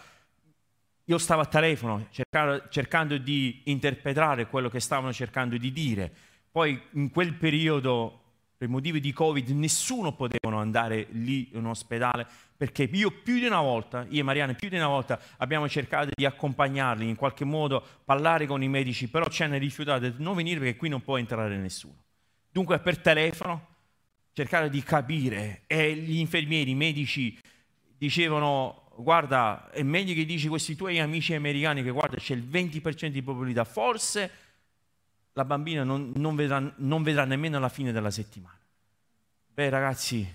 io 1.05 1.19
stavo 1.19 1.41
a 1.41 1.47
telefono 1.47 2.09
cercando, 2.11 2.69
cercando 2.69 3.17
di 3.17 3.63
interpretare 3.67 4.49
quello 4.49 4.69
che 4.69 4.81
stavano 4.81 5.13
cercando 5.13 5.57
di 5.57 5.71
dire. 5.71 6.13
Poi 6.51 6.81
in 6.95 7.11
quel 7.11 7.35
periodo 7.35 8.22
per 8.63 8.71
motivi 8.71 9.01
di 9.01 9.13
Covid 9.13 9.49
nessuno 9.49 10.13
poteva 10.13 10.57
andare 10.61 11.09
lì 11.11 11.49
in 11.55 11.67
ospedale 11.67 12.25
perché 12.57 12.85
io 12.85 13.11
più 13.11 13.41
di 13.41 13.47
una 13.47 13.61
volta, 13.61 14.07
io 14.09 14.21
e 14.21 14.23
Mariana 14.23 14.55
più 14.55 14.69
di 14.69 14.77
una 14.77 14.87
volta 14.87 15.21
abbiamo 15.39 15.69
cercato 15.69 16.11
di 16.15 16.25
accompagnarli 16.25 17.09
in 17.09 17.17
qualche 17.17 17.45
modo, 17.45 17.85
parlare 18.05 18.47
con 18.47 18.63
i 18.63 18.69
medici, 18.69 19.09
però 19.09 19.27
ci 19.27 19.43
hanno 19.43 19.59
rifiutato 19.59 20.09
di 20.09 20.23
non 20.23 20.37
venire 20.37 20.61
perché 20.61 20.77
qui 20.77 20.89
non 20.89 21.03
può 21.03 21.19
entrare 21.19 21.57
nessuno. 21.57 22.05
Dunque 22.53 22.79
per 22.79 22.99
telefono 22.99 23.67
cercare 24.33 24.71
di 24.71 24.81
capire 24.85 25.63
e 25.67 25.97
gli 25.97 26.19
infermieri, 26.19 26.71
i 26.71 26.77
medici 26.77 27.37
dicevano 27.99 28.91
guarda 28.95 29.71
è 29.73 29.83
meglio 29.83 30.15
che 30.15 30.25
dici 30.25 30.47
questi 30.47 30.77
tuoi 30.77 31.01
amici 31.01 31.35
americani 31.35 31.83
che 31.83 31.91
guarda 31.91 32.17
c'è 32.17 32.35
il 32.35 32.47
20% 32.49 33.07
di 33.09 33.23
probabilità, 33.23 33.65
forse 33.65 34.31
la 35.35 35.45
bambina 35.45 35.83
non, 35.83 36.13
non, 36.17 36.37
vedrà, 36.37 36.73
non 36.77 37.03
vedrà 37.03 37.25
nemmeno 37.25 37.59
la 37.59 37.69
fine 37.69 37.93
della 37.93 38.11
settimana. 38.11 38.59
Beh 39.55 39.69
ragazzi, 39.69 40.27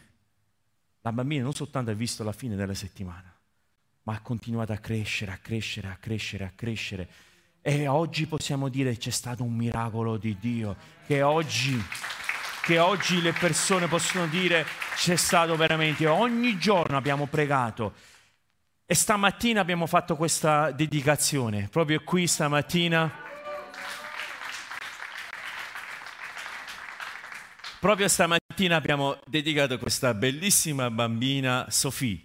la 1.02 1.12
bambina 1.12 1.44
non 1.44 1.54
soltanto 1.54 1.92
ha 1.92 1.94
visto 1.94 2.24
la 2.24 2.32
fine 2.32 2.56
della 2.56 2.74
settimana, 2.74 3.34
ma 4.04 4.14
ha 4.14 4.22
continuato 4.22 4.74
a 4.74 4.78
crescere, 4.78 5.32
a 5.32 5.38
crescere, 5.38 5.88
a 5.88 5.98
crescere, 6.00 6.46
a 6.46 6.52
crescere. 6.56 7.10
E 7.62 7.88
oggi 7.88 8.28
possiamo 8.28 8.70
dire 8.70 8.98
c'è 8.98 9.10
stato 9.10 9.44
un 9.44 9.54
miracolo 9.54 10.18
di 10.18 10.38
Dio, 10.40 10.76
che 11.06 11.22
oggi, 11.22 11.80
che 12.64 12.80
oggi 12.80 13.22
le 13.22 13.34
persone 13.34 13.88
possono 13.88 14.28
dire 14.28 14.66
c'è 14.96 15.16
stato 15.16 15.56
veramente, 15.56 16.08
ogni 16.08 16.58
giorno 16.58 16.98
abbiamo 16.98 17.28
pregato. 17.28 17.94
E 18.86 18.96
stamattina 18.96 19.60
abbiamo 19.60 19.86
fatto 19.86 20.16
questa 20.16 20.72
dedicazione, 20.72 21.68
proprio 21.70 22.02
qui 22.04 22.26
stamattina 22.26 23.26
Proprio 27.80 28.08
stamattina 28.08 28.76
abbiamo 28.76 29.20
dedicato 29.28 29.78
questa 29.78 30.16
bellissima 30.16 30.90
bambina, 30.90 31.68
Sofia. 31.70 32.18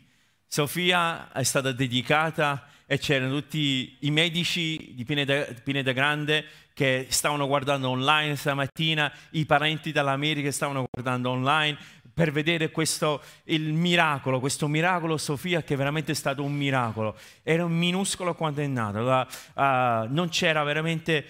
Sofia 0.47 1.31
è 1.31 1.43
stata 1.43 1.73
dedicata 1.73 2.69
e 2.87 2.97
c'erano 2.97 3.35
tutti 3.35 3.99
i 4.01 4.11
medici 4.11 4.95
di 4.95 5.05
Pineda, 5.05 5.93
Grande 5.93 6.47
che 6.73 7.07
stavano 7.11 7.47
guardando 7.47 7.91
online 7.91 8.35
stamattina, 8.35 9.13
i 9.33 9.45
parenti 9.45 9.93
dall'America 9.93 10.51
stavano 10.51 10.87
guardando 10.91 11.29
online 11.29 11.77
per 12.15 12.33
vedere 12.33 12.71
questo, 12.71 13.23
il 13.45 13.75
miracolo, 13.75 14.41
questo 14.41 14.69
miracolo 14.69 15.19
Sofia 15.19 15.63
che 15.63 15.75
è 15.75 15.77
veramente 15.77 16.15
stato 16.15 16.43
un 16.43 16.55
miracolo. 16.55 17.15
Era 17.43 17.67
minuscolo 17.69 18.35
quando 18.35 18.63
è 18.63 18.67
nato, 18.67 19.01
uh, 19.01 20.07
non 20.09 20.29
c'era 20.31 20.63
veramente 20.63 21.25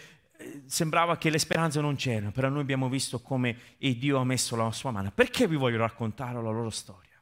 sembrava 0.66 1.16
che 1.16 1.30
le 1.30 1.38
speranze 1.38 1.80
non 1.80 1.96
c'erano, 1.96 2.32
però 2.32 2.48
noi 2.48 2.60
abbiamo 2.60 2.88
visto 2.88 3.20
come 3.20 3.56
Dio 3.78 4.18
ha 4.18 4.24
messo 4.24 4.56
la 4.56 4.70
sua 4.72 4.90
mano. 4.90 5.10
Perché 5.10 5.46
vi 5.46 5.56
voglio 5.56 5.78
raccontare 5.78 6.34
la 6.34 6.40
loro 6.40 6.70
storia? 6.70 7.20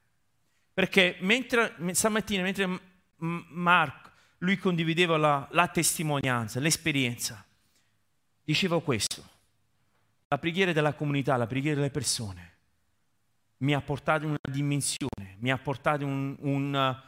Perché 0.73 1.17
mentre, 1.21 1.75
stamattina, 1.93 2.43
mentre 2.43 2.81
Marco, 3.17 4.11
lui 4.39 4.57
condivideva 4.57 5.17
la, 5.17 5.47
la 5.53 5.69
testimonianza, 5.69 6.61
l'esperienza, 6.61 7.45
diceva 8.45 8.81
questo. 8.81 9.23
La 10.29 10.39
preghiera 10.39 10.73
della 10.73 10.95
comunità, 10.95 11.37
la 11.37 11.47
preghiera 11.47 11.77
delle 11.77 11.91
persone, 11.91 12.51
mi 13.59 13.75
ha 13.75 13.81
portato 13.81 14.25
in 14.25 14.31
una 14.31 14.55
dimensione, 14.55 15.37
mi 15.41 15.51
ha 15.51 15.59
portato 15.59 16.07
un, 16.07 16.37
un, 16.41 17.03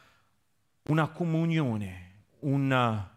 una 0.84 1.08
comunione, 1.08 2.24
un 2.40 3.08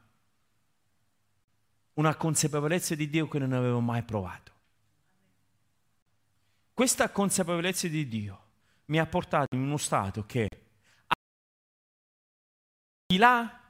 una 1.95 2.15
consapevolezza 2.15 2.95
di 2.95 3.09
Dio 3.09 3.27
che 3.27 3.39
non 3.39 3.53
avevo 3.53 3.79
mai 3.79 4.03
provato. 4.03 4.51
Questa 6.73 7.09
consapevolezza 7.09 7.87
di 7.87 8.07
Dio 8.07 8.43
mi 8.85 8.99
ha 8.99 9.05
portato 9.05 9.55
in 9.55 9.61
uno 9.61 9.77
stato 9.77 10.25
che, 10.25 10.47
al 11.07 11.15
di 13.07 13.17
là 13.17 13.61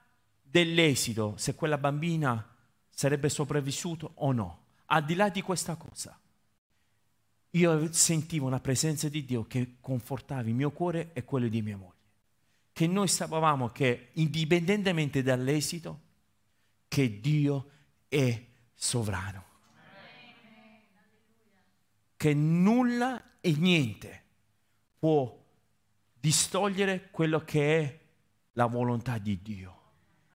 dell'esito, 0.41 1.35
se 1.37 1.53
quella 1.53 1.77
bambina 1.77 2.43
sarebbe 2.89 3.29
sopravvissuta 3.29 4.09
o 4.15 4.31
no, 4.31 4.63
al 4.85 5.05
di 5.05 5.15
là 5.15 5.29
di 5.29 5.41
questa 5.41 5.75
cosa, 5.75 6.19
io 7.51 7.93
sentivo 7.93 8.47
una 8.47 8.59
presenza 8.59 9.07
di 9.07 9.23
Dio 9.23 9.45
che 9.45 9.75
confortava 9.79 10.41
il 10.41 10.55
mio 10.55 10.71
cuore 10.71 11.11
e 11.13 11.23
quello 11.23 11.47
di 11.47 11.61
mia 11.61 11.77
moglie. 11.77 11.93
Che 12.73 12.87
noi 12.87 13.07
sapevamo 13.07 13.69
che 13.69 14.09
indipendentemente 14.13 15.21
dall'esito, 15.21 16.01
che 16.87 17.19
Dio 17.21 17.69
è 18.15 18.45
sovrano. 18.73 19.43
Che 22.15 22.33
nulla 22.33 23.39
e 23.41 23.51
niente 23.57 24.23
può 24.97 25.43
distogliere 26.17 27.09
quello 27.11 27.41
che 27.41 27.79
è 27.79 27.99
la 28.53 28.65
volontà 28.67 29.17
di 29.17 29.41
Dio. 29.41 29.81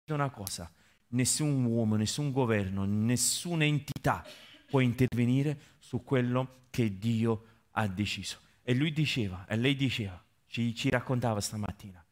Una 0.08 0.30
cosa, 0.30 0.70
nessun 1.08 1.64
uomo, 1.64 1.96
nessun 1.96 2.32
governo, 2.32 2.84
nessuna 2.84 3.64
entità 3.64 4.26
può 4.66 4.80
intervenire 4.80 5.76
su 5.78 6.02
quello 6.02 6.66
che 6.70 6.98
Dio 6.98 7.44
ha 7.72 7.86
deciso. 7.86 8.40
E 8.62 8.74
lui 8.74 8.92
diceva, 8.92 9.46
e 9.46 9.56
lei 9.56 9.76
diceva, 9.76 10.22
ci, 10.46 10.74
ci 10.74 10.90
raccontava 10.90 11.40
stamattina, 11.40 12.04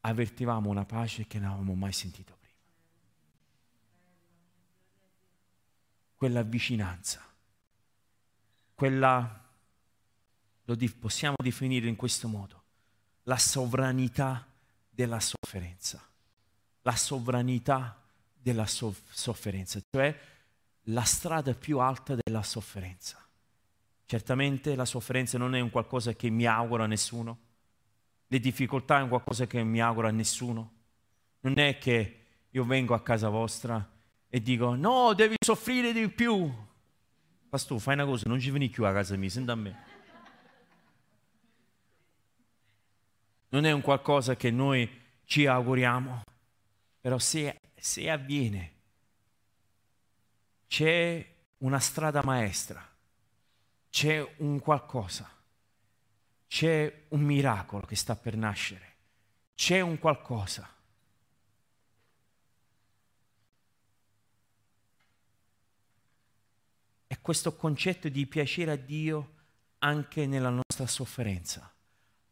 avvertivamo 0.00 0.68
una 0.68 0.84
pace 0.84 1.26
che 1.26 1.38
non 1.38 1.48
avevamo 1.48 1.74
mai 1.74 1.92
sentito 1.92 2.36
prima. 2.38 2.52
Quella 6.22 6.42
vicinanza, 6.44 7.20
quella, 8.74 9.44
lo 10.62 10.76
possiamo 11.00 11.34
definire 11.42 11.88
in 11.88 11.96
questo 11.96 12.28
modo, 12.28 12.62
la 13.24 13.36
sovranità 13.36 14.46
della 14.88 15.18
sofferenza, 15.18 16.00
la 16.82 16.94
sovranità 16.94 18.00
della 18.32 18.66
sofferenza, 18.66 19.80
cioè 19.90 20.16
la 20.82 21.02
strada 21.02 21.54
più 21.54 21.80
alta 21.80 22.14
della 22.14 22.44
sofferenza. 22.44 23.18
Certamente 24.06 24.76
la 24.76 24.84
sofferenza 24.84 25.38
non 25.38 25.56
è 25.56 25.60
un 25.60 25.70
qualcosa 25.70 26.12
che 26.14 26.30
mi 26.30 26.46
auguro 26.46 26.84
a 26.84 26.86
nessuno, 26.86 27.38
le 28.28 28.38
difficoltà 28.38 29.00
è 29.00 29.02
un 29.02 29.08
qualcosa 29.08 29.48
che 29.48 29.60
mi 29.64 29.80
auguro 29.80 30.06
a 30.06 30.12
nessuno. 30.12 30.72
Non 31.40 31.58
è 31.58 31.78
che 31.78 32.26
io 32.48 32.64
vengo 32.64 32.94
a 32.94 33.02
casa 33.02 33.28
vostra 33.28 33.91
e 34.34 34.40
dico 34.40 34.74
no, 34.74 35.12
devi 35.12 35.36
soffrire 35.38 35.92
di 35.92 36.08
più. 36.08 36.50
Pastore, 37.50 37.80
fai 37.80 37.92
una 37.92 38.06
cosa, 38.06 38.30
non 38.30 38.40
ci 38.40 38.48
vieni 38.48 38.70
più 38.70 38.86
a 38.86 38.92
casa 38.92 39.14
mia, 39.14 39.28
senta 39.28 39.52
a 39.52 39.56
me. 39.56 39.84
Non 43.50 43.66
è 43.66 43.72
un 43.72 43.82
qualcosa 43.82 44.34
che 44.34 44.50
noi 44.50 44.90
ci 45.26 45.44
auguriamo, 45.44 46.22
però 47.02 47.18
se, 47.18 47.60
se 47.74 48.08
avviene, 48.08 48.72
c'è 50.66 51.30
una 51.58 51.78
strada 51.78 52.22
maestra, 52.24 52.82
c'è 53.90 54.26
un 54.38 54.60
qualcosa, 54.60 55.30
c'è 56.46 57.04
un 57.08 57.20
miracolo 57.20 57.84
che 57.84 57.96
sta 57.96 58.16
per 58.16 58.34
nascere, 58.38 58.94
c'è 59.54 59.80
un 59.80 59.98
qualcosa. 59.98 60.66
Questo 67.22 67.54
concetto 67.54 68.08
di 68.08 68.26
piacere 68.26 68.72
a 68.72 68.76
Dio 68.76 69.34
anche 69.78 70.26
nella 70.26 70.50
nostra 70.50 70.86
sofferenza, 70.86 71.72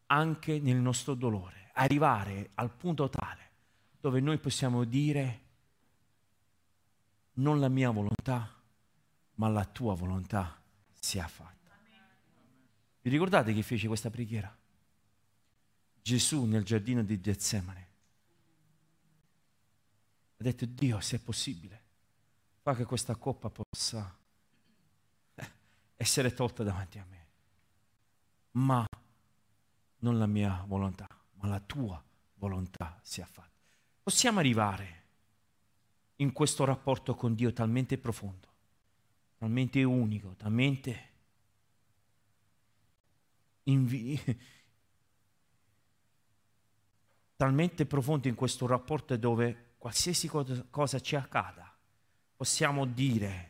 anche 0.07 0.59
nel 0.59 0.76
nostro 0.76 1.14
dolore, 1.14 1.70
arrivare 1.74 2.51
al 2.55 2.70
punto 2.70 3.09
tale 3.09 3.49
dove 4.01 4.20
noi 4.20 4.38
possiamo 4.38 4.84
dire 4.84 5.41
non 7.34 7.61
la 7.61 7.68
mia 7.68 7.91
volontà, 7.91 8.55
ma 9.36 9.49
la 9.49 9.64
tua 9.64 9.95
volontà 9.95 10.61
sia 10.99 11.26
fatta. 11.26 11.59
Vi 13.03 13.09
ricordate 13.09 13.55
che 13.55 13.62
fece 13.62 13.86
questa 13.86 14.11
preghiera? 14.11 14.55
Gesù 16.03 16.45
nel 16.45 16.64
giardino 16.64 17.03
di 17.03 17.20
Getsemane 17.20 17.88
ha 20.36 20.43
detto 20.43 20.64
Dio 20.66 21.01
se 21.01 21.16
è 21.16 21.18
possibile 21.20 21.82
fa 22.62 22.74
che 22.74 22.84
questa 22.84 23.16
coppa 23.16 23.51
possa 23.51 24.18
essere 26.01 26.33
tolta 26.33 26.63
davanti 26.63 26.99
a 26.99 27.07
me. 27.09 27.27
Ma 28.53 28.85
non 29.99 30.19
la 30.19 30.27
mia 30.27 30.65
volontà 30.67 31.07
ma 31.41 31.49
la 31.49 31.61
tua 31.61 32.03
volontà 32.35 32.99
sia 33.03 33.27
fatta. 33.27 33.49
Possiamo 34.03 34.39
arrivare 34.39 34.99
in 36.17 36.33
questo 36.33 36.65
rapporto 36.65 37.15
con 37.15 37.35
Dio 37.35 37.53
talmente 37.53 37.99
profondo, 37.99 38.49
talmente 39.39 39.83
unico, 39.83 40.35
talmente 40.37 41.09
invi- 43.65 44.21
talmente 47.37 47.87
profondo 47.87 48.29
in 48.29 48.35
questo 48.35 48.67
rapporto 48.67 49.17
dove 49.17 49.75
qualsiasi 49.79 50.29
cosa, 50.29 51.01
ci 51.01 51.17
accada, 51.17 51.75
possiamo 52.37 52.85
dire 52.85 53.49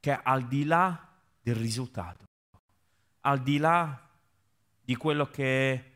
che 0.00 0.12
al 0.12 0.48
di 0.48 0.64
là 0.64 1.13
del 1.44 1.56
risultato, 1.56 2.24
al 3.20 3.42
di 3.42 3.58
là 3.58 4.08
di 4.80 4.96
quello 4.96 5.28
che 5.28 5.72
è 5.72 5.92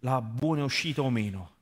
la 0.00 0.20
buona 0.20 0.64
uscita 0.64 1.00
o 1.00 1.08
meno, 1.08 1.54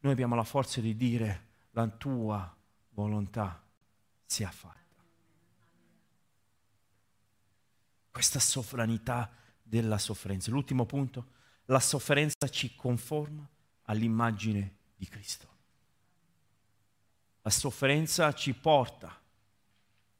noi 0.00 0.12
abbiamo 0.12 0.34
la 0.34 0.44
forza 0.44 0.82
di 0.82 0.94
dire 0.94 1.46
la 1.70 1.88
tua 1.88 2.54
volontà 2.90 3.62
sia 4.26 4.50
fatta. 4.50 4.76
Questa 8.10 8.38
sovranità 8.38 9.30
della 9.62 9.96
sofferenza. 9.96 10.50
L'ultimo 10.50 10.84
punto, 10.84 11.26
la 11.66 11.80
sofferenza 11.80 12.48
ci 12.50 12.74
conforma 12.76 13.48
all'immagine 13.84 14.76
di 14.94 15.06
Cristo. 15.06 15.46
La 17.40 17.50
sofferenza 17.50 18.34
ci 18.34 18.52
porta 18.52 19.18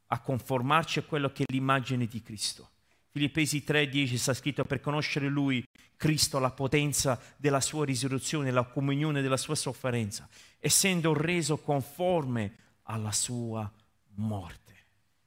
a 0.09 0.20
conformarci 0.20 0.98
a 0.98 1.02
quello 1.02 1.32
che 1.32 1.44
è 1.44 1.52
l'immagine 1.52 2.06
di 2.06 2.22
Cristo. 2.22 2.70
Filippesi 3.11 3.64
3:10 3.64 4.16
sta 4.16 4.34
scritto 4.34 4.64
per 4.64 4.80
conoscere 4.80 5.28
Lui, 5.28 5.64
Cristo, 5.96 6.38
la 6.38 6.50
potenza 6.50 7.20
della 7.36 7.61
sua 7.61 7.84
risurrezione, 7.84 8.50
la 8.50 8.64
comunione 8.64 9.22
della 9.22 9.36
sua 9.36 9.54
sofferenza, 9.54 10.28
essendo 10.59 11.12
reso 11.14 11.59
conforme 11.59 12.54
alla 12.82 13.12
sua 13.12 13.70
morte. 14.16 14.66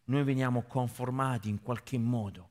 Noi 0.06 0.24
veniamo 0.24 0.64
conformati 0.64 1.50
in 1.50 1.62
qualche 1.62 1.98
modo 1.98 2.50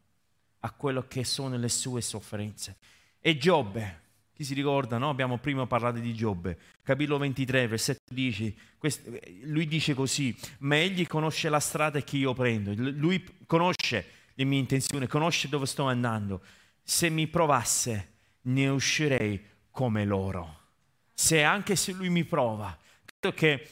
a 0.61 0.73
quello 0.73 1.07
che 1.07 1.25
sono 1.25 1.57
le 1.57 1.69
sue 1.69 2.01
sofferenze. 2.01 2.77
E 3.21 3.37
Giobbe, 3.37 4.01
chi 4.41 4.47
si 4.47 4.55
ricorda, 4.55 4.97
no? 4.97 5.11
abbiamo 5.11 5.37
prima 5.37 5.67
parlato 5.67 5.99
di 5.99 6.15
Giobbe, 6.15 6.57
capitolo 6.83 7.19
23, 7.19 7.69
versetto 7.69 8.15
10, 8.15 8.57
questo, 8.79 9.11
lui 9.43 9.67
dice 9.67 9.93
così, 9.93 10.35
ma 10.61 10.79
egli 10.79 11.07
conosce 11.07 11.51
la 11.51 11.61
strada 11.61 12.01
che 12.01 12.17
io 12.17 12.33
prendo, 12.33 12.73
lui 12.75 13.23
conosce 13.45 14.07
le 14.33 14.45
mie 14.45 14.61
intenzioni, 14.61 15.07
conosce 15.07 15.51
dove 15.51 15.67
sto 15.67 15.85
andando. 15.85 16.41
Se 16.83 17.11
mi 17.11 17.27
provasse, 17.27 18.13
ne 18.45 18.69
uscirei 18.69 19.45
come 19.71 20.07
loro. 20.07 20.61
Se 21.13 21.43
anche 21.43 21.77
se 21.77 21.93
lui 21.93 22.09
mi 22.09 22.25
prova, 22.25 22.75
credo 23.05 23.37
che 23.37 23.69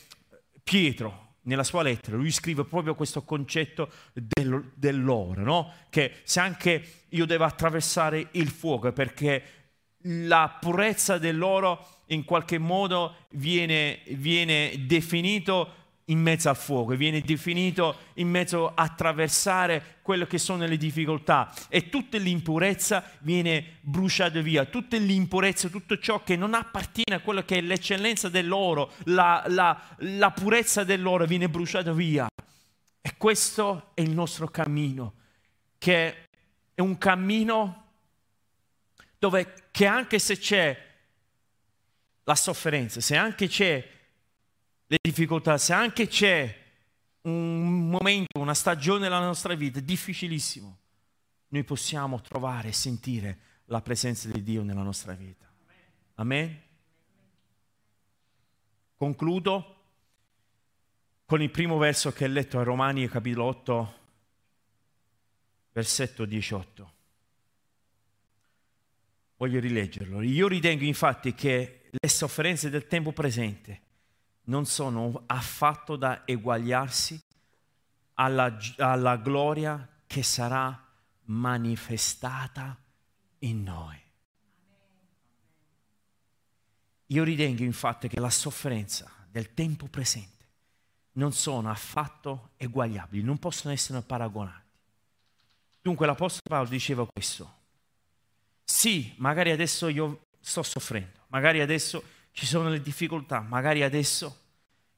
Pietro, 0.62 1.36
nella 1.44 1.64
sua 1.64 1.82
lettera 1.82 2.18
lui 2.18 2.30
scrive 2.30 2.66
proprio 2.66 2.94
questo 2.94 3.22
concetto 3.22 3.90
del, 4.12 4.70
dell'oro, 4.74 5.42
no? 5.42 5.72
che 5.88 6.16
se 6.24 6.40
anche 6.40 7.04
io 7.08 7.24
devo 7.24 7.44
attraversare 7.44 8.28
il 8.32 8.50
fuoco 8.50 8.92
perché 8.92 9.57
la 10.02 10.56
purezza 10.60 11.18
dell'oro 11.18 11.86
in 12.06 12.24
qualche 12.24 12.58
modo 12.58 13.26
viene, 13.30 14.00
viene 14.08 14.86
definito 14.86 15.74
in 16.08 16.20
mezzo 16.20 16.48
al 16.48 16.56
fuoco, 16.56 16.94
viene 16.94 17.20
definito 17.20 17.96
in 18.14 18.28
mezzo 18.28 18.68
a 18.68 18.72
attraversare 18.76 19.96
quelle 20.02 20.26
che 20.26 20.38
sono 20.38 20.66
le 20.66 20.76
difficoltà 20.76 21.52
e 21.68 21.90
tutta 21.90 22.16
l'impurezza 22.16 23.04
viene 23.20 23.78
bruciata 23.82 24.40
via, 24.40 24.64
tutta 24.64 24.96
l'impurezza, 24.96 25.68
tutto 25.68 25.98
ciò 25.98 26.22
che 26.22 26.36
non 26.36 26.54
appartiene 26.54 27.16
a 27.16 27.20
quello 27.20 27.44
che 27.44 27.58
è 27.58 27.60
l'eccellenza 27.60 28.28
dell'oro, 28.30 28.92
la, 29.04 29.44
la, 29.48 29.78
la 29.98 30.30
purezza 30.30 30.82
dell'oro 30.84 31.26
viene 31.26 31.48
bruciata 31.48 31.92
via. 31.92 32.26
E 33.00 33.14
questo 33.16 33.90
è 33.94 34.00
il 34.00 34.10
nostro 34.10 34.48
cammino, 34.48 35.14
che 35.76 36.24
è 36.74 36.80
un 36.80 36.96
cammino 36.96 37.84
dove 39.18 39.67
che 39.78 39.86
anche 39.86 40.18
se 40.18 40.36
c'è 40.36 40.76
la 42.24 42.34
sofferenza, 42.34 43.00
se 43.00 43.14
anche 43.14 43.46
c'è 43.46 43.88
le 44.88 44.98
difficoltà, 45.00 45.56
se 45.56 45.72
anche 45.72 46.08
c'è 46.08 46.52
un 47.20 47.88
momento, 47.88 48.40
una 48.40 48.54
stagione 48.54 49.02
nella 49.02 49.20
nostra 49.20 49.54
vita 49.54 49.78
difficilissimo, 49.78 50.78
noi 51.50 51.62
possiamo 51.62 52.20
trovare 52.20 52.70
e 52.70 52.72
sentire 52.72 53.38
la 53.66 53.80
presenza 53.80 54.28
di 54.28 54.42
Dio 54.42 54.64
nella 54.64 54.82
nostra 54.82 55.12
vita. 55.12 55.48
Amen? 56.16 56.60
Concludo 58.96 59.76
con 61.24 61.40
il 61.40 61.52
primo 61.52 61.78
verso 61.78 62.10
che 62.10 62.24
ho 62.24 62.28
letto 62.28 62.58
a 62.58 62.64
Romani 62.64 63.06
capitolo 63.06 63.44
8, 63.44 63.94
versetto 65.70 66.24
18. 66.24 66.96
Voglio 69.38 69.60
rileggerlo. 69.60 70.20
Io 70.20 70.48
ritengo 70.48 70.84
infatti 70.84 71.32
che 71.32 71.88
le 71.90 72.08
sofferenze 72.08 72.70
del 72.70 72.86
tempo 72.86 73.12
presente 73.12 73.80
non 74.44 74.66
sono 74.66 75.22
affatto 75.26 75.96
da 75.96 76.26
eguagliarsi 76.26 77.20
alla, 78.14 78.56
alla 78.78 79.16
gloria 79.16 79.88
che 80.06 80.24
sarà 80.24 80.86
manifestata 81.26 82.76
in 83.40 83.62
noi. 83.62 83.96
Io 87.06 87.24
ritengo 87.24 87.62
infatti 87.62 88.08
che 88.08 88.18
la 88.18 88.30
sofferenza 88.30 89.10
del 89.30 89.54
tempo 89.54 89.86
presente 89.86 90.46
non 91.12 91.32
sono 91.32 91.70
affatto 91.70 92.50
eguagliabili, 92.56 93.22
non 93.22 93.38
possono 93.38 93.72
essere 93.72 94.02
paragonati. 94.02 94.66
Dunque 95.80 96.06
l'Apostolo 96.06 96.42
Paolo 96.48 96.68
diceva 96.68 97.06
questo. 97.06 97.57
Sì, 98.70 99.14
magari 99.16 99.50
adesso 99.50 99.88
io 99.88 100.26
sto 100.40 100.62
soffrendo, 100.62 101.20
magari 101.28 101.62
adesso 101.62 102.02
ci 102.32 102.44
sono 102.44 102.68
le 102.68 102.82
difficoltà, 102.82 103.40
magari 103.40 103.82
adesso 103.82 104.36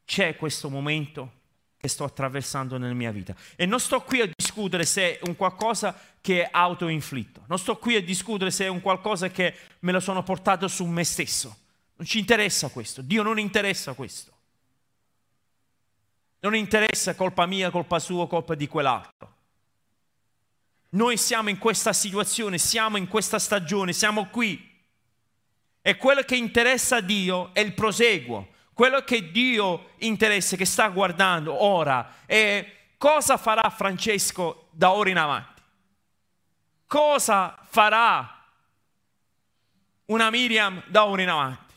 c'è 0.05 0.35
questo 0.35 0.69
momento 0.69 1.39
che 1.77 1.87
sto 1.87 2.03
attraversando 2.03 2.79
nella 2.79 2.95
mia 2.95 3.13
vita. 3.13 3.33
E 3.55 3.67
non 3.67 3.79
sto 3.79 4.03
qui 4.03 4.23
a 4.23 4.29
discutere 4.37 4.85
se 4.85 5.21
è 5.21 5.29
un 5.29 5.37
qualcosa 5.37 5.97
che 6.21 6.43
è 6.43 6.49
autoinflitto, 6.51 7.45
non 7.47 7.61
sto 7.61 7.79
qui 7.79 7.95
a 7.95 8.03
discutere 8.03 8.51
se 8.51 8.65
è 8.65 8.69
un 8.69 8.81
qualcosa 8.81 9.29
che 9.29 9.55
me 9.79 9.93
lo 9.93 10.01
sono 10.01 10.25
portato 10.25 10.67
su 10.67 10.85
me 10.87 11.05
stesso. 11.05 11.57
Non 11.95 12.09
ci 12.09 12.19
interessa 12.19 12.71
questo, 12.71 13.03
Dio 13.03 13.23
non 13.23 13.39
interessa 13.39 13.93
questo. 13.93 14.33
Non 16.41 16.57
interessa 16.57 17.15
colpa 17.15 17.47
mia, 17.47 17.71
colpa 17.71 18.01
sua, 18.01 18.27
colpa 18.27 18.57
di 18.57 18.67
quell'altro. 18.67 19.30
Noi 20.91 21.17
siamo 21.17 21.51
in 21.51 21.59
questa 21.59 21.93
situazione, 21.93 22.59
siamo 22.59 22.97
in 22.97 23.07
questa 23.07 23.39
stagione, 23.39 23.93
siamo 23.93 24.27
qui. 24.27 24.69
E 25.83 25.97
quello 25.97 26.23
che 26.23 26.37
interessa 26.37 26.97
a 26.97 27.01
Dio 27.01 27.55
è 27.55 27.61
il 27.61 27.75
proseguo, 27.75 28.49
quello 28.75 29.03
che 29.03 29.31
Dio 29.31 29.91
interessa, 29.99 30.57
che 30.57 30.65
sta 30.65 30.89
guardando 30.89 31.63
ora, 31.63 32.17
è 32.27 32.79
cosa 32.99 33.37
farà 33.37 33.71
Francesco 33.71 34.69
da 34.73 34.93
ora 34.93 35.11
in 35.11 35.19
avanti. 35.19 35.63
Cosa 36.87 37.57
farà 37.69 38.45
una 40.07 40.31
Miriam 40.31 40.83
da 40.89 41.07
ora 41.07 41.23
in 41.23 41.29
avanti? 41.29 41.75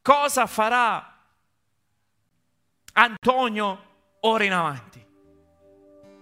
Cosa 0.00 0.46
farà 0.46 1.18
Antonio 2.92 3.84
ora 4.20 4.44
in 4.44 4.52
avanti? 4.52 5.06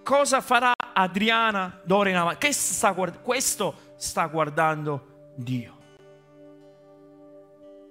Cosa 0.03 0.41
farà 0.41 0.73
Adriana 0.93 1.81
d'ora 1.85 2.11
in 2.11 2.17
avanti? 2.17 2.53
Sta 2.53 2.93
guard- 2.93 3.23
questo 3.23 3.75
sta 3.97 4.27
guardando 4.27 5.33
Dio. 5.35 5.79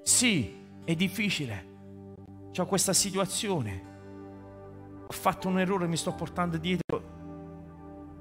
Sì, 0.03 0.55
è 0.83 0.95
difficile, 0.95 1.67
ho 2.57 2.65
questa 2.65 2.93
situazione, 2.93 3.83
ho 5.07 5.13
fatto 5.13 5.47
un 5.47 5.59
errore, 5.59 5.87
mi 5.87 5.97
sto 5.97 6.13
portando 6.13 6.57
dietro 6.57 6.87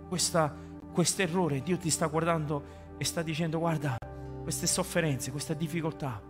questo 0.08 1.22
errore, 1.22 1.62
Dio 1.62 1.78
ti 1.78 1.90
sta 1.90 2.06
guardando 2.06 2.96
e 2.98 3.04
sta 3.04 3.22
dicendo 3.22 3.58
guarda, 3.58 3.96
queste 4.42 4.66
sofferenze, 4.66 5.30
questa 5.30 5.54
difficoltà, 5.54 6.20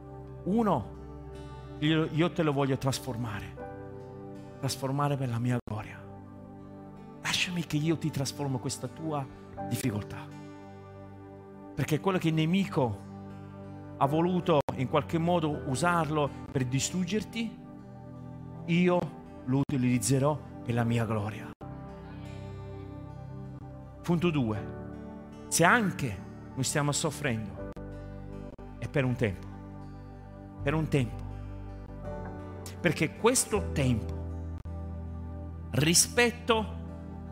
uno, 0.44 0.96
io 1.78 2.32
te 2.32 2.42
lo 2.42 2.52
voglio 2.52 2.76
trasformare, 2.76 3.56
trasformare 4.58 5.16
per 5.16 5.28
la 5.28 5.38
mia 5.38 5.58
gloria. 5.64 6.07
Lasciami 7.22 7.64
che 7.66 7.76
io 7.76 7.98
ti 7.98 8.10
trasformo 8.10 8.58
questa 8.58 8.88
tua 8.88 9.26
difficoltà. 9.68 10.26
Perché 11.74 12.00
quello 12.00 12.18
che 12.18 12.28
il 12.28 12.34
nemico 12.34 13.06
ha 13.98 14.06
voluto 14.06 14.60
in 14.76 14.88
qualche 14.88 15.18
modo 15.18 15.62
usarlo 15.66 16.30
per 16.50 16.64
distruggerti, 16.64 17.58
io 18.66 18.98
lo 19.44 19.58
utilizzerò 19.58 20.38
per 20.64 20.74
la 20.74 20.84
mia 20.84 21.04
gloria. 21.04 21.50
Punto 24.02 24.30
2. 24.30 24.76
Se 25.48 25.64
anche 25.64 26.16
noi 26.54 26.64
stiamo 26.64 26.92
soffrendo, 26.92 27.70
è 28.78 28.88
per 28.88 29.04
un 29.04 29.14
tempo. 29.16 29.46
Per 30.62 30.74
un 30.74 30.88
tempo. 30.88 31.26
Perché 32.80 33.16
questo 33.16 33.72
tempo, 33.72 34.14
rispetto 35.70 36.77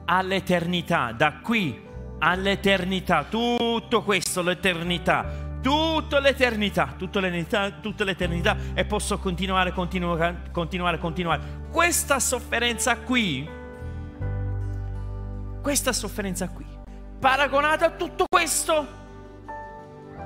all'eternità, 0.07 1.12
da 1.12 1.40
qui 1.42 1.84
all'eternità, 2.18 3.24
tutto 3.24 4.02
questo, 4.02 4.42
l'eternità, 4.42 5.59
tutta 5.61 6.20
l'eternità, 6.20 6.94
tutta 6.96 7.20
l'eternità, 7.20 7.70
tutta 7.70 8.04
l'eternità 8.04 8.57
e 8.74 8.84
posso 8.84 9.18
continuare, 9.18 9.72
continuare, 9.72 10.48
continuare, 10.50 10.98
continuare. 10.98 11.42
Questa 11.70 12.18
sofferenza 12.18 12.96
qui, 12.98 13.48
questa 15.61 15.92
sofferenza 15.92 16.48
qui, 16.48 16.64
paragonata 17.18 17.86
a 17.86 17.90
tutto 17.90 18.24
questo, 18.28 18.86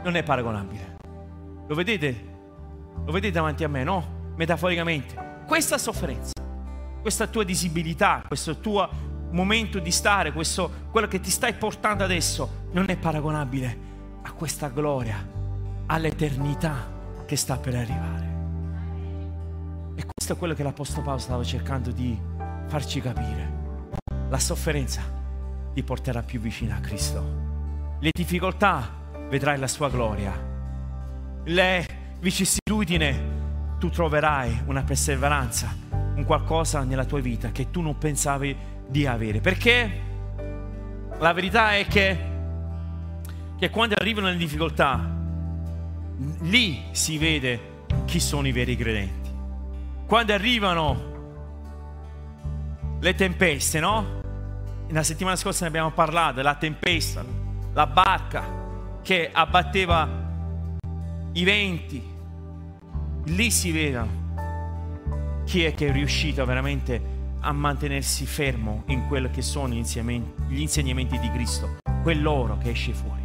non 0.03 0.15
è 0.15 0.23
paragonabile. 0.23 0.97
Lo 1.67 1.75
vedete? 1.75 2.29
Lo 3.05 3.13
vedete 3.13 3.33
davanti 3.33 3.65
a 3.65 3.69
me, 3.69 3.83
no? 3.83 4.19
Metaforicamente. 4.37 5.29
Questa 5.47 5.79
sofferenza, 5.79 6.33
questa 7.01 7.27
tua 7.27 7.45
disabilità, 7.45 8.23
questo 8.27 8.59
tuo 8.59 9.10
momento 9.31 9.79
di 9.79 9.91
stare, 9.91 10.33
questo, 10.33 10.71
quello 10.91 11.07
che 11.07 11.21
ti 11.21 11.31
stai 11.31 11.55
portando 11.55 12.05
adesso, 12.05 12.67
non 12.73 12.89
è 12.89 12.97
paragonabile 12.97 13.79
a 14.23 14.33
questa 14.33 14.69
gloria, 14.69 15.17
all'eternità 15.87 16.99
che 17.27 17.37
sta 17.37 17.57
per 17.57 17.75
arrivare. 17.75 18.29
E 19.95 20.05
questo 20.05 20.33
è 20.33 20.37
quello 20.37 20.55
che 20.55 20.63
l'Apostolo 20.63 21.03
Paolo 21.03 21.21
stava 21.21 21.45
cercando 21.45 21.91
di 21.91 22.19
farci 22.67 23.01
capire. 23.01 23.59
La 24.29 24.39
sofferenza 24.39 25.03
ti 25.73 25.83
porterà 25.83 26.23
più 26.23 26.41
vicino 26.41 26.75
a 26.75 26.79
Cristo. 26.79 27.49
Le 28.01 28.11
difficoltà 28.13 28.89
vedrai 29.29 29.59
la 29.59 29.67
sua 29.67 29.89
gloria. 29.91 30.33
Le 31.45 31.87
vicissitudini 32.21 33.39
tu 33.79 33.91
troverai 33.91 34.63
una 34.67 34.83
perseveranza, 34.83 35.75
un 36.15 36.25
qualcosa 36.25 36.83
nella 36.83 37.05
tua 37.05 37.21
vita 37.21 37.51
che 37.51 37.71
tu 37.71 37.81
non 37.81 37.97
pensavi 37.97 38.57
di 38.91 39.07
avere. 39.07 39.41
Perché 39.41 40.01
la 41.19 41.33
verità 41.33 41.77
è 41.77 41.87
che 41.87 42.29
che 43.61 43.69
quando 43.69 43.95
arrivano 43.99 44.29
le 44.29 44.39
difficoltà, 44.39 45.07
lì 46.41 46.83
si 46.93 47.19
vede 47.19 47.85
chi 48.07 48.19
sono 48.19 48.49
i 48.49 48.53
veri 48.53 48.75
credenti. 48.75 49.31
Quando 50.07 50.33
arrivano 50.33 51.09
le 53.01 53.15
tempeste, 53.15 53.81
no? 53.81 54.19
La 54.89 55.03
settimana 55.03 55.37
scorsa 55.37 55.65
ne 55.65 55.69
abbiamo 55.69 55.91
parlato, 55.91 56.41
la 56.41 56.55
tempesta, 56.55 57.23
la 57.75 57.87
barca 57.87 58.43
che 59.03 59.29
abbatteva 59.31 60.09
i 61.33 61.45
venti, 61.45 62.03
lì 63.25 63.51
si 63.51 63.73
vedono 63.73 64.19
chi 65.45 65.65
è 65.65 65.75
che 65.75 65.89
è 65.89 65.93
riuscito 65.93 66.47
veramente 66.47 67.10
a 67.41 67.53
mantenersi 67.53 68.27
fermo 68.27 68.83
in 68.87 69.07
quello 69.07 69.31
che 69.31 69.43
sono 69.43 69.75
gli 69.75 70.61
insegnamenti 70.61 71.19
di 71.19 71.31
Cristo, 71.31 71.79
quell'oro 72.03 72.59
che 72.59 72.71
esce 72.71 72.93
fuori. 72.93 73.23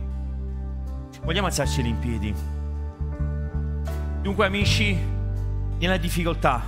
Vogliamo 1.23 1.47
alzarci 1.47 1.85
in 1.85 1.99
piedi. 1.99 2.33
Dunque 4.21 4.45
amici, 4.45 4.97
nella 5.79 5.97
difficoltà, 5.97 6.63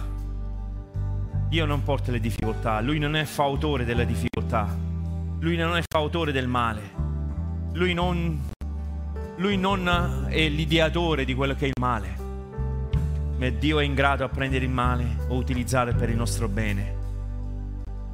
Dio 1.48 1.66
non 1.66 1.84
porta 1.84 2.12
le 2.12 2.20
difficoltà, 2.20 2.82
Lui 2.82 3.00
non 3.00 3.16
è 3.16 3.24
fautore 3.24 3.86
della 3.86 4.04
difficoltà, 4.04 4.68
Lui 5.40 5.56
non 5.56 5.78
è 5.78 5.82
fautore 5.90 6.32
del 6.32 6.48
male, 6.48 6.82
Lui 7.74 7.94
non, 7.94 8.42
lui 9.38 9.58
non 9.58 10.28
è 10.28 10.50
l'ideatore 10.50 11.24
di 11.24 11.34
quello 11.34 11.56
che 11.56 11.66
è 11.66 11.68
il 11.68 11.74
male, 11.80 12.16
ma 13.38 13.50
Dio 13.50 13.80
è 13.80 13.84
in 13.84 13.94
grado 13.94 14.26
a 14.26 14.30
prendere 14.30 14.66
il 14.66 14.72
male 14.72 15.26
o 15.30 15.36
utilizzare 15.36 15.94
per 15.94 16.10
il 16.10 16.16
nostro 16.16 16.48
bene. 16.48 16.97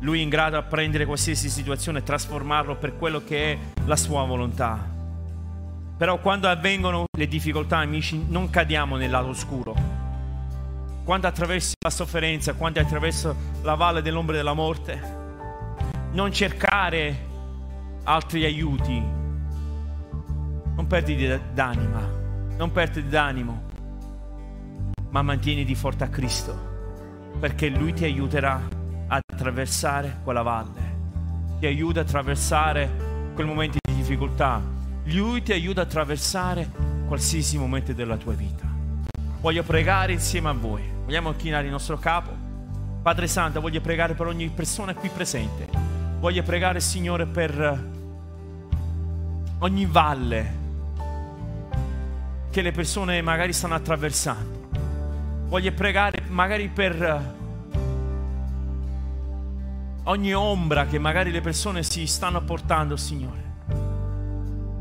Lui 0.04 0.20
è 0.20 0.22
in 0.22 0.28
grado 0.28 0.58
a 0.58 0.64
prendere 0.64 1.06
qualsiasi 1.06 1.48
situazione 1.48 2.00
e 2.00 2.04
trasformarlo 2.04 2.76
per 2.76 2.98
quello 2.98 3.24
che 3.24 3.54
è 3.54 3.58
la 3.86 3.96
sua 3.96 4.26
volontà. 4.26 4.78
Però 5.98 6.20
quando 6.20 6.50
avvengono 6.50 7.06
le 7.18 7.28
difficoltà, 7.28 7.78
amici, 7.78 8.26
non 8.28 8.50
cadiamo 8.50 8.98
nel 8.98 9.10
lato 9.10 9.30
oscuro. 9.30 9.74
Quando 11.06 11.28
attraversi 11.28 11.76
la 11.82 11.90
sofferenza, 11.90 12.54
quando 12.54 12.82
attraverso 12.82 13.34
la 13.62 13.76
valle 13.76 14.02
dell'ombra 14.02 14.36
della 14.36 14.54
morte, 14.54 15.02
non 16.12 16.34
cercare 16.34 17.26
altri 18.04 18.44
aiuti. 18.44 19.02
Non 20.76 20.86
perdi 20.86 21.40
d'anima, 21.54 22.10
non 22.58 22.74
perdi 22.74 23.08
d'animo, 23.08 23.64
ma 25.12 25.22
mantieniti 25.22 25.76
forte 25.76 26.04
a 26.04 26.10
Cristo, 26.10 27.32
perché 27.40 27.70
Lui 27.70 27.94
ti 27.94 28.04
aiuterà 28.04 28.82
ad 29.08 29.22
attraversare 29.32 30.20
quella 30.24 30.42
valle, 30.42 30.82
ti 31.60 31.66
aiuta 31.66 32.00
a 32.00 32.04
attraversare 32.04 32.90
quel 33.34 33.48
momento 33.48 33.78
di 33.82 33.96
difficoltà, 33.96 34.62
lui 35.06 35.42
ti 35.44 35.52
aiuta 35.52 35.82
a 35.82 35.84
attraversare 35.84 36.70
qualsiasi 37.08 37.58
momento 37.58 37.94
della 37.94 38.18
tua 38.18 38.34
vita. 38.34 38.66
Voglio 39.42 39.64
pregare 39.64 40.14
insieme 40.14 40.50
a 40.50 40.54
voi. 40.54 40.82
Vogliamo 41.04 41.34
chinare 41.34 41.66
il 41.66 41.72
nostro 41.72 41.98
capo. 41.98 42.32
Padre 43.02 43.28
Santo, 43.28 43.60
voglio 43.60 43.82
pregare 43.82 44.14
per 44.14 44.28
ogni 44.28 44.48
persona 44.50 44.94
qui 44.94 45.10
presente. 45.10 45.68
Voglio 46.20 46.44
pregare, 46.44 46.80
Signore, 46.80 47.26
per 47.26 47.92
ogni 49.60 49.86
valle 49.86 50.62
che 52.50 52.62
le 52.62 52.72
persone 52.72 53.22
magari 53.22 53.52
stanno 53.52 53.76
attraversando. 53.76 54.70
Voglio 55.48 55.74
pregare 55.74 56.24
magari 56.30 56.70
per 56.70 57.42
ogni 60.06 60.34
ombra 60.34 60.86
che 60.86 61.00
magari 61.00 61.32
le 61.32 61.42
persone 61.42 61.84
si 61.84 62.06
stanno 62.08 62.44
portando, 62.44 62.98
Signore. 62.98 63.52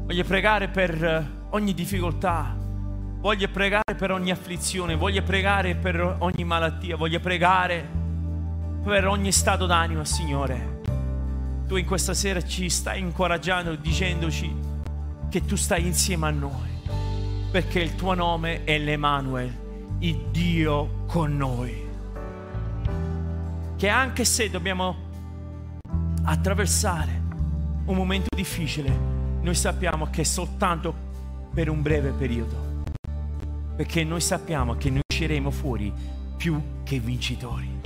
Voglio 0.04 0.24
pregare 0.24 0.68
per 0.68 1.46
ogni 1.50 1.74
difficoltà, 1.74 2.56
voglio 3.20 3.48
pregare 3.48 3.94
per 3.96 4.10
ogni 4.10 4.30
afflizione, 4.30 4.96
voglio 4.96 5.22
pregare 5.22 5.74
per 5.74 6.16
ogni 6.18 6.44
malattia, 6.44 6.96
voglio 6.96 7.20
pregare 7.20 7.88
per 8.82 9.06
ogni 9.06 9.32
stato 9.32 9.66
d'animo, 9.66 10.04
Signore. 10.04 10.80
Tu 11.66 11.76
in 11.76 11.86
questa 11.86 12.14
sera 12.14 12.42
ci 12.42 12.68
stai 12.68 13.00
incoraggiando 13.00 13.74
dicendoci 13.76 14.54
che 15.30 15.44
tu 15.44 15.56
stai 15.56 15.86
insieme 15.86 16.26
a 16.26 16.30
noi 16.30 16.70
perché 17.50 17.80
il 17.80 17.94
tuo 17.94 18.14
nome 18.14 18.64
è 18.64 18.78
l'Emanuel, 18.78 19.96
il 19.98 20.16
Dio 20.30 21.04
con 21.06 21.36
noi. 21.36 21.90
Che 23.76 23.88
anche 23.88 24.24
se 24.24 24.48
dobbiamo 24.48 25.01
attraversare 26.24 27.20
un 27.84 27.94
momento 27.96 28.28
difficile, 28.34 28.90
noi 29.40 29.54
sappiamo 29.54 30.08
che 30.10 30.22
è 30.22 30.24
soltanto 30.24 30.94
per 31.52 31.68
un 31.68 31.82
breve 31.82 32.10
periodo, 32.10 32.84
perché 33.76 34.04
noi 34.04 34.20
sappiamo 34.20 34.76
che 34.76 34.90
noi 34.90 35.02
usciremo 35.08 35.50
fuori 35.50 35.92
più 36.36 36.82
che 36.84 36.98
vincitori. 36.98 37.80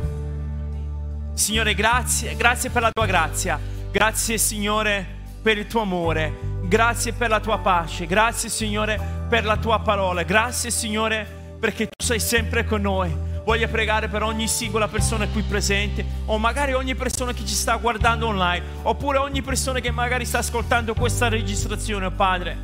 Signore, 1.35 1.75
grazie, 1.75 2.37
grazie 2.37 2.71
per 2.71 2.83
la 2.83 2.91
tua 2.91 3.07
grazia, 3.07 3.59
grazie 3.91 4.39
Signore 4.39 5.07
per 5.43 5.59
il 5.59 5.67
tuo 5.67 5.83
amore, 5.83 6.55
Grazie 6.69 7.13
per 7.13 7.29
la 7.29 7.39
tua 7.39 7.59
pace, 7.59 8.07
grazie 8.07 8.49
Signore 8.49 8.99
per 9.29 9.45
la 9.45 9.57
tua 9.57 9.79
parola, 9.79 10.25
grazie 10.25 10.73
Signore 10.73 11.25
perché 11.61 11.87
tu 11.87 12.05
sei 12.05 12.19
sempre 12.19 12.65
con 12.65 12.81
noi. 12.81 13.15
Voglio 13.47 13.69
pregare 13.69 14.09
per 14.09 14.25
ogni 14.25 14.49
singola 14.49 14.89
persona 14.89 15.29
qui 15.29 15.41
presente 15.43 16.05
o 16.25 16.37
magari 16.37 16.73
ogni 16.73 16.97
persona 16.97 17.33
che 17.33 17.47
ci 17.47 17.55
sta 17.55 17.77
guardando 17.77 18.27
online 18.27 18.61
oppure 18.83 19.19
ogni 19.19 19.41
persona 19.41 19.79
che 19.79 19.93
magari 19.93 20.25
sta 20.25 20.39
ascoltando 20.39 20.95
questa 20.95 21.29
registrazione, 21.29 22.11
Padre. 22.11 22.57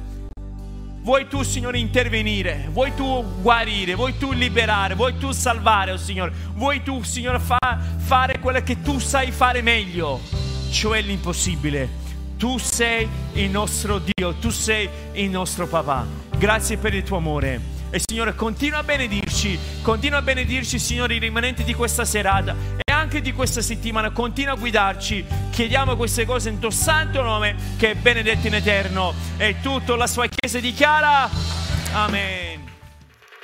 Vuoi 1.02 1.28
tu, 1.28 1.44
Signore, 1.44 1.78
intervenire? 1.78 2.66
Vuoi 2.72 2.92
tu 2.96 3.24
guarire? 3.40 3.94
Vuoi 3.94 4.18
tu 4.18 4.32
liberare? 4.32 4.96
Vuoi 4.96 5.16
tu 5.18 5.30
salvare, 5.30 5.92
oh 5.92 5.96
Signore? 5.96 6.32
Vuoi 6.54 6.82
tu, 6.82 7.00
Signore, 7.04 7.38
fa- 7.38 7.78
fare 7.98 8.40
quello 8.40 8.60
che 8.64 8.82
tu 8.82 8.98
sai 8.98 9.30
fare 9.30 9.62
meglio, 9.62 10.18
cioè 10.72 11.00
l'impossibile? 11.00 11.88
Tu 12.36 12.58
sei 12.58 13.08
il 13.34 13.50
nostro 13.50 14.00
Dio, 14.00 14.34
tu 14.34 14.50
sei 14.50 14.88
il 15.12 15.30
nostro 15.30 15.68
papà. 15.68 16.04
Grazie 16.36 16.76
per 16.76 16.92
il 16.92 17.04
tuo 17.04 17.18
amore. 17.18 17.81
E 17.94 18.00
Signore, 18.02 18.34
continua 18.34 18.78
a 18.78 18.82
benedirci, 18.82 19.58
continua 19.82 20.20
a 20.20 20.22
benedirci, 20.22 20.78
Signore, 20.78 21.14
i 21.14 21.18
rimanenti 21.18 21.62
di 21.62 21.74
questa 21.74 22.06
serata 22.06 22.56
e 22.74 22.90
anche 22.90 23.20
di 23.20 23.34
questa 23.34 23.60
settimana. 23.60 24.10
Continua 24.12 24.54
a 24.54 24.56
guidarci. 24.56 25.22
Chiediamo 25.50 25.94
queste 25.94 26.24
cose 26.24 26.48
in 26.48 26.58
tuo 26.58 26.70
santo 26.70 27.20
nome, 27.20 27.54
che 27.76 27.90
è 27.90 27.94
benedetto 27.94 28.46
in 28.46 28.54
eterno. 28.54 29.12
E 29.36 29.56
tutto 29.60 29.94
la 29.94 30.06
sua 30.06 30.26
chiesa 30.26 30.58
dichiara. 30.58 31.28
Amen. 31.92 32.64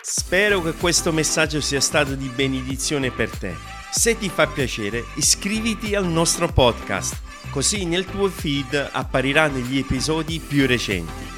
Spero 0.01 0.63
che 0.63 0.73
questo 0.73 1.13
messaggio 1.13 1.61
sia 1.61 1.83
stato 1.83 2.15
di 2.15 2.31
benedizione 2.35 3.11
per 3.11 3.29
te. 3.29 3.55
Se 3.91 4.17
ti 4.17 4.31
fa 4.31 4.47
piacere, 4.47 5.05
iscriviti 5.17 5.95
al 5.95 6.07
nostro 6.07 6.51
podcast 6.51 7.27
così 7.51 7.85
nel 7.85 8.07
tuo 8.07 8.29
feed 8.29 8.91
appariranno 8.93 9.59
gli 9.59 9.79
episodi 9.79 10.39
più 10.39 10.67
recenti. 10.67 11.38